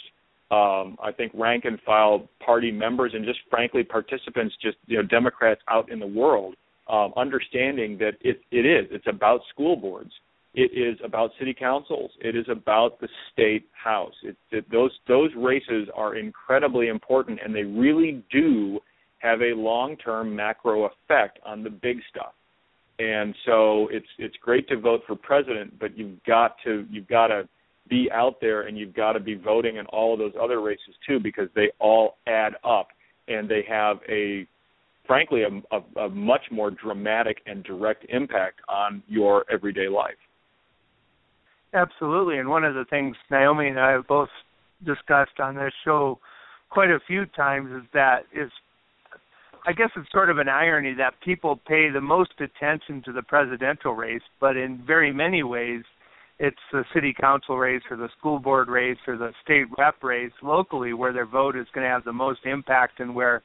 um, 0.52 0.96
I 1.02 1.12
think 1.12 1.32
rank 1.34 1.66
and 1.66 1.80
file 1.82 2.30
party 2.44 2.72
members 2.72 3.14
and 3.16 3.26
just 3.26 3.40
frankly 3.50 3.84
participants, 3.84 4.56
just 4.62 4.78
you 4.86 4.98
know 4.98 5.04
Democrats 5.04 5.62
out 5.68 5.92
in 5.92 6.00
the 6.00 6.08
world, 6.08 6.56
um, 6.88 7.14
understanding 7.18 7.98
that 7.98 8.14
it 8.22 8.42
it 8.52 8.66
is 8.66 8.86
it's 8.92 9.08
about 9.08 9.42
school 9.52 9.76
boards, 9.76 10.12
it 10.54 10.72
is 10.72 11.00
about 11.04 11.32
city 11.40 11.54
councils, 11.54 12.12
it 12.22 12.36
is 12.36 12.46
about 12.48 13.00
the 13.02 13.08
state 13.34 13.68
house. 13.72 14.14
It, 14.22 14.38
it, 14.52 14.72
those 14.72 14.92
those 15.08 15.32
races 15.36 15.88
are 15.96 16.16
incredibly 16.16 16.90
important, 16.90 17.40
and 17.44 17.54
they 17.54 17.64
really 17.64 18.24
do 18.32 18.80
have 19.18 19.42
a 19.42 19.56
long 19.56 19.98
term 19.98 20.36
macro 20.36 20.86
effect 20.86 21.40
on 21.44 21.64
the 21.64 21.72
big 21.72 21.98
stuff 22.12 22.34
and 23.00 23.36
so 23.46 23.88
it's 23.92 24.08
it's 24.18 24.36
great 24.42 24.68
to 24.70 24.80
vote 24.80 25.02
for 25.06 25.16
president, 25.16 25.78
but 25.80 25.98
you've 25.98 26.24
got 26.24 26.56
to 26.64 26.86
you've 26.90 27.08
got 27.08 27.28
to 27.28 27.48
be 27.90 28.10
out 28.12 28.40
there 28.42 28.64
and 28.64 28.78
you've 28.78 28.96
got 28.96 29.14
to 29.14 29.20
be 29.20 29.36
voting 29.36 29.78
in 29.78 29.86
all 29.88 30.14
of 30.14 30.20
those 30.20 30.34
other 30.42 30.62
races 30.62 30.96
too 31.08 31.20
because 31.20 31.50
they 31.56 31.70
all 31.80 32.18
add 32.28 32.54
up 32.64 32.88
and 33.28 33.50
they 33.50 33.64
have 33.68 33.98
a 34.10 34.48
frankly 35.06 35.44
a, 35.44 35.76
a, 35.76 36.06
a 36.06 36.10
much 36.10 36.42
more 36.52 36.72
dramatic 36.72 37.42
and 37.46 37.64
direct 37.64 38.06
impact 38.10 38.60
on 38.70 39.04
your 39.08 39.46
everyday 39.52 39.88
life. 39.88 40.16
Absolutely, 41.74 42.38
and 42.38 42.48
one 42.48 42.64
of 42.64 42.74
the 42.74 42.86
things 42.86 43.16
Naomi 43.30 43.68
and 43.68 43.80
I 43.80 43.92
have 43.92 44.08
both 44.08 44.30
discussed 44.86 45.40
on 45.40 45.56
this 45.56 45.74
show 45.84 46.20
quite 46.70 46.90
a 46.90 47.00
few 47.06 47.26
times 47.28 47.72
is 47.72 47.88
that 47.94 48.24
is 48.34 48.52
I 49.68 49.74
guess 49.74 49.90
it's 49.96 50.12
sort 50.12 50.30
of 50.30 50.38
an 50.38 50.48
irony 50.48 50.94
that 50.94 51.16
people 51.24 51.60
pay 51.68 51.90
the 51.90 52.02
most 52.02 52.34
attention 52.40 53.02
to 53.06 53.12
the 53.12 53.24
presidential 53.24 53.94
race, 53.94 54.22
but 54.40 54.56
in 54.56 54.84
very 54.86 55.12
many 55.12 55.42
ways, 55.42 55.82
it's 56.38 56.58
the 56.72 56.84
city 56.94 57.16
council 57.20 57.58
race 57.58 57.82
or 57.90 57.98
the 57.98 58.10
school 58.18 58.38
board 58.38 58.68
race 58.68 58.98
or 59.08 59.18
the 59.18 59.32
state 59.44 59.66
rep 59.78 60.04
race 60.04 60.34
locally 60.44 60.94
where 60.94 61.14
their 61.14 61.26
vote 61.26 61.56
is 61.56 61.66
going 61.74 61.84
to 61.84 61.90
have 61.90 62.04
the 62.04 62.14
most 62.14 62.42
impact 62.46 63.00
and 63.00 63.16
where 63.16 63.42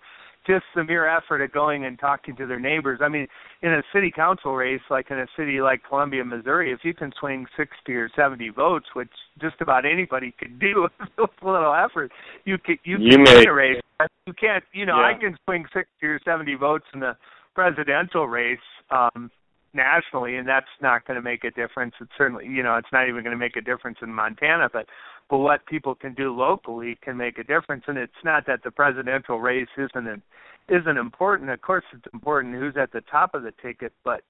just 0.46 0.64
the 0.74 0.84
mere 0.84 1.06
effort 1.06 1.42
of 1.42 1.52
going 1.52 1.84
and 1.84 1.98
talking 1.98 2.34
to 2.36 2.46
their 2.46 2.60
neighbors. 2.60 3.00
I 3.02 3.08
mean, 3.08 3.26
in 3.62 3.72
a 3.72 3.82
city 3.92 4.10
council 4.10 4.54
race, 4.54 4.80
like 4.90 5.10
in 5.10 5.18
a 5.18 5.26
city 5.36 5.60
like 5.60 5.82
Columbia, 5.88 6.24
Missouri, 6.24 6.72
if 6.72 6.80
you 6.82 6.94
can 6.94 7.12
swing 7.18 7.46
60 7.56 7.92
or 7.94 8.08
70 8.14 8.50
votes, 8.50 8.86
which 8.94 9.10
just 9.40 9.56
about 9.60 9.84
anybody 9.84 10.34
could 10.38 10.58
do 10.58 10.82
with 11.18 11.30
a 11.42 11.46
little 11.46 11.74
effort, 11.74 12.10
you 12.44 12.58
could 12.58 12.78
you, 12.84 12.98
you 12.98 13.16
can 13.16 13.24
win 13.24 13.48
a 13.48 13.52
race. 13.52 13.80
You 14.26 14.32
can't, 14.32 14.64
you 14.72 14.86
know, 14.86 14.96
yeah. 14.96 15.12
I 15.14 15.20
can 15.20 15.36
swing 15.44 15.64
60 15.72 15.88
or 16.02 16.20
70 16.24 16.54
votes 16.54 16.86
in 16.94 17.00
the 17.00 17.16
presidential 17.54 18.28
race 18.28 18.58
um 18.90 19.30
nationally 19.72 20.36
and 20.36 20.48
that's 20.48 20.66
not 20.80 21.06
going 21.06 21.16
to 21.16 21.22
make 21.22 21.44
a 21.44 21.50
difference 21.50 21.94
it's 22.00 22.10
certainly 22.16 22.46
you 22.46 22.62
know 22.62 22.76
it's 22.76 22.88
not 22.92 23.08
even 23.08 23.22
going 23.22 23.32
to 23.32 23.38
make 23.38 23.56
a 23.56 23.60
difference 23.60 23.98
in 24.02 24.12
Montana 24.12 24.68
but 24.72 24.86
but 25.30 25.38
what 25.38 25.64
people 25.66 25.94
can 25.94 26.12
do 26.14 26.34
locally 26.34 26.98
can 27.02 27.16
make 27.16 27.38
a 27.38 27.44
difference. 27.44 27.84
And 27.86 27.96
it's 27.96 28.12
not 28.24 28.46
that 28.48 28.64
the 28.64 28.70
presidential 28.72 29.40
race 29.40 29.68
isn't 29.78 30.22
isn't 30.68 30.96
important. 30.98 31.50
Of 31.50 31.62
course, 31.62 31.84
it's 31.92 32.04
important 32.12 32.56
who's 32.56 32.74
at 32.76 32.92
the 32.92 33.00
top 33.02 33.34
of 33.34 33.44
the 33.44 33.52
ticket, 33.62 33.92
but 34.04 34.22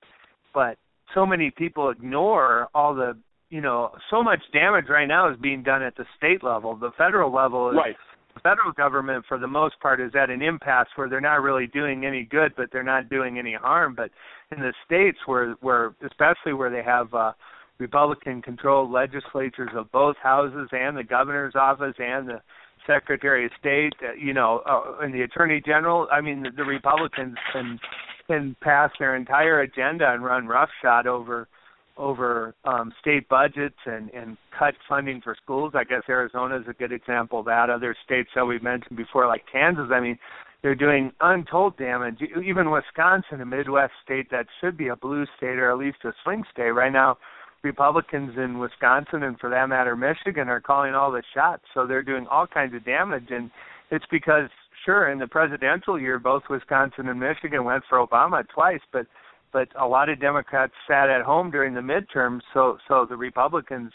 but 0.55 0.77
so 1.15 1.25
many 1.25 1.51
people 1.51 1.91
ignore 1.91 2.69
all 2.75 2.95
the 2.95 3.17
you 3.49 3.63
know 3.63 3.93
so 4.11 4.23
much 4.23 4.41
damage 4.53 4.87
right 4.91 5.09
now 5.09 5.31
is 5.31 5.39
being 5.41 5.63
done 5.63 5.83
at 5.83 5.97
the 5.97 6.05
state 6.17 6.45
level. 6.45 6.77
The 6.77 6.93
federal 6.99 7.33
level 7.35 7.71
is 7.71 7.77
right. 7.77 7.97
The 8.35 8.41
federal 8.41 8.71
government, 8.71 9.25
for 9.27 9.39
the 9.39 9.49
most 9.49 9.81
part, 9.81 10.01
is 10.01 10.13
at 10.15 10.31
an 10.31 10.41
impasse 10.41 10.87
where 10.95 11.09
they're 11.09 11.21
not 11.21 11.43
really 11.43 11.67
doing 11.67 12.07
any 12.07 12.23
good, 12.23 12.53
but 12.57 12.69
they're 12.73 12.85
not 12.85 13.09
doing 13.09 13.41
any 13.41 13.55
harm. 13.55 13.97
But 13.97 14.11
in 14.53 14.61
the 14.61 14.73
states, 14.87 15.19
where 15.27 15.57
where 15.63 15.95
especially 16.07 16.53
where 16.53 16.71
they 16.71 16.83
have 16.83 17.13
uh, 17.13 17.33
Republican 17.81 18.43
controlled 18.43 18.91
legislatures 18.91 19.71
of 19.75 19.91
both 19.91 20.17
houses 20.23 20.69
and 20.73 20.97
the 20.97 21.03
governor's 21.03 21.55
office 21.57 21.95
and 21.99 22.29
the 22.29 22.41
Secretary 22.87 23.47
of 23.47 23.53
State, 23.59 23.93
uh, 24.03 24.13
you 24.15 24.33
know, 24.33 24.63
uh, 24.67 25.03
and 25.03 25.15
the 25.15 25.23
Attorney 25.23 25.63
General. 25.65 26.07
I 26.13 26.21
mean, 26.21 26.43
the, 26.43 26.51
the 26.51 26.65
Republicans 26.65 27.37
can 27.53 27.79
can 28.27 28.57
pass 28.61 28.91
their 28.99 29.17
entire 29.17 29.61
agenda 29.63 30.13
and 30.13 30.25
run 30.25 30.47
roughshod 30.47 31.07
over 31.07 31.49
over 31.97 32.55
um, 32.65 32.93
state 33.01 33.29
budgets 33.29 33.77
and 33.87 34.11
and 34.11 34.37
cut 34.59 34.75
funding 34.89 35.21
for 35.23 35.35
schools. 35.43 35.73
I 35.75 35.85
guess 35.85 36.03
Arizona 36.09 36.57
is 36.57 36.65
a 36.69 36.73
good 36.73 36.93
example 36.93 37.41
of 37.41 37.47
that. 37.47 37.71
Other 37.71 37.97
states 38.05 38.31
that 38.35 38.45
we've 38.45 38.63
mentioned 38.63 38.97
before, 38.97 39.27
like 39.27 39.45
Kansas, 39.51 39.89
I 39.93 40.01
mean, 40.01 40.19
they're 40.63 40.75
doing 40.75 41.13
untold 41.21 41.77
damage. 41.77 42.21
Even 42.23 42.71
Wisconsin, 42.71 43.41
a 43.41 43.47
Midwest 43.47 43.93
state 44.05 44.31
that 44.31 44.47
should 44.61 44.77
be 44.77 44.89
a 44.89 44.97
blue 44.97 45.25
state 45.37 45.59
or 45.59 45.71
at 45.71 45.79
least 45.79 45.99
a 46.05 46.13
swing 46.23 46.45
state, 46.53 46.71
right 46.71 46.93
now 46.93 47.19
Republicans 47.63 48.33
in 48.37 48.59
Wisconsin 48.59 49.25
and 49.25 49.39
for 49.39 49.51
that 49.51 49.69
matter 49.69 49.97
Michigan 49.97 50.49
are 50.49 50.61
calling 50.61 50.95
all 50.95 51.13
the 51.13 51.23
shots. 51.35 51.63
So 51.75 51.87
they're 51.87 52.03
doing 52.03 52.27
all 52.31 52.47
kinds 52.47 52.75
of 52.75 52.85
damage 52.85 53.27
and 53.31 53.51
it's 53.91 54.05
because 54.11 54.49
sure 54.85 55.11
in 55.11 55.19
the 55.19 55.27
presidential 55.27 56.01
year 56.01 56.19
both 56.19 56.43
Wisconsin 56.49 57.09
and 57.09 57.21
Michigan 57.21 57.65
went 57.65 57.83
for 57.89 58.05
Obama 58.05 58.47
twice, 58.49 58.81
but 58.93 59.07
but 59.53 59.69
a 59.79 59.87
lot 59.87 60.09
of 60.09 60.21
Democrats 60.21 60.73
sat 60.89 61.11
at 61.11 61.23
home 61.23 61.51
during 61.51 61.75
the 61.75 61.81
midterms 61.81 62.41
so 62.55 62.79
so 62.89 63.07
the 63.09 63.17
Republicans 63.17 63.93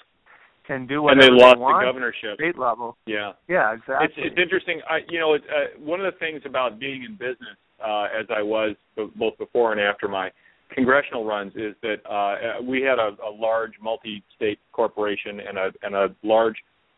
can 0.68 0.88
do 0.88 1.02
whatever 1.02 1.28
and 1.28 1.40
they 1.40 1.44
lost 1.44 1.60
want 1.60 1.82
the 1.82 1.86
governorship 1.86 2.36
state 2.36 2.58
level. 2.58 2.98
Yeah, 3.06 3.34
yeah, 3.48 3.74
exactly. 3.74 4.06
It's 4.06 4.16
it's 4.18 4.42
interesting. 4.42 4.82
I 4.90 5.00
you 5.10 5.20
know 5.20 5.34
it, 5.34 5.44
uh, 5.50 5.80
one 5.80 6.00
of 6.00 6.12
the 6.12 6.20
things 6.20 6.42
about 6.46 6.80
being 6.80 7.04
in 7.04 7.14
business 7.14 7.58
uh, 7.84 8.08
as 8.20 8.26
I 8.30 8.42
was 8.42 8.76
both 9.16 9.38
before 9.38 9.72
and 9.72 9.82
after 9.82 10.08
my 10.08 10.30
congressional 10.76 11.26
runs 11.26 11.54
is 11.56 11.74
that 11.82 12.06
uh, 12.08 12.62
we 12.62 12.82
had 12.82 13.00
a, 13.00 13.16
a 13.26 13.32
large 13.32 13.72
multi-state 13.82 14.60
corporation 14.74 15.40
and 15.40 15.58
a 15.58 15.72
and 15.82 15.96
a 15.96 16.08
large 16.22 16.58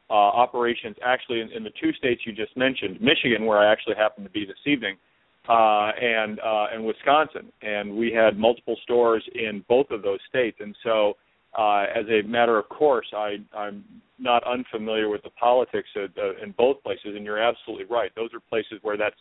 uh, 0.10 0.14
operations 0.14 0.96
actually 1.06 1.42
in, 1.42 1.52
in 1.52 1.64
the 1.64 1.70
two 1.82 1.94
states 1.94 2.22
you 2.26 2.34
just 2.34 2.56
mentioned, 2.58 3.00
Michigan, 3.00 3.46
where 3.46 3.60
I 3.60 3.72
actually 3.72 3.96
happen 3.96 4.24
to 4.24 4.30
be 4.30 4.46
this 4.46 4.58
evening, 4.66 4.98
uh, 5.48 5.92
and 6.02 6.40
uh, 6.40 6.68
and 6.74 6.84
Wisconsin, 6.86 7.52
and 7.62 7.96
we 7.96 8.12
had 8.12 8.38
multiple 8.38 8.78
stores 8.84 9.24
in 9.36 9.64
both 9.70 9.92
of 9.92 10.02
those 10.02 10.20
states, 10.28 10.58
and 10.60 10.76
so. 10.84 11.14
Uh, 11.58 11.86
as 11.96 12.06
a 12.10 12.28
matter 12.28 12.60
of 12.60 12.70
course, 12.70 13.08
I, 13.16 13.38
I'm 13.56 13.84
not 14.20 14.44
unfamiliar 14.46 15.10
with 15.10 15.24
the 15.24 15.32
politics 15.32 15.88
of, 15.96 16.12
uh, 16.16 16.44
in 16.44 16.54
both 16.56 16.84
places, 16.84 17.16
and 17.16 17.24
you're 17.24 17.40
absolutely 17.40 17.86
right. 17.86 18.12
Those 18.16 18.32
are 18.34 18.42
places 18.42 18.80
where 18.84 18.98
that's 18.98 19.16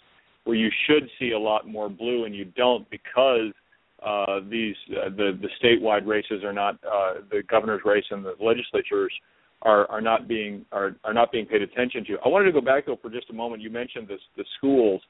where 0.44 0.56
you 0.56 0.68
should 0.86 1.08
see 1.18 1.30
a 1.30 1.38
lot 1.38 1.66
more 1.66 1.88
blue, 1.88 2.24
and 2.24 2.34
you 2.34 2.44
don't 2.44 2.90
because 2.90 3.54
uh, 4.06 4.40
these 4.48 4.76
uh, 4.90 5.08
the 5.10 5.38
the 5.40 5.48
statewide 5.60 6.06
races 6.06 6.44
are 6.44 6.52
not 6.52 6.76
uh, 6.84 7.14
the 7.30 7.42
governor's 7.50 7.82
race 7.84 8.04
and 8.10 8.24
the 8.24 8.34
legislatures 8.40 9.12
are 9.62 9.90
are 9.90 10.00
not 10.00 10.28
being 10.28 10.64
are 10.70 10.96
are 11.04 11.12
not 11.12 11.32
being 11.32 11.44
paid 11.44 11.60
attention 11.60 12.04
to. 12.04 12.16
I 12.24 12.28
wanted 12.28 12.44
to 12.46 12.52
go 12.52 12.60
back 12.60 12.86
though 12.86 12.98
for 13.02 13.10
just 13.10 13.28
a 13.30 13.32
moment. 13.32 13.62
You 13.62 13.70
mentioned 13.70 14.06
this 14.06 14.20
the 14.36 14.44
schools 14.58 15.02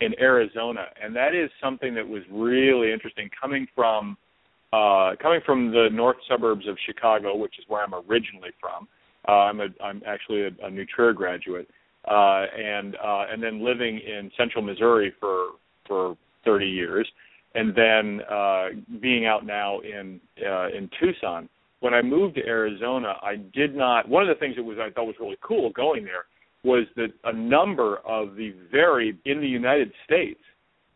in 0.00 0.12
Arizona, 0.20 0.86
and 1.02 1.16
that 1.16 1.34
is 1.34 1.50
something 1.62 1.94
that 1.94 2.06
was 2.06 2.22
really 2.30 2.92
interesting 2.92 3.30
coming 3.40 3.66
from 3.74 4.16
uh, 4.74 5.12
coming 5.22 5.40
from 5.46 5.70
the 5.70 5.88
north 5.90 6.16
suburbs 6.28 6.68
of 6.68 6.76
Chicago, 6.84 7.36
which 7.36 7.58
is 7.58 7.64
where 7.68 7.82
I'm 7.82 7.94
originally 7.94 8.50
from. 8.60 8.86
Uh, 9.26 9.32
I'm 9.32 9.60
a 9.60 9.68
I'm 9.82 10.02
actually 10.06 10.42
a, 10.42 10.66
a 10.66 10.70
New 10.70 10.84
graduate, 11.14 11.68
uh, 12.06 12.44
and 12.54 12.94
uh, 12.96 13.24
and 13.32 13.42
then 13.42 13.64
living 13.64 14.00
in 14.00 14.30
central 14.36 14.62
Missouri 14.62 15.14
for 15.18 15.52
for 15.86 16.16
30 16.44 16.66
years 16.66 17.08
and 17.54 17.74
then 17.74 18.20
uh, 18.30 18.68
being 19.00 19.26
out 19.26 19.46
now 19.46 19.80
in 19.80 20.20
uh, 20.44 20.68
in 20.68 20.90
Tucson. 21.00 21.48
When 21.80 21.92
I 21.92 22.02
moved 22.02 22.36
to 22.36 22.46
Arizona, 22.46 23.14
I 23.22 23.36
did 23.54 23.74
not. 23.74 24.08
One 24.08 24.22
of 24.22 24.28
the 24.28 24.40
things 24.40 24.56
that 24.56 24.62
was 24.62 24.78
I 24.80 24.90
thought 24.90 25.06
was 25.06 25.16
really 25.20 25.36
cool 25.42 25.70
going 25.70 26.04
there 26.04 26.24
was 26.64 26.86
that 26.96 27.08
a 27.24 27.32
number 27.32 27.98
of 28.06 28.36
the 28.36 28.54
very 28.72 29.18
in 29.26 29.40
the 29.40 29.46
United 29.46 29.92
States 30.04 30.40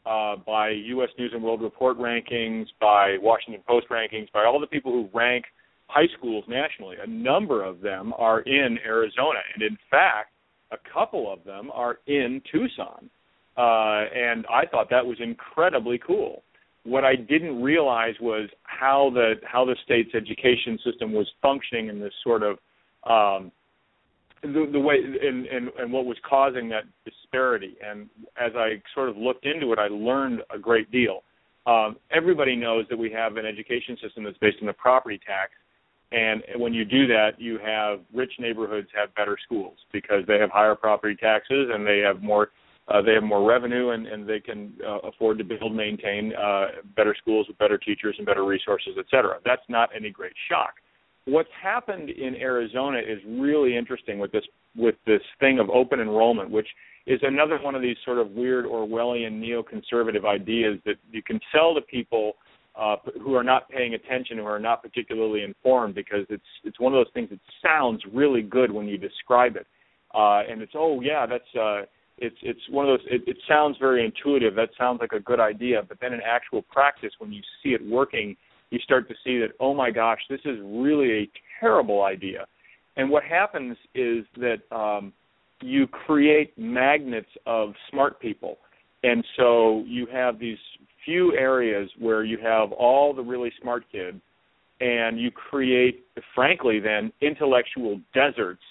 uh, 0.07 0.37
by 0.47 0.71
U.S. 0.71 1.11
News 1.19 1.33
and 1.35 1.43
World 1.43 1.61
Report 1.61 1.99
rankings, 1.99 2.67
by 2.81 3.17
Washington 3.21 3.63
Post 3.67 3.89
rankings, 3.91 4.33
by 4.33 4.45
all 4.45 4.59
the 4.59 4.67
people 4.67 4.93
who 4.93 5.09
rank 5.17 5.45
high 5.89 6.07
schools 6.17 6.45
nationally, 6.49 6.97
a 7.03 7.07
number 7.07 7.63
of 7.63 7.81
them 7.81 8.13
are 8.17 8.41
in 8.41 8.79
Arizona, 8.85 9.41
and 9.55 9.63
in 9.63 9.77
fact, 9.91 10.33
a 10.71 10.77
couple 10.93 11.33
of 11.33 11.45
them 11.45 11.71
are 11.73 11.99
in 12.07 12.43
Tucson. 12.51 13.11
Uh, 13.57 14.05
and 14.15 14.47
I 14.47 14.67
thought 14.71 14.89
that 14.91 15.05
was 15.05 15.19
incredibly 15.21 15.99
cool 15.99 16.43
what 16.89 17.05
I 17.05 17.17
didn't 17.17 17.63
realize 17.63 18.15
was 18.21 18.49
how 18.65 19.11
the 19.13 19.35
how 19.45 19.65
the 19.65 19.77
state's 19.85 20.15
education 20.15 20.79
system 20.85 21.13
was 21.13 21.27
functioning 21.43 21.89
in 21.89 22.01
this 22.01 22.13
sort 22.25 22.43
of 22.43 22.59
um, 23.07 23.53
the, 24.43 24.69
the 24.73 24.81
way 24.81 24.97
and, 24.97 25.47
and 25.47 25.69
and 25.79 25.93
what 25.93 26.07
was 26.07 26.17
causing 26.29 26.69
that 26.71 26.85
disparity. 27.05 27.77
And 27.85 28.09
as 28.41 28.53
I 28.57 28.83
sort 28.95 29.09
of 29.09 29.17
looked 29.17 29.47
into 29.47 29.73
it, 29.73 29.79
I 29.79 29.89
learned 29.89 30.41
a 30.55 30.59
great 30.59 30.91
deal. 30.91 31.23
Um, 31.67 31.97
everybody 32.11 32.57
knows 32.57 32.87
that 32.89 32.99
we 32.99 33.11
have 33.13 33.37
an 33.37 33.45
education 33.45 33.99
system 34.03 34.25
that's 34.25 34.39
based 34.39 34.57
on 34.63 34.67
the 34.67 34.73
property 34.73 35.21
tax, 35.27 35.53
and 36.13 36.43
when 36.57 36.73
you 36.73 36.85
do 36.85 37.07
that, 37.09 37.33
you 37.39 37.59
have 37.65 38.01
rich 38.15 38.33
neighborhoods 38.39 38.89
have 38.95 39.15
better 39.15 39.37
schools 39.45 39.77
because 39.93 40.25
they 40.27 40.39
have 40.39 40.51
higher 40.51 40.75
property 40.75 41.15
taxes 41.15 41.69
and 41.73 41.87
they 41.87 41.99
have 41.99 42.23
more 42.23 42.49
uh, 42.91 43.03
they 43.03 43.13
have 43.13 43.23
more 43.23 43.47
revenue 43.49 43.91
and, 43.91 44.07
and 44.07 44.29
they 44.29 44.41
can 44.41 44.73
uh, 44.87 44.99
afford 45.09 45.39
to 45.39 45.45
build, 45.45 45.75
maintain 45.75 46.33
uh, 46.35 46.67
better 46.97 47.15
schools 47.21 47.47
with 47.49 47.59
better 47.59 47.79
teachers 47.79 48.15
and 48.19 48.27
better 48.27 48.45
resources, 48.45 48.93
et 48.99 49.05
cetera. 49.11 49.39
That's 49.45 49.63
not 49.69 49.91
any 49.95 50.11
great 50.11 50.33
shock. 50.49 50.75
What's 51.27 51.51
happened 51.63 52.09
in 52.09 52.37
Arizona 52.37 52.99
is 52.99 53.19
really 53.27 53.77
interesting 53.77 54.19
with 54.19 54.33
this 54.33 54.45
with 54.75 54.95
this 55.07 55.21
thing 55.41 55.59
of 55.59 55.69
open 55.69 56.01
enrollment, 56.01 56.51
which 56.51 56.69
is 57.07 57.21
another 57.23 57.59
one 57.61 57.75
of 57.75 57.83
these 57.83 57.97
sort 58.05 58.19
of 58.19 58.31
weird 58.31 58.65
Orwellian 58.65 59.39
neoconservative 59.43 60.25
ideas 60.25 60.79
that 60.87 60.97
you 61.11 61.23
can 61.23 61.39
sell 61.53 61.75
to 61.75 61.83
people 61.83 62.35
uh, 62.79 62.97
who 63.23 63.35
are 63.35 63.45
not 63.45 63.69
paying 63.69 63.95
attention, 63.95 64.39
who 64.39 64.45
are 64.45 64.59
not 64.59 64.83
particularly 64.83 65.43
informed, 65.43 65.95
because 65.95 66.25
it's 66.31 66.43
it's 66.65 66.81
one 66.81 66.95
of 66.95 66.99
those 66.99 67.13
things 67.13 67.29
that 67.29 67.41
sounds 67.63 68.01
really 68.11 68.41
good 68.41 68.71
when 68.71 68.87
you 68.87 68.97
describe 68.97 69.57
it, 69.57 69.67
uh, 70.15 70.41
and 70.49 70.63
it's 70.63 70.73
oh 70.75 71.03
yeah 71.03 71.27
that's 71.27 71.55
uh, 71.61 71.83
it's 72.21 72.37
it's 72.43 72.61
one 72.71 72.89
of 72.89 72.99
those 72.99 73.07
it, 73.11 73.23
it 73.27 73.37
sounds 73.49 73.77
very 73.79 74.05
intuitive. 74.05 74.55
That 74.55 74.71
sounds 74.79 75.01
like 75.01 75.13
a 75.13 75.21
good 75.21 75.41
idea. 75.41 75.83
But 75.89 75.99
then 76.01 76.13
in 76.13 76.21
actual 76.21 76.63
practice 76.63 77.13
when 77.19 77.33
you 77.33 77.43
see 77.63 77.71
it 77.71 77.85
working 77.87 78.37
you 78.71 78.79
start 78.81 79.09
to 79.09 79.15
see 79.25 79.39
that 79.39 79.51
oh 79.61 79.75
my 79.75 79.91
gosh 79.91 80.21
this 80.29 80.41
is 80.45 80.59
really 80.63 81.23
a 81.23 81.31
terrible 81.61 82.03
idea. 82.03 82.47
And 82.97 83.09
what 83.11 83.23
happens 83.23 83.77
is 83.95 84.25
that 84.37 84.61
um, 84.75 85.13
you 85.61 85.87
create 85.87 86.57
magnets 86.59 87.31
of 87.47 87.75
smart 87.91 88.21
people. 88.21 88.59
And 89.05 89.25
so 89.37 89.85
you 89.87 90.07
have 90.13 90.39
these 90.39 90.59
few 91.05 91.33
areas 91.37 91.89
where 91.99 92.25
you 92.25 92.39
have 92.39 92.73
all 92.73 93.15
the 93.15 93.23
really 93.23 93.53
smart 93.63 93.85
kids 93.91 94.21
and 94.81 95.19
you 95.19 95.31
create 95.31 96.05
frankly 96.35 96.79
then 96.81 97.13
intellectual 97.21 98.01
deserts 98.15 98.63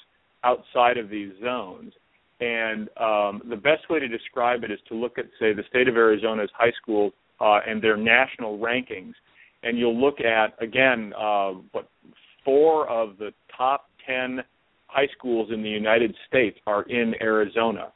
outside 0.44 0.98
of 0.98 1.10
these 1.10 1.32
zones 1.42 1.94
and 2.40 2.90
um, 3.00 3.42
the 3.50 3.56
best 3.56 3.90
way 3.90 4.00
to 4.00 4.08
describe 4.08 4.64
it 4.64 4.72
is 4.72 4.80
to 4.90 4.96
look 4.96 5.18
at, 5.18 5.26
say, 5.40 5.54
the 5.54 5.64
state 5.70 5.88
of 5.88 5.96
Arizona's 5.96 6.50
high 6.54 6.72
schools 6.82 7.14
uh, 7.42 7.60
and 7.68 7.82
their 7.82 7.98
national 7.98 8.60
rankings, 8.60 9.14
and 9.64 9.78
you'll 9.78 10.00
look 10.00 10.20
at 10.22 10.54
again 10.62 11.14
uh, 11.20 11.52
what 11.72 11.90
four 12.46 12.88
of 12.90 13.18
the 13.18 13.32
top 13.56 13.90
ten 14.06 14.42
high 14.88 15.08
schools 15.18 15.50
in 15.52 15.64
the 15.64 15.70
United 15.70 16.16
States 16.28 16.58
are 16.68 16.84
in 16.84 17.14
Arizona, 17.22 17.92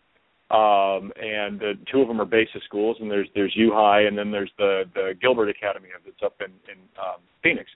um, 0.49 1.11
and 1.21 1.61
uh, 1.61 1.65
two 1.91 2.01
of 2.01 2.07
them 2.07 2.19
are 2.19 2.25
BASIS 2.25 2.61
schools, 2.65 2.97
and 2.99 3.09
there's 3.09 3.27
there's 3.35 3.53
U 3.55 3.71
High, 3.73 4.01
and 4.01 4.17
then 4.17 4.31
there's 4.31 4.51
the 4.57 4.83
the 4.95 5.13
Gilbert 5.21 5.49
Academy 5.49 5.89
that's 6.03 6.23
up 6.23 6.35
in 6.39 6.51
in 6.71 6.79
um, 6.99 7.21
Phoenix. 7.43 7.69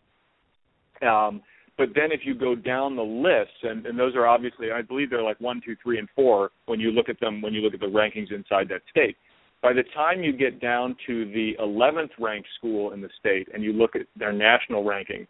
Um, 1.02 1.42
but 1.78 1.90
then 1.94 2.12
if 2.12 2.22
you 2.24 2.34
go 2.36 2.56
down 2.56 2.96
the 2.96 3.04
list, 3.04 3.52
and, 3.64 3.86
and 3.86 4.00
those 4.00 4.16
are 4.16 4.28
obviously, 4.28 4.72
I 4.72 4.82
believe 4.82 5.10
they're 5.10 5.22
like 5.22 5.40
one, 5.42 5.62
two, 5.66 5.76
three, 5.84 6.00
and 6.00 6.08
four 6.16 6.52
when 6.68 6.80
you 6.80 6.92
look 6.92 7.10
at 7.10 7.20
them, 7.20 7.42
when 7.42 7.54
you 7.54 7.62
look 7.62 7.74
at 7.74 7.82
the 7.82 7.86
rankings 7.88 8.32
inside 8.32 8.70
that 8.70 8.82
state. 8.90 9.18
By 9.62 9.74
the 9.74 9.84
time 9.94 10.24
you 10.24 10.32
get 10.32 10.62
down 10.62 10.96
to 11.08 11.26
the 11.26 11.54
11th 11.60 12.12
ranked 12.20 12.48
school 12.58 12.94
in 12.94 13.02
the 13.02 13.10
state 13.20 13.48
and 13.54 13.64
you 13.64 13.74
look 13.74 13.96
at 13.96 14.04
their 14.16 14.32
national 14.32 14.84
ranking, 14.84 15.28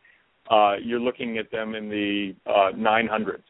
uh, 0.52 0.76
you're 0.84 1.00
looking 1.00 1.38
at 1.38 1.50
them 1.52 1.74
in 1.74 1.90
the 1.90 2.36
uh, 2.46 2.72
900s. 2.76 3.42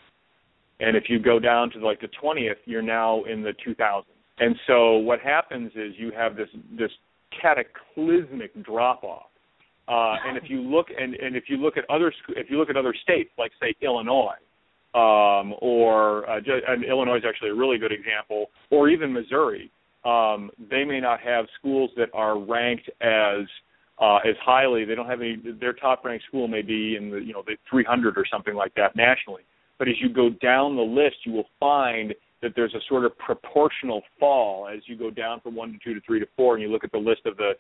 And 0.80 0.96
if 0.96 1.06
you 1.10 1.20
go 1.20 1.40
down 1.40 1.72
to 1.72 1.80
like 1.80 2.02
the 2.02 2.10
20th, 2.22 2.58
you're 2.66 2.82
now 2.82 3.24
in 3.24 3.42
the 3.42 3.54
2000s. 3.66 4.04
And 4.38 4.56
so 4.68 4.98
what 4.98 5.20
happens 5.20 5.72
is 5.76 5.94
you 5.98 6.12
have 6.12 6.36
this 6.36 6.50
this 6.78 6.92
cataclysmic 7.42 8.64
drop 8.64 9.04
off 9.04 9.28
uh, 9.88 10.16
and 10.26 10.38
if 10.38 10.50
you 10.50 10.62
look 10.62 10.88
and, 10.98 11.14
and 11.16 11.36
if 11.36 11.46
you 11.48 11.58
look 11.58 11.78
at 11.78 11.90
other 11.90 12.12
if 12.30 12.50
you 12.50 12.58
look 12.58 12.70
at 12.70 12.78
other 12.78 12.96
states 13.04 13.30
like 13.38 13.52
say 13.62 13.76
Illinois, 13.82 14.36
um, 14.96 15.54
or 15.60 16.30
uh, 16.30 16.40
and 16.68 16.84
Illinois 16.84 17.18
is 17.18 17.24
actually 17.28 17.50
a 17.50 17.56
really 17.56 17.78
good 17.78 17.92
example, 17.92 18.48
or 18.72 18.90
even 18.90 19.14
Missouri, 19.14 19.70
um, 20.06 20.50
they 20.72 20.84
may 20.86 21.00
not 21.00 21.20
have 21.20 21.46
schools 21.60 21.92
that 21.98 22.10
are 22.14 22.40
ranked 22.40 22.90
as 23.02 23.46
uh, 24.00 24.18
as 24.18 24.36
highly. 24.44 24.86
They 24.86 24.96
don't 24.96 25.08
have 25.08 25.22
any. 25.22 25.38
Their 25.60 25.74
top 25.74 26.04
ranked 26.06 26.26
school 26.26 26.48
may 26.48 26.62
be 26.62 26.96
in 26.96 27.12
the 27.12 27.18
you 27.18 27.34
know 27.34 27.44
the 27.46 27.58
300 27.70 28.18
or 28.18 28.26
something 28.32 28.56
like 28.56 28.74
that 28.76 28.96
nationally. 28.96 29.44
But 29.78 29.90
as 29.90 29.96
you 30.00 30.10
go 30.10 30.30
down 30.30 30.76
the 30.76 30.82
list, 30.82 31.18
you 31.26 31.34
will 31.34 31.50
find 31.60 32.14
that 32.42 32.54
there's 32.56 32.74
a 32.74 32.82
sort 32.88 33.06
of 33.06 33.18
proportional 33.18 34.02
fall 34.20 34.68
as 34.68 34.82
you 34.86 34.98
go 34.98 35.10
down 35.10 35.42
from 35.42 35.56
one 35.56 35.74
to 35.74 35.78
two 35.84 35.94
to 35.94 36.02
three 36.06 36.20
to 36.20 36.28
four, 36.38 36.54
and 36.54 36.62
you 36.62 36.70
look 36.70 36.84
at 36.84 36.92
the 36.92 36.98
list 36.98 37.26
of 37.26 37.38
the 37.38 37.54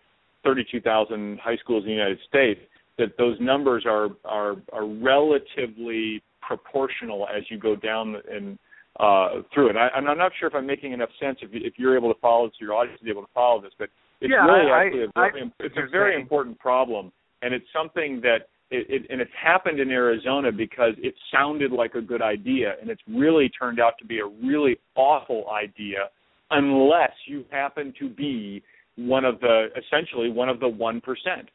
32,000 0.45 1.39
high 1.39 1.57
schools 1.57 1.83
in 1.83 1.89
the 1.89 1.95
United 1.95 2.19
States, 2.27 2.61
that 2.97 3.17
those 3.17 3.37
numbers 3.41 3.83
are 3.85 4.09
are 4.23 4.55
are 4.71 4.87
relatively 4.87 6.21
proportional 6.41 7.27
as 7.27 7.43
you 7.49 7.57
go 7.57 7.75
down 7.75 8.15
and 8.31 8.57
uh, 8.99 9.41
through 9.53 9.69
it. 9.69 9.75
I, 9.75 9.89
I'm 9.89 10.05
not 10.05 10.31
sure 10.39 10.47
if 10.47 10.55
I'm 10.55 10.65
making 10.65 10.93
enough 10.93 11.09
sense. 11.19 11.39
If, 11.41 11.53
you, 11.53 11.59
if 11.63 11.73
you're 11.77 11.97
able 11.97 12.13
to 12.13 12.19
follow 12.21 12.47
this, 12.47 12.55
your 12.61 12.73
audience 12.73 13.01
is 13.01 13.07
able 13.09 13.23
to 13.23 13.31
follow 13.33 13.61
this, 13.61 13.71
but 13.77 13.89
it's 14.21 14.31
yeah, 14.31 14.45
really 14.45 14.71
I, 14.71 14.85
actually 14.85 15.01
I, 15.15 15.27
a 15.27 15.31
very, 15.31 15.53
it's 15.59 15.75
a 15.77 15.89
very 15.89 16.15
important 16.19 16.57
problem, 16.59 17.11
and 17.41 17.53
it's 17.53 17.65
something 17.75 18.21
that 18.21 18.47
it, 18.71 18.87
it, 18.89 19.11
and 19.11 19.19
it's 19.21 19.31
happened 19.41 19.79
in 19.79 19.91
Arizona 19.91 20.51
because 20.51 20.93
it 20.97 21.13
sounded 21.33 21.71
like 21.71 21.95
a 21.95 22.01
good 22.01 22.21
idea, 22.21 22.75
and 22.79 22.89
it's 22.89 23.01
really 23.07 23.49
turned 23.49 23.79
out 23.79 23.93
to 23.99 24.05
be 24.05 24.19
a 24.19 24.25
really 24.25 24.77
awful 24.95 25.45
idea, 25.49 26.09
unless 26.51 27.11
you 27.27 27.43
happen 27.51 27.93
to 27.99 28.09
be 28.09 28.63
one 28.97 29.25
of 29.25 29.39
the 29.39 29.67
essentially 29.77 30.29
one 30.29 30.49
of 30.49 30.59
the 30.59 30.67
one 30.67 31.01
percent. 31.01 31.49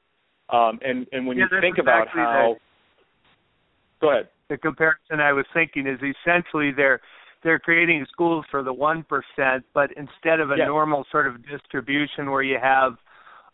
Um, 0.51 0.79
and 0.83 1.07
and 1.13 1.27
when 1.27 1.39
Yeah, 1.39 1.47
you 1.51 1.61
think 1.61 1.79
about 1.79 2.09
exactly 2.09 2.23
how, 2.23 2.57
go 4.01 4.11
ahead. 4.11 4.29
the 4.49 4.59
comparison 4.59 5.21
I 5.21 5.33
was 5.33 5.47
thinking 5.55 5.87
is 5.87 5.99
essentially 6.03 6.73
they're 6.73 7.01
they're 7.43 7.59
creating 7.59 8.05
schools 8.13 8.45
for 8.51 8.63
the 8.63 8.73
one 8.73 9.05
percent, 9.05 9.65
but 9.73 9.91
instead 9.97 10.41
of 10.41 10.51
a 10.51 10.59
Yes. 10.59 10.67
normal 10.67 11.07
sort 11.11 11.27
of 11.27 11.47
distribution 11.47 12.31
where 12.31 12.43
you 12.43 12.59
have 12.61 12.97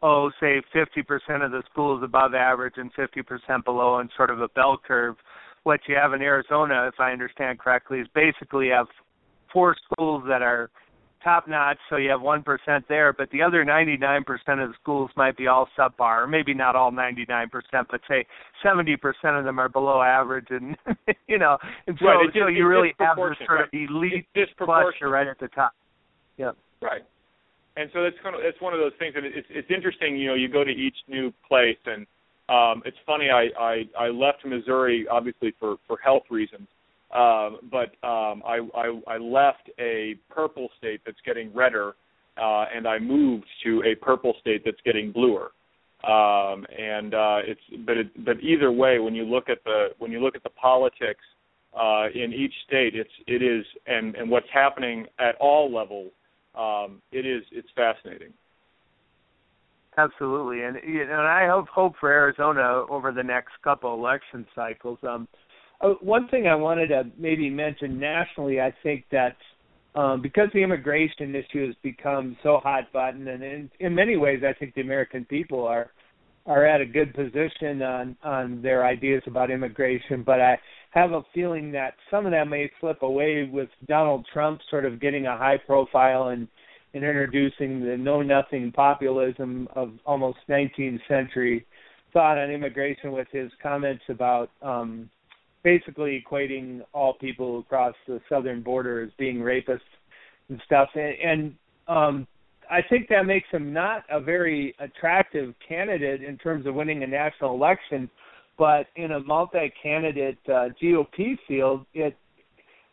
oh 0.03 0.31
say 0.41 0.63
fifty 0.73 1.03
percent 1.03 1.43
of 1.43 1.53
the 1.53 1.63
schools 1.71 2.03
above 2.03 2.35
average 2.35 2.75
and 2.79 2.93
fifty 2.95 3.23
percent 3.23 3.65
below 3.65 3.99
and 3.99 4.11
sort 4.17 4.31
of 4.31 4.41
a 4.41 4.49
bell 4.49 4.79
curve, 4.85 5.17
what 5.63 5.81
you 5.87 5.95
have 5.95 6.13
in 6.15 6.23
Arizona, 6.23 6.89
if 6.89 6.99
I 6.99 7.13
understand 7.13 7.59
correctly, 7.59 8.01
is 8.01 8.09
basically 8.15 8.67
you 8.67 8.73
have 8.73 8.89
four 9.53 9.77
schools 9.85 10.25
that 10.27 10.43
are 10.43 10.71
top 11.27 11.49
notch, 11.49 11.79
so 11.91 11.97
you 11.97 12.09
have 12.11 12.23
one 12.23 12.43
percent 12.43 12.85
there, 12.89 13.13
but 13.13 13.29
the 13.31 13.43
other 13.43 13.65
ninety 13.65 13.97
nine 13.97 14.23
percent 14.23 14.61
of 14.61 14.69
the 14.69 14.75
schools 14.81 15.11
might 15.17 15.37
be 15.37 15.49
all 15.49 15.69
subpar, 15.77 16.23
or 16.23 16.27
maybe 16.27 16.55
not 16.55 16.77
all 16.77 16.93
ninety 16.93 17.27
nine 17.29 17.49
percent, 17.49 17.89
but 17.91 18.01
say 18.09 18.25
seventy 18.63 18.97
percent 18.97 19.37
of 19.37 19.45
them 19.45 19.59
are 19.59 19.69
below 19.69 20.01
average, 20.03 20.47
and 20.51 20.77
you 21.27 21.39
know, 21.39 21.59
and 21.87 21.99
so 21.99 22.07
Right, 22.07 22.27
it's 22.27 22.35
so 22.35 22.47
you 22.47 22.67
really 22.67 22.95
have 23.01 23.17
this 23.17 23.47
sort 23.47 23.63
of 23.63 23.69
elite 23.73 24.27
cluster 24.57 25.09
right 25.09 25.27
at 25.27 25.39
the 25.41 25.49
top. 25.49 25.73
Yeah. 26.37 26.53
Right. 26.81 27.03
And 27.77 27.91
so 27.93 28.03
that's 28.03 28.17
kind 28.23 28.35
of 28.35 28.43
it's 28.45 28.61
one 28.61 28.73
of 28.73 28.81
those 28.81 28.93
things 28.99 29.15
that 29.15 29.25
it's 29.25 29.49
it's 29.51 29.71
interesting. 29.75 30.17
You 30.17 30.29
know, 30.29 30.35
you 30.35 30.49
go 30.49 30.65
to 30.65 30.71
each 30.71 30.97
new 31.09 31.33
place, 31.47 31.79
and 31.87 32.07
um, 32.49 32.83
it's 32.87 32.97
funny. 33.05 33.29
I, 33.31 33.49
I 33.59 33.83
I 33.99 34.09
left 34.09 34.47
Missouri 34.47 35.07
obviously 35.11 35.53
for 35.59 35.77
for 35.87 35.99
health 35.99 36.25
reasons, 36.31 36.69
um, 37.17 37.59
but 37.71 37.95
um, 38.07 38.43
I, 38.47 38.61
I 38.75 39.01
I 39.15 39.17
left 39.19 39.71
a 39.79 40.17
purple 40.31 40.69
state 40.79 41.01
that's 41.07 41.21
getting 41.25 41.55
redder, 41.55 41.95
uh, 42.37 42.65
and 42.75 42.87
I 42.87 42.99
moved 42.99 43.47
to 43.65 43.83
a 43.85 43.95
purple 43.95 44.35
state 44.41 44.63
that's 44.65 44.81
getting 44.85 45.13
bluer. 45.13 45.53
Um, 46.05 46.67
and 46.79 47.15
uh, 47.15 47.39
it's 47.45 47.61
but 47.87 47.97
it, 47.97 48.25
but 48.25 48.41
either 48.41 48.71
way, 48.71 48.99
when 48.99 49.15
you 49.15 49.25
look 49.25 49.49
at 49.49 49.65
the 49.65 49.89
when 49.99 50.13
you 50.13 50.21
look 50.21 50.37
at 50.37 50.43
the 50.43 50.51
politics 50.51 51.25
uh, 51.75 52.07
in 52.15 52.33
each 52.33 52.55
state, 52.67 52.95
it's 52.95 53.11
it 53.27 53.43
is 53.43 53.65
and 53.87 54.15
and 54.15 54.31
what's 54.31 54.49
happening 54.53 55.07
at 55.19 55.37
all 55.37 55.73
levels 55.73 56.13
um, 56.57 57.03
it 57.13 57.27
is 57.27 57.43
it's 57.53 57.69
fascinating. 57.77 58.33
Absolutely, 59.99 60.63
and 60.63 60.77
you 60.87 61.03
and 61.03 61.13
I 61.13 61.47
hope 61.47 61.69
hope 61.69 61.95
for 62.01 62.11
Arizona 62.11 62.85
over 62.89 63.13
the 63.13 63.23
next 63.23 63.53
couple 63.63 63.95
election 63.95 64.47
cycles. 64.55 64.99
Um, 65.03 65.29
uh, 65.81 65.95
one 66.01 66.29
thing 66.29 66.47
I 66.47 66.55
wanted 66.55 66.89
to 66.89 67.05
maybe 67.19 67.51
mention 67.51 67.99
nationally, 67.99 68.61
I 68.61 68.73
think 68.83 69.05
that 69.13 69.37
um, 69.95 70.21
because 70.21 70.49
the 70.53 70.63
immigration 70.63 71.35
issue 71.35 71.67
has 71.67 71.75
become 71.83 72.37
so 72.43 72.61
hot 72.63 72.93
button, 72.93 73.29
and 73.29 73.43
in, 73.43 73.71
in 73.81 73.95
many 73.95 74.17
ways, 74.17 74.43
I 74.47 74.53
think 74.53 74.75
the 74.75 74.83
American 74.83 75.25
people 75.25 75.65
are 75.65 75.91
are 76.45 76.65
at 76.65 76.81
a 76.81 76.87
good 76.87 77.15
position 77.15 77.83
on 77.83 78.17
on 78.23 78.63
their 78.63 78.87
ideas 78.87 79.23
about 79.27 79.51
immigration. 79.51 80.23
But 80.23 80.41
I 80.41 80.59
have 80.91 81.13
a 81.13 81.23
feeling 81.35 81.73
that 81.73 81.95
some 82.11 82.27
of 82.27 82.33
that 82.33 82.47
may 82.47 82.71
slip 82.81 83.03
away 83.03 83.49
with 83.51 83.69
Donald 83.89 84.27
Trump 84.33 84.61
sort 84.71 84.85
of 84.85 85.01
getting 85.01 85.27
a 85.27 85.37
high 85.37 85.59
profile 85.67 86.29
and 86.29 86.47
and 86.95 87.05
introducing 87.05 87.81
the 87.81 87.97
know 87.97 88.23
nothing 88.23 88.73
populism 88.73 89.69
of 89.75 89.93
almost 90.07 90.39
19th 90.49 91.01
century 91.09 91.67
thought 92.13 92.39
on 92.39 92.51
immigration 92.51 93.13
with 93.13 93.29
his 93.31 93.51
comments 93.63 94.03
about 94.09 94.51
um 94.63 95.11
basically 95.67 96.25
equating 96.25 96.81
all 96.95 97.15
people 97.15 97.59
across 97.59 97.93
the 98.07 98.21
southern 98.29 98.63
border 98.63 99.03
as 99.03 99.11
being 99.19 99.39
rapists 99.39 99.81
and 100.49 100.63
stuff. 100.65 100.89
And, 100.95 101.15
and 101.21 101.55
um 101.89 102.27
I 102.71 102.83
think 102.89 103.09
that 103.09 103.27
makes 103.27 103.49
him 103.51 103.73
not 103.73 104.05
a 104.09 104.21
very 104.21 104.77
attractive 104.79 105.55
candidate 105.69 106.23
in 106.23 106.39
terms 106.39 106.67
of 106.67 106.75
winning 106.77 107.03
a 107.03 107.07
national 107.09 107.53
election 107.53 108.09
but 108.57 108.87
in 108.95 109.13
a 109.13 109.21
multi-candidate 109.21 110.39
uh, 110.49 110.69
GOP 110.81 111.37
field 111.49 111.85
it 111.95 112.17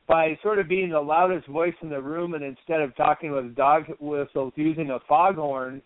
by 0.07 0.37
sort 0.41 0.57
of 0.57 0.67
being 0.67 0.89
the 0.89 0.99
loudest 0.99 1.47
voice 1.47 1.75
in 1.83 1.89
the 1.89 2.01
room 2.01 2.33
and 2.33 2.43
instead 2.43 2.81
of 2.81 2.95
talking 2.95 3.31
with 3.31 3.55
dog 3.55 3.83
whistles 3.99 4.51
using 4.55 4.89
a 4.89 4.99
foghorn 5.07 5.79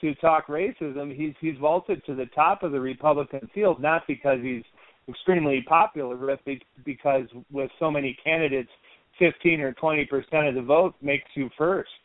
to 0.00 0.14
talk 0.14 0.46
racism, 0.46 1.14
he's 1.14 1.34
he's 1.38 1.58
vaulted 1.60 2.02
to 2.06 2.14
the 2.14 2.26
top 2.34 2.62
of 2.62 2.72
the 2.72 2.80
Republican 2.80 3.46
field 3.52 3.78
not 3.78 4.06
because 4.08 4.38
he's 4.40 4.64
extremely 5.10 5.64
popular, 5.68 6.16
but 6.16 6.40
because 6.84 7.26
with 7.50 7.70
so 7.78 7.90
many 7.90 8.16
candidates, 8.24 8.70
fifteen 9.18 9.60
or 9.60 9.72
twenty 9.72 10.04
percent 10.06 10.46
of 10.46 10.54
the 10.54 10.62
vote 10.62 10.94
makes 11.02 11.28
you 11.34 11.50
first. 11.56 11.90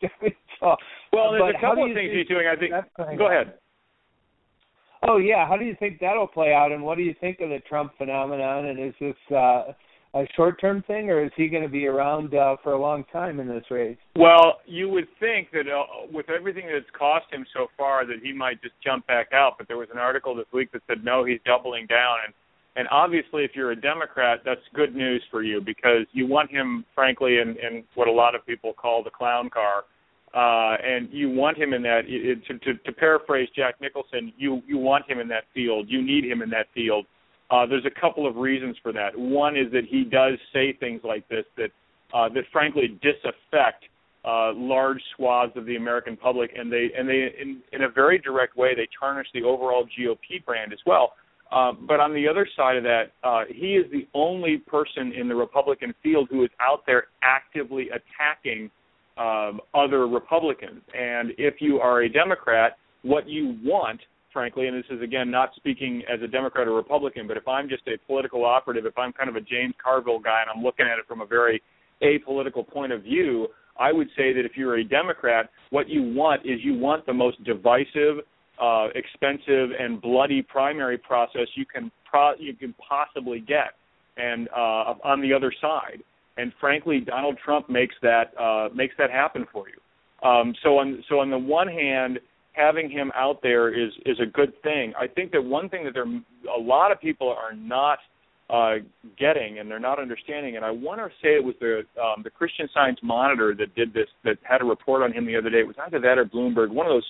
so, 0.60 0.76
Well, 1.12 1.32
there's 1.32 1.54
a 1.56 1.60
couple 1.60 1.88
of 1.88 1.94
things 1.94 2.10
he's 2.12 2.28
doing. 2.28 2.46
I 2.46 2.56
think. 2.56 3.18
Go 3.18 3.28
ahead. 3.28 3.54
Oh 5.02 5.18
yeah, 5.18 5.46
how 5.46 5.56
do 5.56 5.64
you 5.64 5.76
think 5.78 5.98
that'll 6.00 6.26
play 6.26 6.52
out, 6.52 6.72
and 6.72 6.82
what 6.82 6.96
do 6.96 7.02
you 7.02 7.14
think 7.20 7.40
of 7.40 7.50
the 7.50 7.60
Trump 7.68 7.92
phenomenon? 7.98 8.66
And 8.66 8.78
is 8.80 8.94
this 9.00 9.14
uh, 9.30 9.72
a 10.14 10.26
short-term 10.34 10.82
thing, 10.86 11.10
or 11.10 11.24
is 11.24 11.30
he 11.36 11.48
going 11.48 11.62
to 11.62 11.68
be 11.68 11.86
around 11.86 12.34
uh, 12.34 12.56
for 12.62 12.72
a 12.72 12.80
long 12.80 13.04
time 13.12 13.38
in 13.38 13.46
this 13.46 13.64
race? 13.70 13.98
Well, 14.16 14.58
you 14.64 14.88
would 14.88 15.08
think 15.20 15.50
that 15.52 15.68
uh, 15.68 16.06
with 16.10 16.30
everything 16.30 16.66
that's 16.72 16.90
cost 16.98 17.26
him 17.30 17.44
so 17.54 17.66
far, 17.76 18.06
that 18.06 18.16
he 18.22 18.32
might 18.32 18.62
just 18.62 18.74
jump 18.82 19.06
back 19.06 19.28
out. 19.32 19.54
But 19.58 19.68
there 19.68 19.76
was 19.76 19.88
an 19.92 19.98
article 19.98 20.34
this 20.34 20.46
week 20.52 20.72
that 20.72 20.82
said 20.86 21.04
no, 21.04 21.24
he's 21.24 21.40
doubling 21.44 21.86
down. 21.86 22.16
And 22.24 22.34
and 22.76 22.86
obviously, 22.90 23.42
if 23.44 23.52
you're 23.54 23.72
a 23.72 23.80
Democrat, 23.80 24.40
that's 24.44 24.60
good 24.74 24.94
news 24.94 25.22
for 25.30 25.42
you 25.42 25.60
because 25.60 26.06
you 26.12 26.26
want 26.26 26.50
him, 26.50 26.84
frankly, 26.94 27.38
in, 27.38 27.56
in 27.56 27.82
what 27.94 28.06
a 28.06 28.12
lot 28.12 28.34
of 28.34 28.46
people 28.46 28.72
call 28.74 29.02
the 29.02 29.10
clown 29.10 29.48
car. 29.50 29.84
Uh, 30.34 30.76
and 30.84 31.08
you 31.10 31.30
want 31.30 31.56
him 31.56 31.72
in 31.72 31.82
that. 31.82 32.02
It, 32.06 32.44
to, 32.46 32.58
to, 32.58 32.78
to 32.78 32.92
paraphrase 32.92 33.48
Jack 33.56 33.76
Nicholson, 33.80 34.32
you 34.36 34.60
you 34.66 34.76
want 34.76 35.10
him 35.10 35.18
in 35.18 35.28
that 35.28 35.44
field. 35.54 35.86
You 35.88 36.02
need 36.02 36.24
him 36.24 36.42
in 36.42 36.50
that 36.50 36.66
field. 36.74 37.06
Uh, 37.50 37.64
there's 37.64 37.86
a 37.86 38.00
couple 38.00 38.26
of 38.26 38.36
reasons 38.36 38.76
for 38.82 38.92
that. 38.92 39.16
One 39.16 39.56
is 39.56 39.72
that 39.72 39.84
he 39.88 40.04
does 40.04 40.34
say 40.52 40.76
things 40.78 41.00
like 41.04 41.26
this 41.28 41.44
that 41.56 41.70
uh, 42.12 42.28
that 42.34 42.44
frankly 42.52 42.98
disaffect 43.00 43.84
uh, 44.26 44.52
large 44.54 45.00
swaths 45.14 45.52
of 45.56 45.64
the 45.66 45.76
American 45.76 46.16
public, 46.16 46.50
and 46.56 46.70
they 46.70 46.90
and 46.98 47.08
they 47.08 47.32
in, 47.40 47.62
in 47.72 47.84
a 47.84 47.88
very 47.88 48.18
direct 48.18 48.56
way 48.56 48.74
they 48.74 48.88
tarnish 48.98 49.28
the 49.32 49.42
overall 49.42 49.86
GOP 49.98 50.44
brand 50.44 50.72
as 50.72 50.80
well. 50.84 51.12
Uh, 51.52 51.72
but 51.86 52.00
on 52.00 52.12
the 52.12 52.26
other 52.26 52.46
side 52.56 52.76
of 52.76 52.82
that, 52.82 53.12
uh, 53.22 53.44
he 53.48 53.74
is 53.74 53.90
the 53.92 54.06
only 54.14 54.58
person 54.58 55.12
in 55.12 55.28
the 55.28 55.34
Republican 55.34 55.94
field 56.02 56.28
who 56.30 56.42
is 56.42 56.50
out 56.60 56.80
there 56.86 57.04
actively 57.22 57.88
attacking 57.90 58.70
um, 59.16 59.60
other 59.74 60.06
Republicans. 60.08 60.82
And 60.92 61.32
if 61.38 61.54
you 61.60 61.78
are 61.78 62.02
a 62.02 62.08
Democrat, 62.08 62.76
what 63.02 63.28
you 63.28 63.56
want, 63.62 64.00
frankly, 64.32 64.66
and 64.66 64.76
this 64.76 64.84
is 64.90 65.00
again 65.00 65.30
not 65.30 65.50
speaking 65.56 66.02
as 66.12 66.20
a 66.20 66.26
Democrat 66.26 66.66
or 66.66 66.74
Republican, 66.74 67.26
but 67.28 67.36
if 67.36 67.46
I'm 67.46 67.68
just 67.68 67.86
a 67.86 67.96
political 68.06 68.44
operative, 68.44 68.84
if 68.84 68.98
I'm 68.98 69.12
kind 69.12 69.30
of 69.30 69.36
a 69.36 69.40
James 69.40 69.74
Carville 69.82 70.18
guy 70.18 70.42
and 70.42 70.50
I'm 70.54 70.62
looking 70.62 70.86
at 70.86 70.98
it 70.98 71.06
from 71.06 71.20
a 71.20 71.26
very 71.26 71.62
apolitical 72.02 72.66
point 72.66 72.92
of 72.92 73.02
view, 73.02 73.48
I 73.78 73.92
would 73.92 74.08
say 74.16 74.32
that 74.32 74.44
if 74.44 74.52
you're 74.56 74.78
a 74.78 74.84
Democrat, 74.84 75.50
what 75.70 75.88
you 75.88 76.02
want 76.02 76.42
is 76.44 76.60
you 76.62 76.76
want 76.76 77.06
the 77.06 77.12
most 77.12 77.42
divisive, 77.44 78.24
uh, 78.60 78.88
expensive, 78.94 79.70
and 79.78 80.00
bloody 80.00 80.42
primary 80.42 80.98
process 80.98 81.46
you 81.54 81.66
can 81.66 81.90
pro- 82.04 82.36
you 82.38 82.54
can 82.54 82.74
possibly 82.74 83.40
get, 83.40 83.74
and 84.16 84.48
uh, 84.48 84.94
on 85.04 85.20
the 85.20 85.32
other 85.32 85.52
side. 85.60 86.02
And 86.38 86.52
frankly, 86.60 87.00
Donald 87.00 87.38
Trump 87.42 87.70
makes 87.70 87.94
that 88.02 88.32
uh, 88.38 88.68
makes 88.74 88.94
that 88.98 89.10
happen 89.10 89.46
for 89.52 89.66
you. 89.68 90.28
Um, 90.28 90.54
so 90.62 90.78
on 90.78 91.02
so 91.08 91.20
on 91.20 91.30
the 91.30 91.38
one 91.38 91.68
hand, 91.68 92.18
having 92.52 92.90
him 92.90 93.12
out 93.14 93.40
there 93.42 93.72
is 93.72 93.92
is 94.04 94.18
a 94.20 94.26
good 94.26 94.52
thing. 94.62 94.92
I 94.98 95.06
think 95.06 95.32
that 95.32 95.42
one 95.42 95.68
thing 95.68 95.84
that 95.84 95.94
there 95.94 96.04
a 96.04 96.60
lot 96.60 96.92
of 96.92 97.00
people 97.00 97.28
are 97.28 97.54
not 97.54 97.98
uh, 98.48 98.76
getting 99.18 99.58
and 99.58 99.70
they're 99.70 99.80
not 99.80 99.98
understanding, 99.98 100.56
and 100.56 100.64
I 100.64 100.70
want 100.70 101.00
to 101.00 101.08
say 101.22 101.30
it 101.34 101.44
was 101.44 101.54
the 101.60 101.82
um, 102.00 102.22
the 102.22 102.30
Christian 102.30 102.68
Science 102.72 102.98
Monitor 103.02 103.54
that 103.58 103.74
did 103.74 103.92
this 103.92 104.08
that 104.24 104.38
had 104.42 104.62
a 104.62 104.64
report 104.64 105.02
on 105.02 105.12
him 105.12 105.26
the 105.26 105.36
other 105.36 105.50
day. 105.50 105.60
It 105.60 105.66
was 105.66 105.76
either 105.86 106.00
that 106.00 106.18
or 106.18 106.24
Bloomberg, 106.24 106.70
one 106.70 106.86
of 106.86 106.92
those 106.92 107.06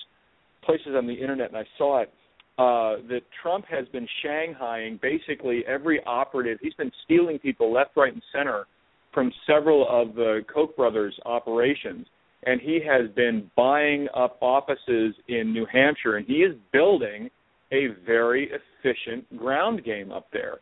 places 0.63 0.95
on 0.95 1.07
the 1.07 1.13
internet, 1.13 1.49
and 1.49 1.57
I 1.57 1.65
saw 1.77 2.01
it. 2.01 2.13
Uh, 2.59 3.05
that 3.07 3.21
Trump 3.43 3.65
has 3.69 3.87
been 3.89 4.07
shanghaiing 4.25 4.99
basically 4.99 5.63
every 5.67 6.03
operative. 6.07 6.57
He's 6.59 6.73
been 6.73 6.91
stealing 7.05 7.37
people 7.37 7.71
left, 7.71 7.91
right, 7.95 8.11
and 8.11 8.23
center 8.35 8.65
from 9.13 9.31
several 9.45 9.87
of 9.87 10.15
the 10.15 10.43
Koch 10.51 10.75
brothers' 10.75 11.13
operations 11.23 12.07
and 12.43 12.61
he 12.61 12.79
has 12.85 13.09
been 13.15 13.49
buying 13.55 14.07
up 14.15 14.37
offices 14.41 15.15
in 15.27 15.51
New 15.53 15.65
Hampshire, 15.71 16.17
and 16.17 16.25
he 16.25 16.35
is 16.35 16.55
building 16.71 17.29
a 17.71 17.87
very 18.05 18.49
efficient 18.49 19.37
ground 19.37 19.83
game 19.83 20.11
up 20.11 20.27
there, 20.31 20.59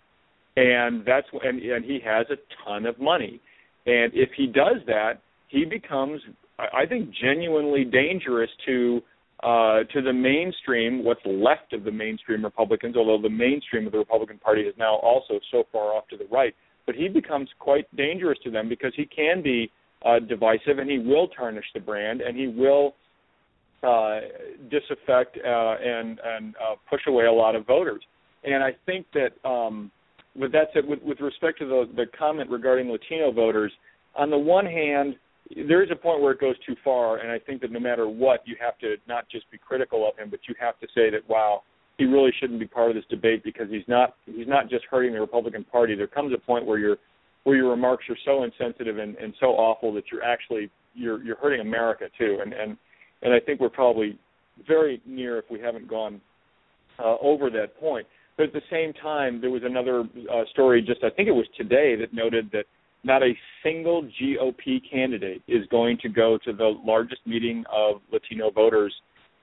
and 0.55 1.05
that's 1.05 1.27
and, 1.43 1.61
and 1.61 1.85
he 1.85 1.99
has 2.03 2.25
a 2.29 2.37
ton 2.65 2.85
of 2.85 2.99
money, 2.99 3.41
and 3.85 4.11
if 4.13 4.29
he 4.35 4.47
does 4.47 4.77
that, 4.87 5.21
he 5.47 5.65
becomes, 5.65 6.21
I 6.57 6.85
think, 6.87 7.09
genuinely 7.21 7.83
dangerous 7.83 8.49
to 8.65 9.01
uh, 9.45 9.83
to 9.93 10.01
the 10.01 10.11
mainstream, 10.11 11.03
what's 11.03 11.21
left 11.23 11.71
of 11.71 11.83
the 11.83 11.91
mainstream 11.91 12.43
Republicans, 12.43 12.95
although 12.97 13.21
the 13.21 13.29
mainstream 13.29 13.85
of 13.85 13.91
the 13.91 13.99
Republican 13.99 14.39
Party 14.39 14.61
is 14.61 14.73
now 14.77 14.95
also 14.95 15.39
so 15.51 15.63
far 15.71 15.93
off 15.93 16.07
to 16.07 16.17
the 16.17 16.25
right. 16.31 16.55
But 16.87 16.95
he 16.95 17.07
becomes 17.07 17.47
quite 17.59 17.85
dangerous 17.95 18.39
to 18.43 18.49
them 18.49 18.67
because 18.67 18.93
he 18.95 19.05
can 19.05 19.43
be 19.43 19.71
uh, 20.03 20.19
divisive 20.19 20.79
and 20.79 20.89
he 20.89 20.97
will 20.97 21.27
tarnish 21.27 21.65
the 21.75 21.79
brand 21.79 22.21
and 22.21 22.35
he 22.35 22.47
will 22.47 22.95
uh, 23.83 24.21
disaffect 24.71 25.37
uh, 25.37 25.75
and 25.79 26.19
and 26.25 26.55
uh, 26.55 26.75
push 26.89 27.01
away 27.07 27.25
a 27.25 27.31
lot 27.31 27.55
of 27.55 27.67
voters. 27.67 28.03
And 28.43 28.63
I 28.63 28.71
think 28.87 29.05
that 29.13 29.47
um, 29.47 29.91
with 30.35 30.51
that 30.53 30.69
said, 30.73 30.85
with, 30.87 31.03
with 31.03 31.19
respect 31.19 31.59
to 31.59 31.65
the, 31.67 31.89
the 31.95 32.05
comment 32.17 32.49
regarding 32.49 32.89
Latino 32.89 33.31
voters, 33.31 33.71
on 34.15 34.31
the 34.31 34.37
one 34.37 34.65
hand, 34.65 35.15
there 35.67 35.83
is 35.83 35.89
a 35.91 35.95
point 35.95 36.21
where 36.21 36.31
it 36.31 36.39
goes 36.39 36.55
too 36.65 36.75
far, 36.83 37.17
and 37.17 37.31
I 37.31 37.39
think 37.39 37.61
that 37.61 37.71
no 37.71 37.79
matter 37.79 38.07
what, 38.07 38.41
you 38.45 38.55
have 38.59 38.77
to 38.79 38.95
not 39.07 39.29
just 39.29 39.49
be 39.51 39.57
critical 39.57 40.07
of 40.07 40.17
him, 40.17 40.29
but 40.29 40.39
you 40.47 40.55
have 40.59 40.79
to 40.79 40.87
say 40.95 41.09
that 41.11 41.27
wow, 41.27 41.61
he 41.97 42.05
really 42.05 42.31
shouldn't 42.39 42.59
be 42.59 42.67
part 42.67 42.89
of 42.89 42.95
this 42.95 43.05
debate 43.09 43.43
because 43.43 43.67
he's 43.69 43.87
not 43.87 44.15
he's 44.25 44.47
not 44.47 44.69
just 44.69 44.85
hurting 44.89 45.13
the 45.13 45.19
Republican 45.19 45.63
Party. 45.63 45.95
There 45.95 46.07
comes 46.07 46.33
a 46.33 46.37
point 46.37 46.65
where 46.65 46.79
your 46.79 46.97
where 47.43 47.55
your 47.55 47.69
remarks 47.69 48.05
are 48.09 48.17
so 48.25 48.43
insensitive 48.43 48.97
and, 48.97 49.15
and 49.17 49.33
so 49.39 49.47
awful 49.47 49.93
that 49.93 50.05
you're 50.11 50.23
actually 50.23 50.69
you're 50.93 51.23
you're 51.23 51.37
hurting 51.37 51.61
America 51.61 52.05
too, 52.17 52.39
and 52.41 52.53
and 52.53 52.77
and 53.21 53.33
I 53.33 53.39
think 53.39 53.59
we're 53.59 53.69
probably 53.69 54.17
very 54.67 55.01
near 55.05 55.37
if 55.37 55.45
we 55.49 55.59
haven't 55.59 55.87
gone 55.87 56.21
uh, 56.99 57.15
over 57.21 57.49
that 57.51 57.79
point. 57.79 58.07
But 58.37 58.47
at 58.47 58.53
the 58.53 58.61
same 58.69 58.93
time, 58.93 59.39
there 59.39 59.49
was 59.49 59.61
another 59.63 60.01
uh, 60.01 60.43
story 60.51 60.81
just 60.81 61.03
I 61.03 61.09
think 61.09 61.29
it 61.29 61.33
was 61.33 61.45
today 61.55 61.95
that 61.95 62.13
noted 62.13 62.49
that 62.51 62.65
not 63.05 63.21
a 63.21 63.33
single 63.63 64.03
GOP 64.19 64.81
candidate 64.89 65.41
is 65.47 65.65
going 65.69 65.97
to 66.01 66.09
go 66.09 66.37
to 66.43 66.51
the 66.51 66.73
largest 66.83 67.21
meeting 67.25 67.63
of 67.71 68.01
Latino 68.11 68.49
voters 68.49 68.93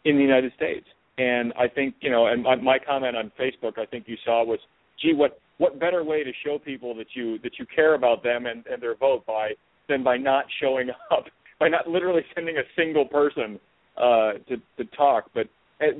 in 0.04 0.16
the 0.16 0.22
United 0.22 0.52
States. 0.54 0.86
And 1.18 1.52
I 1.58 1.68
think 1.68 1.94
you 2.00 2.10
know, 2.10 2.26
and 2.26 2.42
my, 2.42 2.56
my 2.56 2.78
comment 2.78 3.16
on 3.16 3.30
Facebook, 3.38 3.78
I 3.78 3.86
think 3.86 4.04
you 4.08 4.16
saw 4.24 4.44
was, 4.44 4.58
gee, 5.00 5.14
what 5.14 5.38
what 5.58 5.78
better 5.78 6.02
way 6.02 6.24
to 6.24 6.32
show 6.44 6.58
people 6.58 6.94
that 6.96 7.08
you 7.14 7.38
that 7.40 7.52
you 7.58 7.66
care 7.74 7.94
about 7.94 8.22
them 8.22 8.46
and, 8.46 8.66
and 8.66 8.82
their 8.82 8.96
vote 8.96 9.24
by 9.26 9.50
than 9.88 10.02
by 10.02 10.16
not 10.16 10.44
showing 10.60 10.90
up, 11.10 11.24
by 11.60 11.68
not 11.68 11.88
literally 11.88 12.22
sending 12.34 12.56
a 12.56 12.62
single 12.76 13.04
person 13.04 13.60
uh, 13.96 14.32
to 14.48 14.56
to 14.78 14.84
talk. 14.96 15.30
But 15.34 15.48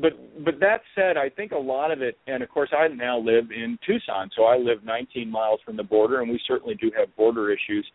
but 0.00 0.44
but 0.44 0.60
that 0.60 0.80
said, 0.94 1.16
I 1.16 1.28
think 1.28 1.52
a 1.52 1.58
lot 1.58 1.90
of 1.90 2.02
it, 2.02 2.16
and 2.26 2.42
of 2.42 2.48
course, 2.48 2.70
I 2.76 2.88
now 2.88 3.18
live 3.18 3.50
in 3.50 3.78
Tucson, 3.86 4.30
so 4.36 4.44
I 4.44 4.56
live 4.56 4.84
19 4.84 5.30
miles 5.30 5.60
from 5.64 5.76
the 5.76 5.82
border, 5.82 6.20
and 6.20 6.30
we 6.30 6.40
certainly 6.46 6.74
do 6.74 6.90
have 6.96 7.14
border 7.16 7.50
issues 7.50 7.86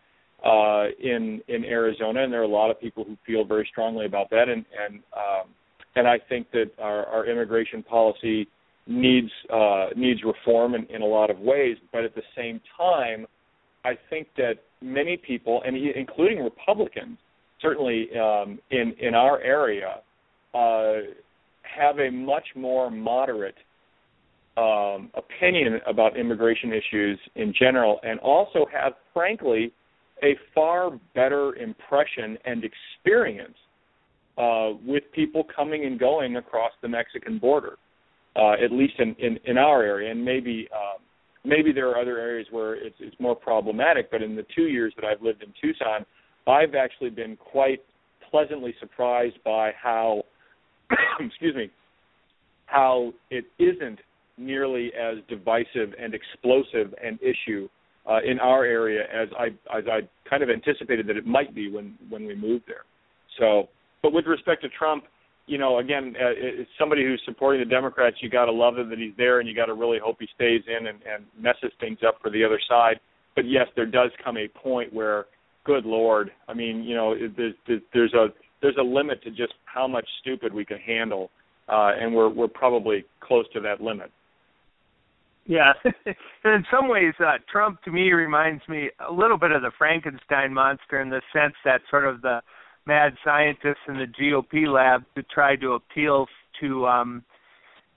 uh, 0.44 0.86
in 1.00 1.40
in 1.48 1.64
Arizona, 1.64 2.22
and 2.22 2.32
there 2.32 2.40
are 2.40 2.44
a 2.44 2.48
lot 2.48 2.70
of 2.70 2.80
people 2.80 3.04
who 3.04 3.16
feel 3.26 3.44
very 3.44 3.66
strongly 3.70 4.06
about 4.06 4.30
that, 4.30 4.48
and 4.48 4.64
and 4.84 4.96
um, 5.16 5.48
and 5.96 6.06
I 6.06 6.18
think 6.28 6.50
that 6.52 6.70
our, 6.78 7.06
our 7.06 7.26
immigration 7.26 7.82
policy 7.82 8.46
needs 8.86 9.30
uh, 9.52 9.88
needs 9.96 10.20
reform 10.24 10.74
in, 10.74 10.84
in 10.86 11.02
a 11.02 11.06
lot 11.06 11.30
of 11.30 11.38
ways, 11.38 11.76
but 11.92 12.04
at 12.04 12.14
the 12.14 12.22
same 12.36 12.60
time, 12.76 13.26
I 13.84 13.98
think 14.10 14.28
that 14.36 14.54
many 14.80 15.16
people, 15.16 15.62
and 15.66 15.76
including 15.76 16.40
Republicans, 16.42 17.18
certainly 17.60 18.08
um, 18.18 18.58
in 18.70 18.94
in 19.00 19.14
our 19.14 19.40
area. 19.40 20.00
Uh, 20.54 21.12
have 21.76 21.98
a 21.98 22.10
much 22.10 22.46
more 22.54 22.90
moderate 22.90 23.56
um, 24.56 25.10
opinion 25.14 25.80
about 25.86 26.16
immigration 26.16 26.72
issues 26.72 27.18
in 27.36 27.54
general, 27.58 28.00
and 28.02 28.18
also 28.20 28.66
have, 28.72 28.94
frankly, 29.14 29.72
a 30.22 30.36
far 30.54 30.98
better 31.14 31.54
impression 31.56 32.36
and 32.44 32.64
experience 32.64 33.56
uh, 34.36 34.70
with 34.84 35.04
people 35.12 35.44
coming 35.54 35.84
and 35.84 35.98
going 35.98 36.36
across 36.36 36.72
the 36.82 36.88
Mexican 36.88 37.38
border, 37.38 37.76
uh, 38.36 38.52
at 38.52 38.72
least 38.72 38.94
in, 38.98 39.14
in, 39.18 39.38
in 39.44 39.58
our 39.58 39.82
area, 39.82 40.10
and 40.10 40.24
maybe 40.24 40.68
uh, 40.72 40.98
maybe 41.44 41.72
there 41.72 41.88
are 41.88 41.98
other 41.98 42.18
areas 42.18 42.46
where 42.50 42.74
it's, 42.74 42.96
it's 43.00 43.16
more 43.20 43.34
problematic. 43.34 44.10
But 44.10 44.22
in 44.22 44.34
the 44.34 44.44
two 44.54 44.66
years 44.66 44.92
that 44.96 45.04
I've 45.04 45.22
lived 45.22 45.42
in 45.42 45.52
Tucson, 45.60 46.04
I've 46.46 46.74
actually 46.74 47.10
been 47.10 47.36
quite 47.36 47.80
pleasantly 48.30 48.74
surprised 48.80 49.36
by 49.44 49.70
how 49.80 50.24
excuse 51.20 51.54
me, 51.54 51.70
how 52.66 53.12
it 53.30 53.44
isn't 53.58 53.98
nearly 54.36 54.92
as 54.94 55.18
divisive 55.28 55.94
and 56.00 56.14
explosive 56.14 56.94
an 57.02 57.18
issue 57.22 57.68
uh, 58.08 58.20
in 58.24 58.38
our 58.38 58.64
area 58.64 59.02
as 59.12 59.28
I 59.38 59.46
as 59.76 59.84
I 59.90 60.00
kind 60.28 60.42
of 60.42 60.48
anticipated 60.48 61.06
that 61.08 61.16
it 61.16 61.26
might 61.26 61.54
be 61.54 61.70
when 61.70 61.96
when 62.08 62.24
we 62.26 62.34
moved 62.34 62.64
there. 62.66 62.84
So, 63.38 63.68
but 64.02 64.12
with 64.12 64.26
respect 64.26 64.62
to 64.62 64.68
Trump, 64.70 65.04
you 65.46 65.58
know, 65.58 65.78
again, 65.78 66.14
uh, 66.16 66.32
it's 66.36 66.70
somebody 66.78 67.02
who's 67.02 67.20
supporting 67.24 67.60
the 67.60 67.68
Democrats. 67.68 68.16
You 68.20 68.30
got 68.30 68.46
to 68.46 68.52
love 68.52 68.78
it 68.78 68.88
that 68.90 68.98
he's 68.98 69.14
there, 69.16 69.40
and 69.40 69.48
you 69.48 69.54
got 69.54 69.66
to 69.66 69.74
really 69.74 69.98
hope 70.02 70.16
he 70.20 70.28
stays 70.34 70.62
in 70.66 70.86
and, 70.86 70.98
and 71.02 71.24
messes 71.38 71.72
things 71.80 71.98
up 72.06 72.18
for 72.22 72.30
the 72.30 72.44
other 72.44 72.60
side. 72.68 73.00
But 73.34 73.46
yes, 73.46 73.66
there 73.76 73.86
does 73.86 74.10
come 74.22 74.36
a 74.36 74.48
point 74.48 74.92
where, 74.92 75.26
good 75.64 75.84
lord, 75.84 76.30
I 76.48 76.54
mean, 76.54 76.82
you 76.82 76.94
know, 76.94 77.14
there's 77.36 77.54
there's 77.92 78.14
a 78.14 78.28
there's 78.62 78.76
a 78.78 78.84
limit 78.84 79.22
to 79.22 79.30
just 79.30 79.54
how 79.64 79.86
much 79.86 80.06
stupid 80.20 80.52
we 80.52 80.64
can 80.64 80.78
handle, 80.78 81.30
uh, 81.68 81.92
and 82.00 82.14
we're 82.14 82.28
we're 82.28 82.48
probably 82.48 83.04
close 83.20 83.46
to 83.52 83.60
that 83.60 83.80
limit. 83.80 84.10
Yeah, 85.46 85.72
and 85.84 86.54
in 86.54 86.64
some 86.70 86.88
ways, 86.88 87.14
uh, 87.20 87.38
Trump 87.50 87.82
to 87.84 87.90
me 87.90 88.12
reminds 88.12 88.62
me 88.68 88.90
a 89.08 89.12
little 89.12 89.38
bit 89.38 89.50
of 89.50 89.62
the 89.62 89.70
Frankenstein 89.78 90.52
monster 90.52 91.00
in 91.00 91.08
the 91.08 91.22
sense 91.32 91.54
that 91.64 91.80
sort 91.90 92.04
of 92.04 92.20
the 92.20 92.40
mad 92.86 93.14
scientists 93.24 93.84
in 93.88 93.94
the 93.94 94.06
GOP 94.06 94.66
lab 94.66 95.04
to 95.14 95.22
try 95.22 95.56
to 95.56 95.72
appeal 95.72 96.26
to, 96.60 96.86
um, 96.86 97.24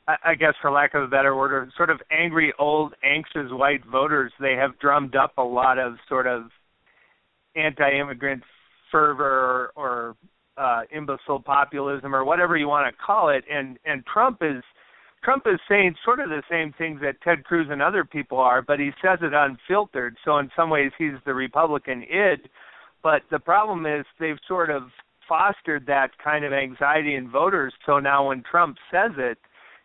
I, 0.07 0.15
I 0.25 0.35
guess, 0.35 0.53
for 0.61 0.71
lack 0.71 0.93
of 0.93 1.03
a 1.03 1.07
better 1.07 1.35
word, 1.35 1.71
sort 1.75 1.89
of 1.89 1.99
angry, 2.09 2.53
old, 2.57 2.93
anxious 3.03 3.51
white 3.51 3.85
voters. 3.85 4.31
They 4.39 4.53
have 4.53 4.79
drummed 4.79 5.17
up 5.17 5.33
a 5.37 5.43
lot 5.43 5.77
of 5.77 5.95
sort 6.07 6.27
of 6.27 6.43
anti-immigrant 7.55 8.43
fervor 8.91 9.71
or, 9.75 9.83
or 9.83 10.15
uh, 10.57 10.81
imbecile 10.91 11.39
populism 11.39 12.15
or 12.15 12.23
whatever 12.23 12.57
you 12.57 12.67
want 12.67 12.93
to 12.93 13.03
call 13.03 13.29
it, 13.29 13.43
and 13.51 13.77
and 13.85 14.05
Trump 14.05 14.39
is 14.41 14.63
Trump 15.23 15.43
is 15.45 15.59
saying 15.69 15.95
sort 16.03 16.19
of 16.19 16.29
the 16.29 16.41
same 16.49 16.73
things 16.77 16.99
that 17.01 17.21
Ted 17.21 17.43
Cruz 17.43 17.67
and 17.69 17.81
other 17.81 18.03
people 18.03 18.39
are, 18.39 18.61
but 18.61 18.79
he 18.79 18.91
says 19.01 19.19
it 19.21 19.33
unfiltered. 19.33 20.17
So 20.25 20.39
in 20.39 20.49
some 20.55 20.69
ways, 20.69 20.91
he's 20.97 21.13
the 21.25 21.33
Republican 21.33 22.03
id. 22.03 22.49
But 23.03 23.21
the 23.29 23.39
problem 23.39 23.85
is 23.85 24.05
they've 24.19 24.39
sort 24.47 24.69
of 24.69 24.83
fostered 25.27 25.85
that 25.85 26.09
kind 26.23 26.43
of 26.43 26.53
anxiety 26.53 27.15
in 27.15 27.29
voters. 27.29 27.73
So 27.85 27.99
now 27.99 28.27
when 28.27 28.43
Trump 28.49 28.77
says 28.91 29.11
it 29.17 29.37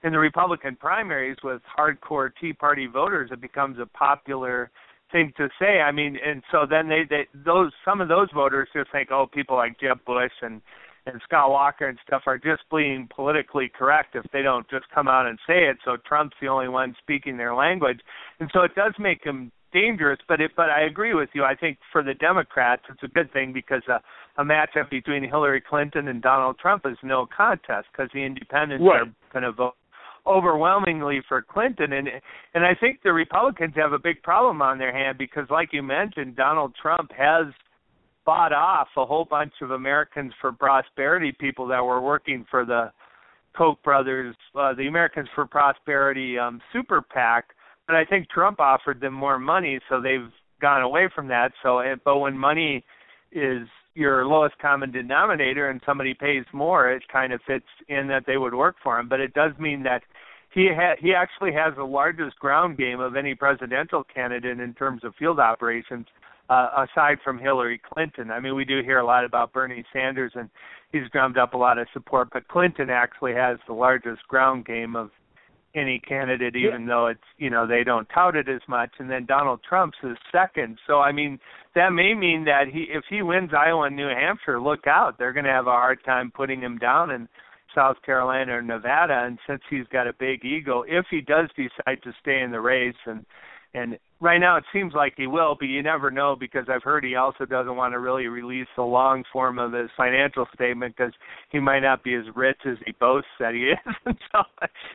in 0.03 0.13
the 0.13 0.19
Republican 0.19 0.77
primaries 0.77 1.37
with 1.45 1.61
hardcore 1.79 2.31
Tea 2.41 2.53
Party 2.53 2.87
voters, 2.87 3.31
it 3.33 3.41
becomes 3.41 3.79
a 3.79 3.87
popular 3.87 4.71
thing 5.17 5.33
to 5.39 5.49
say. 5.59 5.81
I 5.81 5.93
mean, 5.93 6.19
and 6.25 6.43
so 6.53 6.67
then 6.69 6.89
they, 6.89 7.03
they 7.09 7.27
those 7.45 7.73
some 7.85 8.01
of 8.01 8.09
those 8.09 8.29
voters 8.35 8.69
just 8.75 8.93
think, 8.93 9.11
oh, 9.11 9.27
people 9.33 9.57
like 9.57 9.81
Jeb 9.81 10.05
Bush 10.05 10.33
and 10.43 10.61
and 11.07 11.21
Scott 11.25 11.51
Walker 11.51 11.87
and 11.87 11.99
stuff 12.07 12.23
are 12.27 12.37
just 12.37 12.63
being 12.71 13.09
politically 13.15 13.71
correct 13.73 14.17
if 14.17 14.25
they 14.33 14.43
don't 14.43 14.69
just 14.69 14.87
come 14.93 15.07
out 15.07 15.27
and 15.27 15.39
say 15.47 15.69
it. 15.71 15.79
So 15.85 15.97
Trump's 16.05 16.37
the 16.41 16.49
only 16.49 16.69
one 16.69 16.95
speaking 17.01 17.37
their 17.37 17.55
language, 17.55 18.01
and 18.41 18.51
so 18.53 18.63
it 18.63 18.75
does 18.75 18.93
make 18.99 19.25
him 19.25 19.53
dangerous. 19.73 20.19
But 20.29 20.41
it, 20.41 20.51
but 20.57 20.69
I 20.69 20.83
agree 20.83 21.15
with 21.15 21.31
you. 21.33 21.45
I 21.45 21.55
think 21.55 21.79
for 21.93 22.03
the 22.03 22.15
Democrats, 22.15 22.83
it's 22.91 23.03
a 23.03 23.09
good 23.09 23.33
thing 23.33 23.53
because 23.53 23.83
a, 23.89 24.01
a 24.41 24.45
matchup 24.45 24.91
between 24.91 25.23
Hillary 25.23 25.63
Clinton 25.67 26.09
and 26.09 26.21
Donald 26.21 26.59
Trump 26.59 26.85
is 26.85 26.99
no 27.03 27.27
contest 27.35 27.87
because 27.93 28.11
the 28.13 28.25
independents 28.25 28.85
right. 28.87 29.03
are 29.03 29.13
going 29.33 29.45
to 29.45 29.53
vote 29.53 29.75
overwhelmingly 30.27 31.21
for 31.29 31.43
Clinton 31.43 31.93
and 31.93 32.09
and 32.55 32.65
I 32.65 32.75
think 32.75 33.01
the 33.03 33.13
Republicans 33.13 33.75
have 33.77 33.93
a 33.93 33.99
big 33.99 34.23
problem 34.23 34.61
on 34.61 34.79
their 34.79 34.93
hand 34.93 35.19
because 35.19 35.47
like 35.51 35.71
you 35.73 35.83
mentioned 35.83 36.37
Donald 36.37 36.75
Trump 36.81 37.11
has 37.17 37.47
bought 38.25 38.53
off 38.53 38.89
a 38.97 39.07
whole 39.07 39.25
bunch 39.25 39.53
of 39.63 39.71
Americans 39.71 40.33
for 40.41 40.53
Prosperity 40.53 41.33
people 41.39 41.67
that 41.69 41.85
were 41.85 42.01
working 42.01 42.45
for 42.51 42.65
the 42.65 42.91
Koch 43.57 43.83
brothers 43.83 44.35
uh, 44.59 44.75
the 44.75 44.89
Americans 44.89 45.29
for 45.35 45.47
Prosperity 45.47 46.39
um 46.39 46.61
super 46.73 47.01
PAC 47.01 47.45
but 47.87 47.95
I 47.95 48.05
think 48.05 48.29
Trump 48.29 48.59
offered 48.61 49.01
them 49.01 49.15
more 49.15 49.39
money 49.39 49.79
so 49.89 50.01
they've 50.01 50.33
gone 50.61 50.83
away 50.83 51.09
from 51.15 51.29
that 51.29 51.53
so 51.63 51.83
but 52.05 52.19
when 52.19 52.37
money 52.37 52.85
is 53.33 53.69
your 53.97 54.27
lowest 54.27 54.57
common 54.59 54.93
denominator 54.93 55.71
and 55.71 55.81
somebody 55.87 56.13
pays 56.13 56.45
more, 56.53 56.91
it 56.93 57.03
kind 57.11 57.33
of 57.33 57.41
fits 57.47 57.65
in 57.89 58.07
that 58.09 58.25
they 58.27 58.37
would 58.37 58.55
work 58.55 58.77
for 58.83 59.01
him. 59.01 59.09
But 59.09 59.21
it 59.21 59.33
does 59.33 59.53
mean 59.59 59.83
that 59.85 60.03
he 60.57 60.71
ha- 60.75 60.97
he 60.99 61.13
actually 61.13 61.53
has 61.53 61.75
the 61.77 61.85
largest 61.85 62.39
ground 62.39 62.79
game 62.79 62.99
of 62.99 63.15
any 63.15 63.35
presidential 63.35 64.03
candidate 64.03 64.59
in 64.59 64.73
terms 64.73 65.05
of 65.05 65.15
field 65.17 65.39
operations, 65.39 66.07
uh, 66.49 66.87
aside 66.89 67.19
from 67.23 67.39
Hillary 67.39 67.79
Clinton. 67.93 68.31
I 68.31 68.41
mean, 68.41 68.57
we 68.57 68.65
do 68.65 68.81
hear 68.83 68.99
a 68.99 69.05
lot 69.05 69.27
about 69.27 69.53
Bernie 69.53 69.85
Sanders, 69.93 70.33
and 70.35 70.49
he's 70.93 71.11
drummed 71.13 71.37
up 71.37 71.53
a 71.53 71.59
lot 71.59 71.77
of 71.77 71.87
support, 71.93 72.29
but 72.33 72.49
Clinton 72.49 72.89
actually 72.89 73.35
has 73.35 73.59
the 73.67 73.75
largest 73.75 74.27
ground 74.29 74.65
game 74.65 74.97
of 74.97 75.11
any 75.75 75.99
candidate, 75.99 76.57
even 76.57 76.83
yeah. 76.83 76.89
though 76.89 77.07
it's 77.09 77.29
you 77.37 77.51
know 77.51 77.67
they 77.67 77.85
don't 77.85 78.09
tout 78.09 78.35
it 78.35 78.49
as 78.49 78.63
much. 78.67 78.93
And 78.99 79.11
then 79.11 79.27
Donald 79.27 79.61
Trump's 79.69 79.99
is 80.03 80.17
second. 80.33 80.79
So 80.87 81.01
I 81.01 81.13
mean 81.13 81.39
that 81.75 81.91
may 81.91 82.15
mean 82.15 82.47
that 82.47 82.69
he 82.73 82.87
if 82.89 83.05
he 83.11 83.21
wins 83.21 83.51
Iowa 83.53 83.89
and 83.89 83.97
New 83.97 84.09
Hampshire, 84.09 84.59
look 84.59 84.87
out, 84.87 85.19
they're 85.19 85.35
going 85.35 85.45
to 85.45 85.53
have 85.53 85.67
a 85.67 85.71
hard 85.71 85.99
time 86.07 86.33
putting 86.35 86.63
him 86.63 86.79
down. 86.79 87.11
And 87.11 87.29
South 87.77 87.97
Carolina 88.05 88.57
or 88.57 88.63
Nevada. 88.63 89.23
And 89.25 89.39
since 89.47 89.61
he's 89.71 89.87
got 89.93 90.09
a 90.09 90.13
big 90.19 90.45
ego, 90.45 90.85
if 90.89 91.07
he 91.11 91.21
does 91.21 91.49
decide 91.55 92.03
to 92.03 92.13
stay 92.21 92.41
in 92.41 92.51
the 92.51 92.61
race, 92.61 92.97
and 93.07 93.25
and 93.75 93.99
right 94.21 94.39
now 94.39 94.57
it 94.57 94.65
seems 94.73 94.95
like 94.95 95.13
he 95.17 95.27
will, 95.27 95.55
but 95.59 95.67
you 95.67 95.83
never 95.83 96.11
know 96.11 96.35
because 96.39 96.65
I've 96.69 96.83
heard 96.83 97.05
he 97.05 97.17
also 97.17 97.45
doesn't 97.45 97.77
want 97.77 97.93
to 97.93 97.99
really 97.99 98.27
release 98.27 98.69
the 98.75 98.83
long 98.83 99.23
form 99.31 99.59
of 99.59 99.73
his 99.73 99.91
financial 99.97 100.47
statement 100.55 100.97
because 100.97 101.13
he 101.51 101.61
might 101.61 101.81
not 101.81 102.03
be 102.03 102.15
as 102.15 102.25
rich 102.35 102.57
as 102.65 102.77
he 102.87 102.93
boasts 102.99 103.29
that 103.39 103.53
he 103.53 103.61
is. 103.73 103.95
and 104.07 104.17
so, 104.33 104.43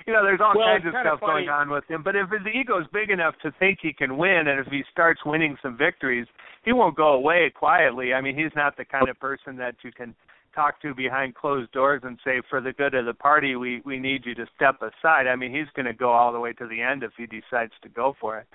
you 0.07 0.13
know, 0.13 0.23
there's 0.23 0.39
all 0.41 0.53
well, 0.55 0.67
kinds 0.67 0.85
of 0.87 0.93
stuff 0.99 1.19
funny. 1.19 1.45
going 1.45 1.49
on 1.49 1.69
with 1.69 1.83
him. 1.87 2.01
But 2.01 2.15
if 2.15 2.29
his 2.31 2.41
ego's 2.53 2.85
big 2.91 3.11
enough 3.11 3.35
to 3.43 3.51
think 3.59 3.79
he 3.81 3.93
can 3.93 4.17
win, 4.17 4.47
and 4.47 4.59
if 4.59 4.67
he 4.67 4.81
starts 4.91 5.21
winning 5.25 5.57
some 5.61 5.77
victories, 5.77 6.25
he 6.65 6.73
won't 6.73 6.97
go 6.97 7.13
away 7.13 7.51
quietly. 7.53 8.13
I 8.13 8.21
mean, 8.21 8.35
he's 8.35 8.55
not 8.55 8.77
the 8.77 8.85
kind 8.85 9.09
of 9.09 9.19
person 9.19 9.57
that 9.57 9.75
you 9.83 9.91
can 9.91 10.15
talk 10.53 10.81
to 10.81 10.93
behind 10.93 11.35
closed 11.35 11.71
doors 11.71 12.01
and 12.03 12.17
say 12.23 12.41
for 12.49 12.61
the 12.61 12.73
good 12.73 12.93
of 12.93 13.05
the 13.05 13.13
party 13.13 13.55
we 13.55 13.81
we 13.85 13.99
need 13.99 14.25
you 14.25 14.35
to 14.35 14.45
step 14.55 14.81
aside 14.81 15.27
i 15.27 15.35
mean 15.35 15.51
he's 15.53 15.71
going 15.75 15.85
to 15.85 15.93
go 15.93 16.11
all 16.11 16.31
the 16.31 16.39
way 16.39 16.53
to 16.53 16.67
the 16.67 16.81
end 16.81 17.03
if 17.03 17.11
he 17.17 17.25
decides 17.25 17.73
to 17.81 17.89
go 17.89 18.15
for 18.19 18.37
it 18.37 18.47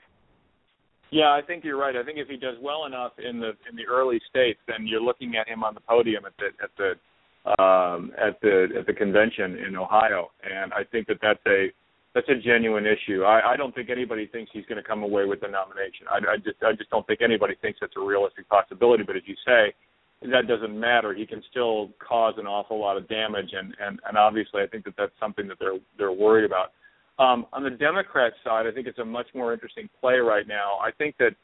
yeah, 1.11 1.31
I 1.31 1.41
think 1.47 1.65
you're 1.65 1.79
right. 1.79 1.95
I 1.95 2.03
think 2.03 2.19
if 2.19 2.29
he 2.29 2.37
does 2.37 2.57
well 2.61 2.87
enough 2.87 3.13
in 3.19 3.39
the 3.39 3.51
in 3.71 3.77
the 3.77 3.87
early 3.89 4.21
states, 4.29 4.59
then 4.67 4.87
you're 4.87 5.01
looking 5.01 5.37
at 5.37 5.49
him 5.49 5.63
on 5.63 5.75
the 5.75 5.81
podium 5.81 6.25
at 6.27 6.33
the 6.37 6.49
at 6.63 6.71
the 6.77 7.63
um, 7.63 8.13
at 8.19 8.41
the 8.41 8.69
at 8.79 8.87
the 8.87 8.93
convention 8.93 9.57
in 9.67 9.77
Ohio, 9.77 10.31
and 10.43 10.73
I 10.73 10.83
think 10.83 11.07
that 11.07 11.19
that's 11.23 11.41
a 11.47 11.69
that's 12.15 12.29
a 12.29 12.35
genuine 12.35 12.87
issue. 12.87 13.23
I, 13.23 13.53
I 13.53 13.57
don't 13.57 13.75
think 13.75 13.89
anybody 13.89 14.27
thinks 14.27 14.51
he's 14.53 14.67
going 14.67 14.83
to 14.83 14.89
come 14.89 15.05
away 15.05 15.27
with 15.27 15.41
the 15.41 15.49
nomination. 15.49 16.11
I, 16.11 16.35
I 16.35 16.37
just 16.39 16.59
I 16.63 16.73
just 16.73 16.91
don't 16.91 17.07
think 17.07 17.23
anybody 17.23 17.55
thinks 17.63 17.79
it's 17.83 17.95
a 17.97 18.05
realistic 18.05 18.49
possibility. 18.49 19.05
But 19.05 19.15
as 19.15 19.23
you 19.27 19.37
say, 19.47 19.75
that 20.23 20.49
doesn't 20.49 20.79
matter. 20.79 21.13
He 21.15 21.27
can 21.27 21.43
still 21.51 21.91
cause 21.99 22.35
an 22.39 22.47
awful 22.47 22.81
lot 22.81 22.97
of 22.97 23.09
damage, 23.09 23.51
and 23.53 23.75
and 23.81 24.01
and 24.09 24.17
obviously 24.17 24.63
I 24.63 24.67
think 24.67 24.85
that 24.85 24.95
that's 24.97 25.13
something 25.21 25.47
that 25.49 25.59
they're 25.59 25.79
they're 25.99 26.13
worried 26.13 26.45
about. 26.45 26.73
Um, 27.19 27.47
on 27.53 27.63
the 27.63 27.71
Democrat 27.71 28.33
side, 28.45 28.67
I 28.67 28.73
think 28.73 28.87
it's 28.87 28.99
a 28.99 29.05
much 29.05 29.27
more 29.35 29.53
interesting 29.53 29.89
play 30.01 30.17
right 30.17 30.47
now. 30.47 30.79
I 30.83 30.91
think 30.91 31.17
that 31.19 31.35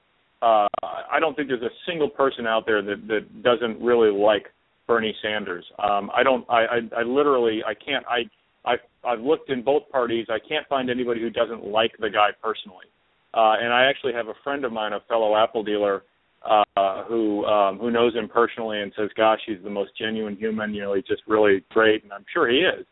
uh, 0.43 0.69
I 0.83 1.21
don't 1.21 1.35
think 1.35 1.49
there's 1.49 1.63
a 1.63 1.75
single 1.87 2.09
person 2.09 2.47
out 2.47 2.65
there 2.67 2.83
that 2.83 3.07
that 3.09 3.43
doesn't 3.43 3.81
really 3.81 4.11
like 4.11 4.47
Bernie 4.87 5.15
Sanders. 5.23 5.65
Um, 5.79 6.11
I 6.15 6.23
don't. 6.23 6.45
I, 6.49 6.65
I 6.65 7.01
I 7.01 7.03
literally 7.03 7.63
I 7.67 7.75
can't. 7.75 8.05
I 8.07 8.25
I've 8.65 8.81
I've 9.05 9.21
looked 9.21 9.51
in 9.51 9.63
both 9.63 9.89
parties. 9.91 10.27
I 10.31 10.39
can't 10.47 10.67
find 10.69 10.91
anybody 10.91 11.21
who 11.21 11.31
doesn't 11.31 11.65
like 11.65 11.93
the 11.99 12.11
guy 12.11 12.31
personally. 12.43 12.87
Uh, 13.35 13.57
and 13.61 13.73
I 13.73 13.85
actually 13.85 14.13
have 14.13 14.29
a 14.29 14.35
friend 14.45 14.65
of 14.65 14.73
mine, 14.73 14.93
a 14.93 15.01
fellow 15.09 15.37
Apple 15.37 15.63
dealer, 15.63 16.03
uh, 16.49 17.05
who 17.05 17.45
um, 17.45 17.79
who 17.79 17.91
knows 17.91 18.15
him 18.15 18.29
personally 18.29 18.81
and 18.81 18.93
says, 18.97 19.11
"Gosh, 19.17 19.41
he's 19.47 19.63
the 19.63 19.71
most 19.71 19.93
genuine 19.97 20.37
human. 20.37 20.75
You 20.75 20.83
know, 20.83 20.95
he's 20.95 21.05
just 21.05 21.23
really 21.27 21.65
great." 21.71 22.03
And 22.03 22.13
I'm 22.13 22.25
sure 22.33 22.49
he 22.49 22.59
is. 22.59 22.85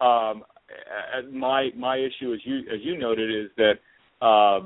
Um, 0.00 0.44
my 1.32 1.70
my 1.76 1.96
issue, 1.96 2.32
as 2.32 2.40
you 2.44 2.58
as 2.60 2.80
you 2.82 2.98
noted, 2.98 3.30
is 3.30 3.50
that 3.56 3.74
uh, 4.22 4.60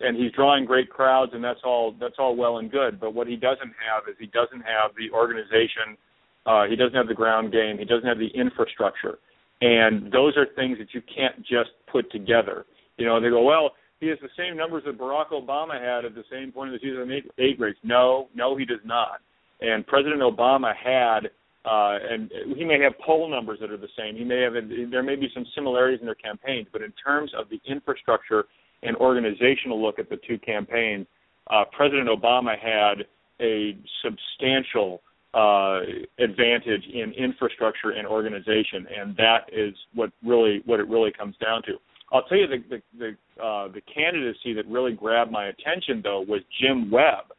and 0.00 0.16
he's 0.16 0.32
drawing 0.32 0.64
great 0.64 0.90
crowds, 0.90 1.32
and 1.34 1.42
that's 1.42 1.60
all 1.64 1.94
that's 2.00 2.16
all 2.18 2.36
well 2.36 2.58
and 2.58 2.70
good. 2.70 3.00
But 3.00 3.14
what 3.14 3.26
he 3.26 3.36
doesn't 3.36 3.72
have 3.86 4.08
is 4.08 4.16
he 4.18 4.26
doesn't 4.26 4.62
have 4.62 4.92
the 4.98 5.14
organization, 5.14 5.96
uh, 6.44 6.64
he 6.66 6.76
doesn't 6.76 6.94
have 6.94 7.08
the 7.08 7.14
ground 7.14 7.52
game, 7.52 7.78
he 7.78 7.84
doesn't 7.84 8.06
have 8.06 8.18
the 8.18 8.30
infrastructure, 8.34 9.18
and 9.60 10.12
those 10.12 10.36
are 10.36 10.46
things 10.56 10.78
that 10.78 10.88
you 10.92 11.02
can't 11.02 11.38
just 11.40 11.70
put 11.90 12.10
together. 12.10 12.66
You 12.96 13.06
know, 13.06 13.20
they 13.20 13.28
go, 13.28 13.42
well, 13.42 13.72
he 14.00 14.08
has 14.08 14.18
the 14.20 14.28
same 14.36 14.56
numbers 14.56 14.82
that 14.86 14.98
Barack 14.98 15.30
Obama 15.30 15.80
had 15.80 16.04
at 16.04 16.14
the 16.14 16.24
same 16.30 16.52
point 16.52 16.68
in 16.68 16.74
the 16.74 16.78
2008 16.78 17.60
race. 17.60 17.76
No, 17.82 18.28
no, 18.34 18.56
he 18.56 18.64
does 18.64 18.84
not. 18.84 19.20
And 19.60 19.86
President 19.86 20.20
Obama 20.20 20.74
had 20.76 21.30
uh, 21.66 21.98
and 22.08 22.30
he 22.56 22.64
may 22.64 22.80
have 22.80 22.92
poll 23.04 23.28
numbers 23.28 23.58
that 23.60 23.72
are 23.72 23.76
the 23.76 23.88
same. 23.98 24.14
He 24.14 24.22
may 24.22 24.40
have 24.42 24.52
there 24.90 25.02
may 25.02 25.16
be 25.16 25.28
some 25.34 25.44
similarities 25.54 25.98
in 26.00 26.06
their 26.06 26.14
campaigns, 26.14 26.68
but 26.72 26.80
in 26.80 26.92
terms 26.92 27.32
of 27.36 27.48
the 27.48 27.60
infrastructure 27.66 28.44
and 28.84 28.96
organizational 28.96 29.82
look 29.82 29.98
at 29.98 30.08
the 30.08 30.16
two 30.28 30.38
campaigns, 30.38 31.06
uh, 31.50 31.64
President 31.76 32.08
Obama 32.08 32.56
had 32.56 33.04
a 33.40 33.76
substantial 34.04 35.02
uh, 35.34 35.80
advantage 36.20 36.84
in 36.92 37.12
infrastructure 37.12 37.90
and 37.90 38.06
organization, 38.06 38.86
and 38.96 39.16
that 39.16 39.50
is 39.52 39.74
what 39.92 40.12
really 40.24 40.62
what 40.66 40.78
it 40.78 40.86
really 40.88 41.10
comes 41.10 41.34
down 41.38 41.62
to. 41.64 41.72
I'll 42.12 42.22
tell 42.24 42.38
you 42.38 42.46
the 42.46 42.62
the 42.70 42.82
the, 42.96 43.16
uh, 43.42 43.68
the 43.68 43.82
candidacy 43.92 44.54
that 44.54 44.66
really 44.66 44.92
grabbed 44.92 45.30
my 45.30 45.46
attention 45.46 46.00
though 46.02 46.20
was 46.20 46.40
Jim 46.60 46.90
Webb 46.90 47.32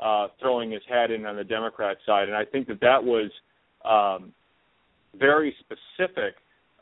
uh, 0.00 0.28
throwing 0.40 0.70
his 0.70 0.82
hat 0.88 1.10
in 1.10 1.24
on 1.26 1.36
the 1.36 1.44
Democrat 1.44 1.96
side, 2.04 2.28
and 2.28 2.36
I 2.36 2.44
think 2.44 2.66
that 2.68 2.80
that 2.80 3.02
was 3.02 3.30
um, 3.84 4.32
very 5.18 5.54
specific 5.60 6.34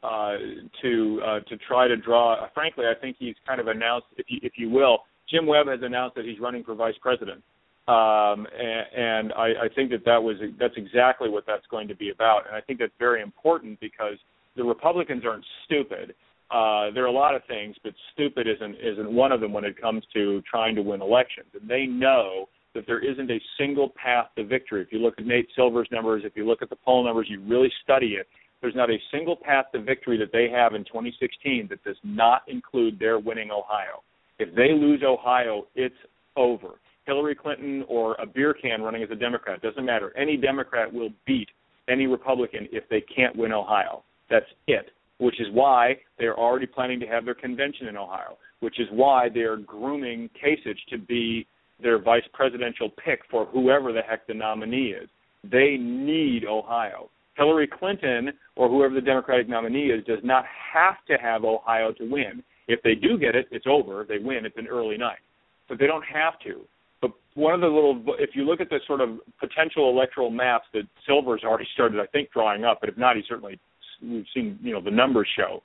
uh, 0.02 0.36
to 0.82 1.20
uh, 1.24 1.40
to 1.48 1.56
try 1.68 1.88
to 1.88 1.96
draw. 1.96 2.48
Frankly, 2.54 2.84
I 2.86 2.98
think 2.98 3.16
he's 3.18 3.36
kind 3.46 3.60
of 3.60 3.68
announced, 3.68 4.06
if 4.16 4.26
you 4.28 4.38
if 4.42 4.52
you 4.56 4.70
will, 4.70 5.00
Jim 5.30 5.46
Webb 5.46 5.68
has 5.68 5.80
announced 5.82 6.16
that 6.16 6.24
he's 6.24 6.40
running 6.40 6.64
for 6.64 6.74
vice 6.74 6.94
president, 7.00 7.42
um, 7.86 8.46
and, 8.58 8.86
and 8.96 9.32
I, 9.34 9.64
I 9.64 9.68
think 9.74 9.90
that 9.90 10.04
that 10.04 10.22
was 10.22 10.36
that's 10.58 10.74
exactly 10.76 11.28
what 11.28 11.44
that's 11.46 11.66
going 11.70 11.88
to 11.88 11.94
be 11.94 12.10
about, 12.10 12.46
and 12.46 12.56
I 12.56 12.60
think 12.60 12.78
that's 12.78 12.92
very 12.98 13.22
important 13.22 13.78
because 13.80 14.16
the 14.56 14.64
Republicans 14.64 15.24
aren't 15.24 15.44
stupid. 15.64 16.14
Uh, 16.52 16.90
there 16.92 17.02
are 17.02 17.08
a 17.08 17.12
lot 17.12 17.34
of 17.34 17.42
things, 17.48 17.74
but 17.82 17.94
stupid 18.12 18.46
isn't 18.46 18.76
isn't 18.76 19.10
one 19.10 19.32
of 19.32 19.40
them 19.40 19.52
when 19.52 19.64
it 19.64 19.80
comes 19.80 20.04
to 20.12 20.42
trying 20.42 20.74
to 20.74 20.82
win 20.82 21.00
elections, 21.00 21.48
and 21.58 21.68
they 21.68 21.86
know 21.86 22.46
that 22.74 22.86
there 22.86 22.98
isn't 22.98 23.30
a 23.30 23.40
single 23.58 23.90
path 23.90 24.26
to 24.36 24.44
victory. 24.44 24.82
If 24.82 24.92
you 24.92 24.98
look 24.98 25.14
at 25.18 25.26
Nate 25.26 25.48
Silver's 25.56 25.88
numbers, 25.90 26.22
if 26.24 26.36
you 26.36 26.46
look 26.46 26.62
at 26.62 26.70
the 26.70 26.76
poll 26.76 27.04
numbers, 27.04 27.26
you 27.30 27.40
really 27.42 27.70
study 27.82 28.16
it. 28.18 28.26
There's 28.60 28.74
not 28.74 28.90
a 28.90 28.96
single 29.10 29.36
path 29.36 29.66
to 29.74 29.82
victory 29.82 30.18
that 30.18 30.30
they 30.32 30.48
have 30.48 30.74
in 30.74 30.84
2016 30.84 31.68
that 31.68 31.82
does 31.84 31.96
not 32.04 32.42
include 32.46 32.98
their 32.98 33.18
winning 33.18 33.50
Ohio. 33.50 34.02
If 34.38 34.54
they 34.54 34.72
lose 34.72 35.02
Ohio, 35.04 35.66
it's 35.74 35.94
over. 36.36 36.78
Hillary 37.06 37.34
Clinton 37.34 37.84
or 37.88 38.14
a 38.20 38.26
beer 38.26 38.54
can 38.54 38.82
running 38.82 39.02
as 39.02 39.10
a 39.10 39.16
Democrat 39.16 39.60
doesn't 39.62 39.84
matter. 39.84 40.16
Any 40.16 40.36
Democrat 40.36 40.92
will 40.92 41.10
beat 41.26 41.48
any 41.88 42.06
Republican 42.06 42.68
if 42.72 42.88
they 42.88 43.00
can't 43.00 43.34
win 43.36 43.52
Ohio. 43.52 44.04
That's 44.30 44.46
it. 44.68 44.86
Which 45.22 45.40
is 45.40 45.46
why 45.52 45.98
they're 46.18 46.36
already 46.36 46.66
planning 46.66 46.98
to 46.98 47.06
have 47.06 47.24
their 47.24 47.34
convention 47.34 47.86
in 47.86 47.96
Ohio. 47.96 48.36
Which 48.58 48.80
is 48.80 48.88
why 48.90 49.28
they're 49.32 49.56
grooming 49.56 50.28
Kasich 50.42 50.78
to 50.90 50.98
be 50.98 51.46
their 51.80 52.00
vice 52.00 52.24
presidential 52.32 52.90
pick 53.04 53.20
for 53.30 53.46
whoever 53.46 53.92
the 53.92 54.02
heck 54.02 54.26
the 54.26 54.34
nominee 54.34 54.94
is. 55.00 55.08
They 55.44 55.76
need 55.78 56.44
Ohio. 56.44 57.08
Hillary 57.36 57.68
Clinton 57.68 58.32
or 58.56 58.68
whoever 58.68 58.94
the 58.94 59.00
Democratic 59.00 59.48
nominee 59.48 59.90
is 59.90 60.04
does 60.06 60.18
not 60.24 60.44
have 60.74 60.96
to 61.08 61.14
have 61.22 61.44
Ohio 61.44 61.92
to 61.92 62.04
win. 62.10 62.42
If 62.66 62.82
they 62.82 62.94
do 62.94 63.16
get 63.16 63.36
it, 63.36 63.46
it's 63.52 63.66
over. 63.68 64.04
They 64.08 64.18
win. 64.18 64.44
It's 64.44 64.58
an 64.58 64.66
early 64.66 64.96
night. 64.96 65.22
But 65.68 65.78
they 65.78 65.86
don't 65.86 66.04
have 66.04 66.38
to. 66.40 66.62
But 67.00 67.12
one 67.34 67.54
of 67.54 67.60
the 67.60 67.68
little, 67.68 68.02
if 68.18 68.30
you 68.34 68.44
look 68.44 68.60
at 68.60 68.70
the 68.70 68.80
sort 68.86 69.00
of 69.00 69.18
potential 69.40 69.88
electoral 69.88 70.30
maps 70.30 70.66
that 70.74 70.82
Silver's 71.06 71.42
already 71.44 71.66
started, 71.74 72.00
I 72.00 72.06
think, 72.06 72.30
drawing 72.32 72.64
up, 72.64 72.78
but 72.80 72.88
if 72.88 72.98
not, 72.98 73.16
he 73.16 73.22
certainly, 73.28 73.58
we've 74.02 74.26
seen, 74.34 74.58
you 74.62 74.72
know, 74.72 74.80
the 74.80 74.90
numbers 74.90 75.28
show 75.36 75.62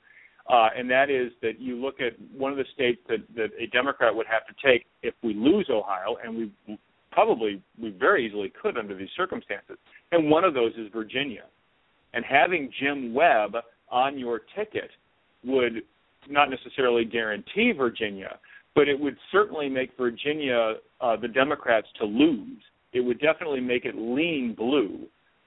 uh, 0.48 0.68
and 0.76 0.90
that 0.90 1.10
is 1.10 1.30
that 1.42 1.60
you 1.60 1.76
look 1.76 2.00
at 2.00 2.14
one 2.34 2.50
of 2.50 2.56
the 2.56 2.64
states 2.72 3.00
that, 3.08 3.18
that 3.36 3.50
a 3.58 3.66
Democrat 3.66 4.14
would 4.14 4.26
have 4.26 4.46
to 4.46 4.54
take 4.66 4.86
if 5.02 5.14
we 5.22 5.34
lose 5.34 5.68
Ohio, 5.70 6.16
and 6.24 6.34
we 6.66 6.78
probably 7.12 7.62
we 7.80 7.90
very 7.90 8.26
easily 8.26 8.50
could 8.60 8.78
under 8.78 8.96
these 8.96 9.10
circumstances, 9.16 9.76
and 10.10 10.30
one 10.30 10.44
of 10.44 10.54
those 10.54 10.72
is 10.78 10.90
Virginia. 10.92 11.44
And 12.14 12.24
having 12.24 12.72
Jim 12.80 13.12
Webb 13.12 13.56
on 13.90 14.18
your 14.18 14.40
ticket 14.56 14.90
would 15.44 15.82
not 16.30 16.48
necessarily 16.48 17.04
guarantee 17.04 17.72
Virginia, 17.76 18.38
but 18.74 18.88
it 18.88 18.98
would 18.98 19.16
certainly 19.30 19.68
make 19.68 19.90
Virginia 19.98 20.76
uh, 21.02 21.16
the 21.16 21.28
Democrats 21.28 21.88
to 22.00 22.06
lose. 22.06 22.62
It 22.94 23.00
would 23.00 23.20
definitely 23.20 23.60
make 23.60 23.84
it 23.84 23.94
lean 23.96 24.54
blue. 24.56 25.00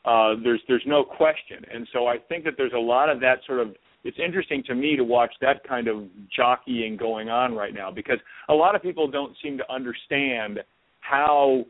Uh, 0.04 0.34
there's 0.44 0.62
there's 0.68 0.84
no 0.86 1.04
question, 1.04 1.64
and 1.72 1.88
so 1.94 2.08
I 2.08 2.18
think 2.18 2.44
that 2.46 2.54
there's 2.58 2.74
a 2.74 2.80
lot 2.80 3.10
of 3.10 3.20
that 3.20 3.40
sort 3.46 3.60
of 3.60 3.76
it's 4.04 4.18
interesting 4.18 4.64
to 4.64 4.76
me 4.76 4.96
to 4.96 5.04
watch 5.04 5.32
that 5.42 5.64
kind 5.68 5.88
of 5.88 6.06
jockeying 6.36 6.98
going 6.98 7.30
on 7.30 7.54
right 7.54 7.74
now 7.74 7.92
because 7.92 8.18
a 8.50 8.54
lot 8.54 8.76
of 8.76 8.82
people 8.82 9.10
don't 9.10 9.36
seem 9.44 9.58
to 9.58 9.72
understand 9.72 10.60
how 11.02 11.64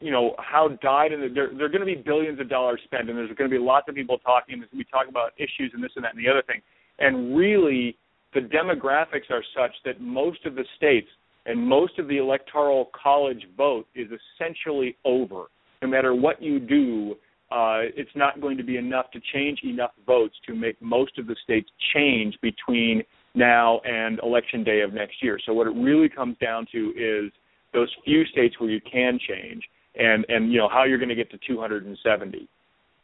you 0.00 0.10
know 0.10 0.34
how 0.38 0.68
died 0.82 1.12
and 1.12 1.34
there 1.34 1.50
there 1.56 1.66
are 1.66 1.70
going 1.70 1.80
to 1.80 1.86
be 1.86 1.94
billions 1.94 2.38
of 2.38 2.48
dollars 2.48 2.80
spent 2.84 3.08
and 3.08 3.18
there's 3.18 3.34
going 3.36 3.50
to 3.50 3.56
be 3.56 3.62
lots 3.62 3.88
of 3.88 3.94
people 3.94 4.18
talking 4.18 4.54
and 4.54 4.78
be 4.78 4.84
talking 4.84 5.08
about 5.08 5.32
issues 5.38 5.72
and 5.74 5.82
this 5.82 5.90
and 5.96 6.04
that 6.04 6.14
and 6.14 6.24
the 6.24 6.30
other 6.30 6.42
thing. 6.42 6.60
And 6.98 7.36
really 7.36 7.96
the 8.34 8.40
demographics 8.40 9.30
are 9.30 9.42
such 9.56 9.72
that 9.84 10.00
most 10.00 10.44
of 10.44 10.54
the 10.54 10.64
states 10.76 11.08
and 11.46 11.58
most 11.58 11.98
of 11.98 12.08
the 12.08 12.18
electoral 12.18 12.90
college 13.00 13.46
vote 13.56 13.86
is 13.94 14.08
essentially 14.36 14.96
over 15.04 15.46
no 15.82 15.88
matter 15.88 16.14
what 16.14 16.42
you 16.42 16.60
do 16.60 17.16
uh, 17.50 17.88
it's 17.96 18.10
not 18.14 18.40
going 18.40 18.56
to 18.58 18.62
be 18.62 18.76
enough 18.76 19.10
to 19.12 19.20
change 19.32 19.60
enough 19.64 19.92
votes 20.06 20.34
to 20.46 20.54
make 20.54 20.80
most 20.82 21.18
of 21.18 21.26
the 21.26 21.36
states 21.42 21.68
change 21.94 22.36
between 22.42 23.02
now 23.34 23.80
and 23.84 24.18
election 24.22 24.64
day 24.64 24.80
of 24.82 24.92
next 24.92 25.22
year. 25.22 25.38
So 25.46 25.52
what 25.54 25.66
it 25.66 25.74
really 25.74 26.08
comes 26.08 26.36
down 26.40 26.66
to 26.72 26.92
is 26.96 27.32
those 27.72 27.88
few 28.04 28.24
states 28.26 28.56
where 28.58 28.70
you 28.70 28.80
can 28.80 29.18
change, 29.28 29.62
and 29.96 30.24
and 30.28 30.52
you 30.52 30.58
know 30.58 30.68
how 30.68 30.84
you're 30.84 30.98
going 30.98 31.08
to 31.08 31.14
get 31.14 31.30
to 31.30 31.38
270. 31.46 32.48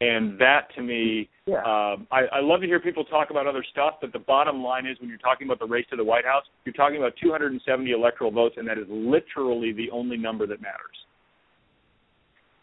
And 0.01 0.37
that 0.39 0.67
to 0.75 0.81
me, 0.81 1.29
Yeah. 1.47 1.59
um, 1.59 2.05
I, 2.11 2.23
I 2.33 2.39
love 2.41 2.59
to 2.61 2.67
hear 2.67 2.81
people 2.81 3.05
talk 3.05 3.29
about 3.29 3.47
other 3.47 3.63
stuff, 3.71 3.95
but 4.01 4.11
the 4.11 4.19
bottom 4.19 4.61
line 4.61 4.85
is 4.85 4.99
when 4.99 5.07
you're 5.09 5.17
talking 5.19 5.47
about 5.47 5.59
the 5.59 5.65
race 5.65 5.85
to 5.89 5.95
the 5.95 6.03
White 6.03 6.25
House, 6.25 6.43
you're 6.65 6.73
talking 6.73 6.97
about 6.97 7.13
270 7.21 7.91
electoral 7.91 8.29
votes, 8.29 8.55
and 8.57 8.67
that 8.67 8.77
is 8.77 8.85
literally 8.89 9.71
the 9.71 9.89
only 9.91 10.17
number 10.17 10.45
that 10.47 10.61
matters. 10.61 10.97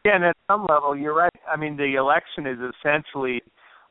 Yeah, 0.05 0.17
and 0.17 0.25
at 0.25 0.37
some 0.51 0.67
level, 0.69 0.97
you're 0.97 1.15
right. 1.15 1.33
I 1.49 1.57
mean, 1.57 1.77
the 1.77 1.95
election 1.95 2.47
is 2.47 2.59
essentially 2.59 3.43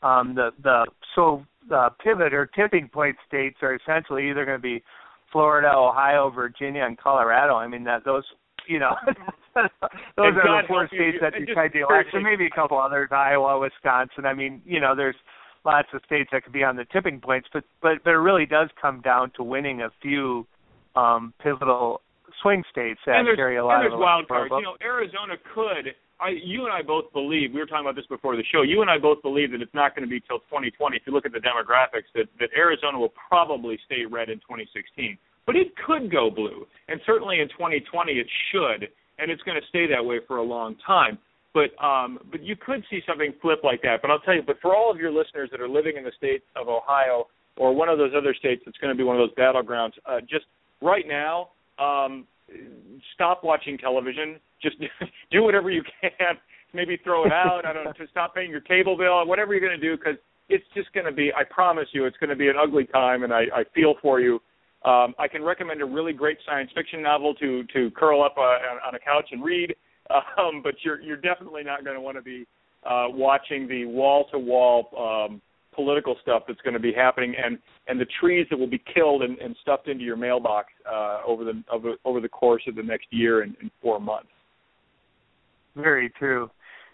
um, 0.03 0.35
the 0.35 0.51
the 0.61 0.85
so 1.15 1.43
the 1.69 1.89
pivot 2.03 2.33
or 2.33 2.47
tipping 2.47 2.89
point 2.89 3.15
states 3.27 3.57
are 3.61 3.75
essentially 3.75 4.29
either 4.29 4.45
going 4.45 4.57
to 4.57 4.61
be 4.61 4.83
Florida, 5.31 5.71
Ohio, 5.73 6.29
Virginia, 6.29 6.83
and 6.83 6.97
Colorado. 6.97 7.55
I 7.55 7.67
mean, 7.67 7.83
that 7.85 8.03
those 8.03 8.23
you 8.67 8.79
know 8.79 8.95
those 9.55 9.67
And 10.17 10.37
are 10.37 10.43
God 10.43 10.63
the 10.63 10.67
four 10.67 10.79
help 10.81 10.91
you, 10.91 10.99
states 10.99 11.17
that 11.21 11.33
decide 11.33 11.71
the 11.73 11.81
election. 11.81 12.23
Maybe 12.23 12.45
a 12.45 12.49
couple 12.49 12.79
others, 12.79 13.09
Iowa, 13.11 13.59
Wisconsin. 13.59 14.25
I 14.25 14.33
mean, 14.33 14.61
you 14.65 14.79
know, 14.79 14.95
there's 14.95 15.15
lots 15.65 15.87
of 15.93 16.01
states 16.05 16.29
that 16.33 16.43
could 16.43 16.53
be 16.53 16.63
on 16.63 16.75
the 16.75 16.85
tipping 16.91 17.19
points, 17.19 17.47
but 17.53 17.63
but 17.81 18.03
but 18.03 18.11
it 18.11 18.17
really 18.17 18.45
does 18.45 18.69
come 18.81 19.01
down 19.01 19.31
to 19.37 19.43
winning 19.43 19.81
a 19.81 19.89
few 20.01 20.45
um 20.95 21.33
pivotal 21.41 22.01
swing 22.41 22.63
states 22.71 22.99
that 23.05 23.19
and 23.19 23.35
carry 23.35 23.57
a 23.57 23.65
lot 23.65 23.81
and 23.81 23.83
there's 23.83 23.93
of 23.93 23.99
wild 23.99 24.27
cards. 24.27 24.51
You 24.51 24.61
know, 24.61 24.77
Arizona 24.81 25.35
could. 25.53 25.93
I, 26.21 26.37
you 26.37 26.65
and 26.65 26.73
I 26.73 26.83
both 26.83 27.11
believe. 27.13 27.51
We 27.51 27.59
were 27.59 27.65
talking 27.65 27.85
about 27.85 27.95
this 27.95 28.05
before 28.05 28.35
the 28.35 28.45
show. 28.53 28.61
You 28.61 28.81
and 28.81 28.89
I 28.91 28.99
both 28.99 29.21
believe 29.23 29.51
that 29.51 29.61
it's 29.61 29.73
not 29.73 29.95
going 29.95 30.05
to 30.05 30.09
be 30.09 30.21
till 30.21 30.39
2020. 30.53 30.95
If 30.95 31.03
you 31.07 31.13
look 31.13 31.25
at 31.25 31.33
the 31.33 31.41
demographics, 31.41 32.09
that 32.13 32.29
that 32.39 32.49
Arizona 32.55 32.99
will 32.99 33.13
probably 33.27 33.79
stay 33.85 34.05
red 34.05 34.29
in 34.29 34.37
2016, 34.45 35.17
but 35.45 35.55
it 35.55 35.73
could 35.85 36.11
go 36.11 36.29
blue, 36.29 36.67
and 36.87 37.01
certainly 37.05 37.39
in 37.41 37.49
2020 37.49 38.13
it 38.13 38.27
should, 38.51 38.87
and 39.17 39.31
it's 39.31 39.41
going 39.43 39.59
to 39.59 39.67
stay 39.69 39.87
that 39.89 40.03
way 40.03 40.19
for 40.27 40.37
a 40.37 40.43
long 40.43 40.75
time. 40.85 41.17
But 41.53 41.73
um, 41.83 42.19
but 42.31 42.43
you 42.43 42.55
could 42.55 42.83
see 42.89 43.01
something 43.07 43.33
flip 43.41 43.59
like 43.63 43.81
that. 43.81 44.01
But 44.01 44.11
I'll 44.11 44.19
tell 44.21 44.35
you. 44.35 44.43
But 44.45 44.57
for 44.61 44.75
all 44.75 44.91
of 44.91 44.97
your 44.97 45.11
listeners 45.11 45.49
that 45.51 45.59
are 45.59 45.69
living 45.69 45.97
in 45.97 46.03
the 46.03 46.13
state 46.17 46.43
of 46.55 46.69
Ohio 46.69 47.27
or 47.57 47.75
one 47.75 47.89
of 47.89 47.97
those 47.97 48.13
other 48.15 48.33
states 48.33 48.61
that's 48.65 48.77
going 48.77 48.93
to 48.93 48.97
be 48.97 49.03
one 49.03 49.19
of 49.19 49.27
those 49.27 49.35
battlegrounds, 49.35 49.91
uh, 50.05 50.21
just 50.21 50.45
right 50.81 51.05
now, 51.07 51.49
um, 51.81 52.27
stop 53.13 53.43
watching 53.43 53.77
television. 53.77 54.39
Just 54.61 54.77
do 55.31 55.43
whatever 55.43 55.69
you 55.69 55.83
can. 56.01 56.35
Maybe 56.73 56.97
throw 57.03 57.25
it 57.25 57.33
out. 57.33 57.65
I 57.65 57.73
don't 57.73 57.83
know. 57.83 57.93
To 57.93 58.07
stop 58.11 58.35
paying 58.35 58.49
your 58.49 58.61
cable 58.61 58.97
bill, 58.97 59.25
whatever 59.25 59.53
you're 59.53 59.67
going 59.67 59.79
to 59.79 59.89
do, 59.89 59.97
because 59.97 60.15
it's 60.49 60.63
just 60.73 60.91
going 60.93 61.05
to 61.05 61.11
be. 61.11 61.31
I 61.33 61.43
promise 61.43 61.87
you, 61.91 62.05
it's 62.05 62.17
going 62.17 62.29
to 62.29 62.35
be 62.35 62.47
an 62.47 62.55
ugly 62.61 62.85
time, 62.85 63.23
and 63.23 63.33
I, 63.33 63.43
I 63.53 63.63
feel 63.73 63.95
for 64.01 64.19
you. 64.19 64.35
Um, 64.83 65.13
I 65.19 65.27
can 65.27 65.43
recommend 65.43 65.81
a 65.81 65.85
really 65.85 66.13
great 66.13 66.37
science 66.45 66.71
fiction 66.73 67.01
novel 67.01 67.35
to 67.35 67.63
to 67.73 67.91
curl 67.91 68.23
up 68.23 68.35
uh, 68.37 68.41
on 68.41 68.79
on 68.87 68.95
a 68.95 68.99
couch 68.99 69.29
and 69.31 69.43
read. 69.43 69.75
Um, 70.37 70.61
but 70.61 70.73
you're 70.83 70.99
you're 70.99 71.15
definitely 71.15 71.63
not 71.63 71.85
going 71.85 71.95
to 71.95 72.01
want 72.01 72.17
to 72.17 72.21
be 72.21 72.45
uh, 72.83 73.05
watching 73.07 73.65
the 73.65 73.85
wall 73.85 74.25
to 74.33 74.37
wall 74.37 74.89
political 75.73 76.15
stuff 76.21 76.43
that's 76.47 76.61
going 76.61 76.73
to 76.73 76.79
be 76.79 76.93
happening 76.93 77.33
and 77.43 77.57
and 77.87 77.99
the 77.99 78.07
trees 78.19 78.45
that 78.49 78.57
will 78.57 78.67
be 78.67 78.81
killed 78.93 79.23
and, 79.23 79.37
and 79.39 79.55
stuffed 79.61 79.87
into 79.87 80.03
your 80.03 80.17
mailbox 80.17 80.67
uh, 80.91 81.19
over 81.25 81.43
the 81.43 81.63
over, 81.71 81.93
over 82.05 82.19
the 82.19 82.29
course 82.29 82.63
of 82.67 82.75
the 82.75 82.83
next 82.83 83.07
year 83.11 83.41
and, 83.41 83.55
and 83.61 83.71
four 83.81 83.99
months. 83.99 84.29
Very 85.75 86.09
true. 86.09 86.49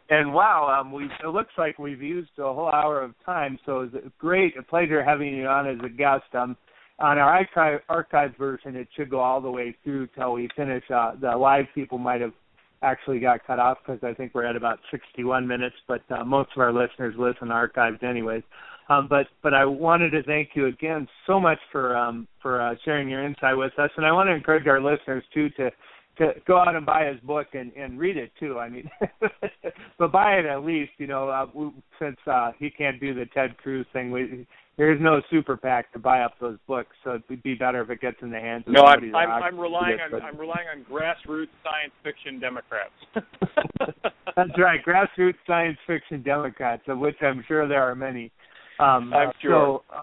And 0.09 0.33
wow, 0.33 0.79
um, 0.79 0.91
we 0.91 1.05
it 1.05 1.27
looks 1.27 1.51
like 1.57 1.79
we've 1.79 2.01
used 2.01 2.29
a 2.37 2.53
whole 2.53 2.69
hour 2.69 3.01
of 3.01 3.13
time, 3.25 3.59
so 3.65 3.81
it's 3.81 3.95
a 3.95 4.11
great 4.19 4.57
a 4.57 4.63
pleasure 4.63 5.03
having 5.03 5.35
you 5.35 5.47
on 5.47 5.67
as 5.67 5.77
a 5.83 5.89
guest. 5.89 6.23
Um, 6.33 6.55
on 6.99 7.17
our 7.17 7.29
archive 7.29 7.81
archive 7.89 8.35
version, 8.37 8.75
it 8.75 8.87
should 8.95 9.09
go 9.09 9.19
all 9.19 9.41
the 9.41 9.51
way 9.51 9.75
through 9.83 10.07
till 10.15 10.33
we 10.33 10.49
finish. 10.55 10.83
Uh, 10.89 11.11
the 11.19 11.35
live 11.35 11.65
people 11.75 11.97
might 11.97 12.21
have 12.21 12.33
actually 12.81 13.19
got 13.19 13.45
cut 13.45 13.59
off 13.59 13.79
because 13.85 14.03
I 14.03 14.13
think 14.13 14.33
we're 14.33 14.45
at 14.45 14.55
about 14.55 14.79
61 14.91 15.47
minutes, 15.47 15.75
but 15.87 16.01
uh, 16.09 16.23
most 16.23 16.49
of 16.55 16.61
our 16.61 16.71
listeners 16.71 17.15
listen 17.17 17.49
archived 17.49 18.03
anyways. 18.03 18.43
Um, 18.89 19.07
but 19.09 19.27
but 19.43 19.53
I 19.53 19.65
wanted 19.65 20.11
to 20.11 20.23
thank 20.23 20.51
you 20.53 20.67
again 20.67 21.07
so 21.25 21.39
much 21.39 21.59
for 21.71 21.95
um, 21.97 22.27
for 22.41 22.61
uh, 22.61 22.75
sharing 22.85 23.09
your 23.09 23.25
insight 23.25 23.57
with 23.57 23.77
us, 23.77 23.89
and 23.97 24.05
I 24.05 24.11
want 24.11 24.27
to 24.27 24.33
encourage 24.33 24.65
our 24.67 24.81
listeners 24.81 25.23
too 25.33 25.49
to 25.57 25.71
to 26.17 26.33
go 26.47 26.59
out 26.59 26.75
and 26.75 26.85
buy 26.85 27.05
his 27.05 27.19
book 27.21 27.47
and 27.53 27.71
and 27.73 27.99
read 27.99 28.17
it 28.17 28.31
too. 28.39 28.59
I 28.59 28.69
mean, 28.69 28.89
but 29.99 30.11
buy 30.11 30.33
it 30.33 30.45
at 30.45 30.63
least. 30.63 30.91
You 30.97 31.07
know, 31.07 31.29
uh, 31.29 31.47
we, 31.53 31.71
since 31.99 32.17
uh, 32.25 32.51
he 32.57 32.69
can't 32.69 32.99
do 32.99 33.13
the 33.13 33.25
Ted 33.33 33.57
Cruz 33.57 33.85
thing, 33.93 34.11
we, 34.11 34.47
there's 34.77 35.01
no 35.01 35.21
super 35.31 35.57
PAC 35.57 35.91
to 35.93 35.99
buy 35.99 36.21
up 36.21 36.33
those 36.39 36.57
books, 36.67 36.95
so 37.03 37.19
it'd 37.29 37.43
be 37.43 37.55
better 37.55 37.81
if 37.81 37.89
it 37.89 37.99
gets 37.99 38.17
in 38.21 38.29
the 38.29 38.39
hands 38.39 38.63
of 38.67 38.73
No, 38.73 38.83
I'm 38.83 39.15
I'm, 39.15 39.43
I'm 39.43 39.59
relying 39.59 39.99
on. 39.99 40.21
I'm 40.21 40.37
relying 40.37 40.67
on 40.71 40.83
grassroots 40.83 41.49
science 41.63 41.93
fiction 42.03 42.39
Democrats. 42.39 42.93
That's 44.35 44.51
right, 44.57 44.79
grassroots 44.85 45.35
science 45.47 45.77
fiction 45.87 46.21
Democrats, 46.21 46.83
of 46.87 46.99
which 46.99 47.15
I'm 47.21 47.43
sure 47.47 47.67
there 47.67 47.83
are 47.83 47.95
many. 47.95 48.31
Um, 48.79 49.11
I'm 49.13 49.29
uh, 49.29 49.31
sure. 49.41 49.81
So, 49.89 49.95
uh, 49.95 50.01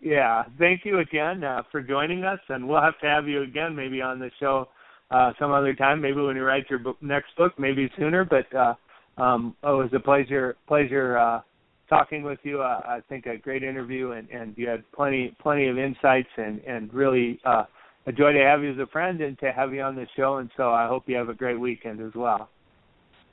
yeah, 0.00 0.44
thank 0.58 0.84
you 0.84 0.98
again 0.98 1.42
uh, 1.42 1.62
for 1.72 1.80
joining 1.80 2.24
us, 2.24 2.38
and 2.50 2.68
we'll 2.68 2.82
have 2.82 2.98
to 3.00 3.06
have 3.06 3.26
you 3.26 3.42
again 3.42 3.74
maybe 3.74 4.02
on 4.02 4.18
the 4.18 4.30
show 4.38 4.68
uh, 5.10 5.32
some 5.38 5.52
other 5.52 5.74
time, 5.74 6.00
maybe 6.00 6.20
when 6.20 6.36
you 6.36 6.44
write 6.44 6.68
your 6.68 6.78
book, 6.78 6.96
next 7.00 7.34
book, 7.36 7.52
maybe 7.58 7.90
sooner. 7.98 8.24
But 8.24 8.54
uh, 8.54 8.74
um, 9.20 9.56
oh, 9.62 9.80
it 9.80 9.84
was 9.84 9.92
a 9.94 10.00
pleasure 10.00 10.56
pleasure 10.66 11.16
uh, 11.18 11.40
talking 11.88 12.22
with 12.22 12.38
you. 12.42 12.60
Uh, 12.60 12.80
I 12.86 13.00
think 13.08 13.26
a 13.26 13.36
great 13.36 13.62
interview, 13.62 14.12
and, 14.12 14.28
and 14.30 14.54
you 14.56 14.68
had 14.68 14.84
plenty 14.92 15.34
plenty 15.40 15.68
of 15.68 15.78
insights, 15.78 16.28
and 16.36 16.60
and 16.60 16.92
really 16.92 17.40
uh, 17.44 17.64
a 18.06 18.12
joy 18.12 18.32
to 18.32 18.40
have 18.40 18.62
you 18.62 18.72
as 18.72 18.78
a 18.78 18.86
friend 18.86 19.20
and 19.20 19.38
to 19.40 19.52
have 19.52 19.72
you 19.72 19.82
on 19.82 19.94
the 19.94 20.06
show. 20.16 20.36
And 20.36 20.50
so 20.56 20.70
I 20.70 20.86
hope 20.86 21.04
you 21.06 21.16
have 21.16 21.28
a 21.28 21.34
great 21.34 21.58
weekend 21.58 22.00
as 22.00 22.12
well. 22.14 22.48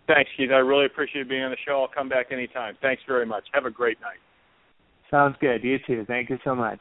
Thanks, 0.08 0.30
Keith. 0.38 0.52
I 0.52 0.58
really 0.58 0.86
appreciate 0.86 1.28
being 1.28 1.44
on 1.44 1.52
the 1.52 1.58
show. 1.66 1.82
I'll 1.82 1.88
come 1.88 2.10
back 2.10 2.28
anytime. 2.32 2.78
Thanks 2.82 3.02
very 3.08 3.26
much. 3.26 3.44
Have 3.54 3.66
a 3.66 3.72
great 3.72 4.00
night. 4.02 4.20
Sounds 5.10 5.36
good. 5.40 5.64
You 5.64 5.78
too. 5.86 6.06
Thank 6.08 6.30
you 6.30 6.38
so 6.44 6.54
much. 6.54 6.80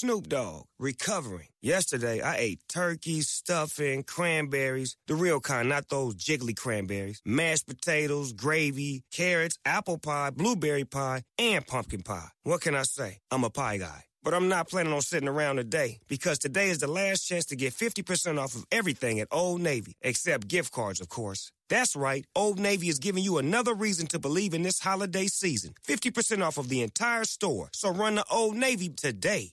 Snoop 0.00 0.30
Dogg, 0.30 0.64
recovering. 0.78 1.48
Yesterday, 1.60 2.22
I 2.22 2.36
ate 2.38 2.60
turkey, 2.70 3.20
stuffing, 3.20 4.02
cranberries, 4.02 4.96
the 5.06 5.14
real 5.14 5.40
kind, 5.40 5.68
not 5.68 5.90
those 5.90 6.14
jiggly 6.14 6.56
cranberries, 6.56 7.20
mashed 7.26 7.66
potatoes, 7.66 8.32
gravy, 8.32 9.02
carrots, 9.12 9.58
apple 9.66 9.98
pie, 9.98 10.30
blueberry 10.30 10.86
pie, 10.86 11.20
and 11.38 11.66
pumpkin 11.66 12.02
pie. 12.02 12.30
What 12.44 12.62
can 12.62 12.74
I 12.74 12.84
say? 12.84 13.18
I'm 13.30 13.44
a 13.44 13.50
pie 13.50 13.76
guy. 13.76 14.04
But 14.22 14.32
I'm 14.32 14.48
not 14.48 14.70
planning 14.70 14.94
on 14.94 15.02
sitting 15.02 15.28
around 15.28 15.56
today 15.56 15.98
because 16.08 16.38
today 16.38 16.70
is 16.70 16.78
the 16.78 16.86
last 16.86 17.26
chance 17.26 17.44
to 17.46 17.56
get 17.56 17.74
50% 17.74 18.40
off 18.40 18.54
of 18.54 18.64
everything 18.72 19.20
at 19.20 19.28
Old 19.30 19.60
Navy, 19.60 19.96
except 20.00 20.48
gift 20.48 20.72
cards, 20.72 21.02
of 21.02 21.10
course. 21.10 21.52
That's 21.68 21.94
right, 21.94 22.24
Old 22.34 22.58
Navy 22.58 22.88
is 22.88 22.98
giving 22.98 23.22
you 23.22 23.36
another 23.36 23.74
reason 23.74 24.06
to 24.08 24.18
believe 24.18 24.54
in 24.54 24.62
this 24.62 24.80
holiday 24.80 25.26
season. 25.26 25.74
50% 25.86 26.42
off 26.42 26.56
of 26.56 26.70
the 26.70 26.80
entire 26.80 27.24
store. 27.24 27.68
So 27.74 27.90
run 27.92 28.14
to 28.14 28.24
Old 28.30 28.56
Navy 28.56 28.88
today. 28.88 29.52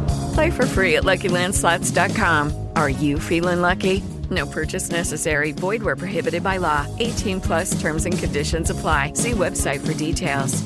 Play 0.33 0.51
for 0.51 0.65
free 0.65 0.97
at 0.97 1.03
LuckyLandSlots.com. 1.03 2.67
Are 2.75 2.89
you 2.89 3.19
feeling 3.19 3.61
lucky? 3.61 4.03
No 4.29 4.45
purchase 4.45 4.89
necessary. 4.89 5.51
Void 5.51 5.83
where 5.83 5.95
prohibited 5.95 6.43
by 6.43 6.57
law. 6.57 6.87
18 6.99 7.41
plus 7.41 7.81
terms 7.81 8.05
and 8.05 8.17
conditions 8.17 8.69
apply. 8.69 9.13
See 9.13 9.31
website 9.31 9.85
for 9.85 9.93
details. 9.93 10.61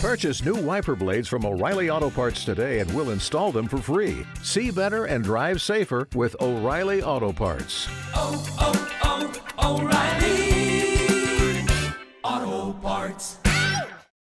Purchase 0.00 0.44
new 0.44 0.56
wiper 0.56 0.96
blades 0.96 1.28
from 1.28 1.46
O'Reilly 1.46 1.88
Auto 1.88 2.10
Parts 2.10 2.44
today 2.44 2.80
and 2.80 2.92
we'll 2.92 3.10
install 3.10 3.52
them 3.52 3.68
for 3.68 3.78
free. 3.78 4.26
See 4.42 4.72
better 4.72 5.04
and 5.04 5.22
drive 5.22 5.62
safer 5.62 6.08
with 6.14 6.34
O'Reilly 6.40 7.04
Auto 7.04 7.32
Parts. 7.32 7.88
oh, 8.14 8.44
oh, 8.58 8.72
oh 9.04 9.80
O'Reilly 9.80 10.42
Auto 12.24 12.72
Parts. 12.80 13.41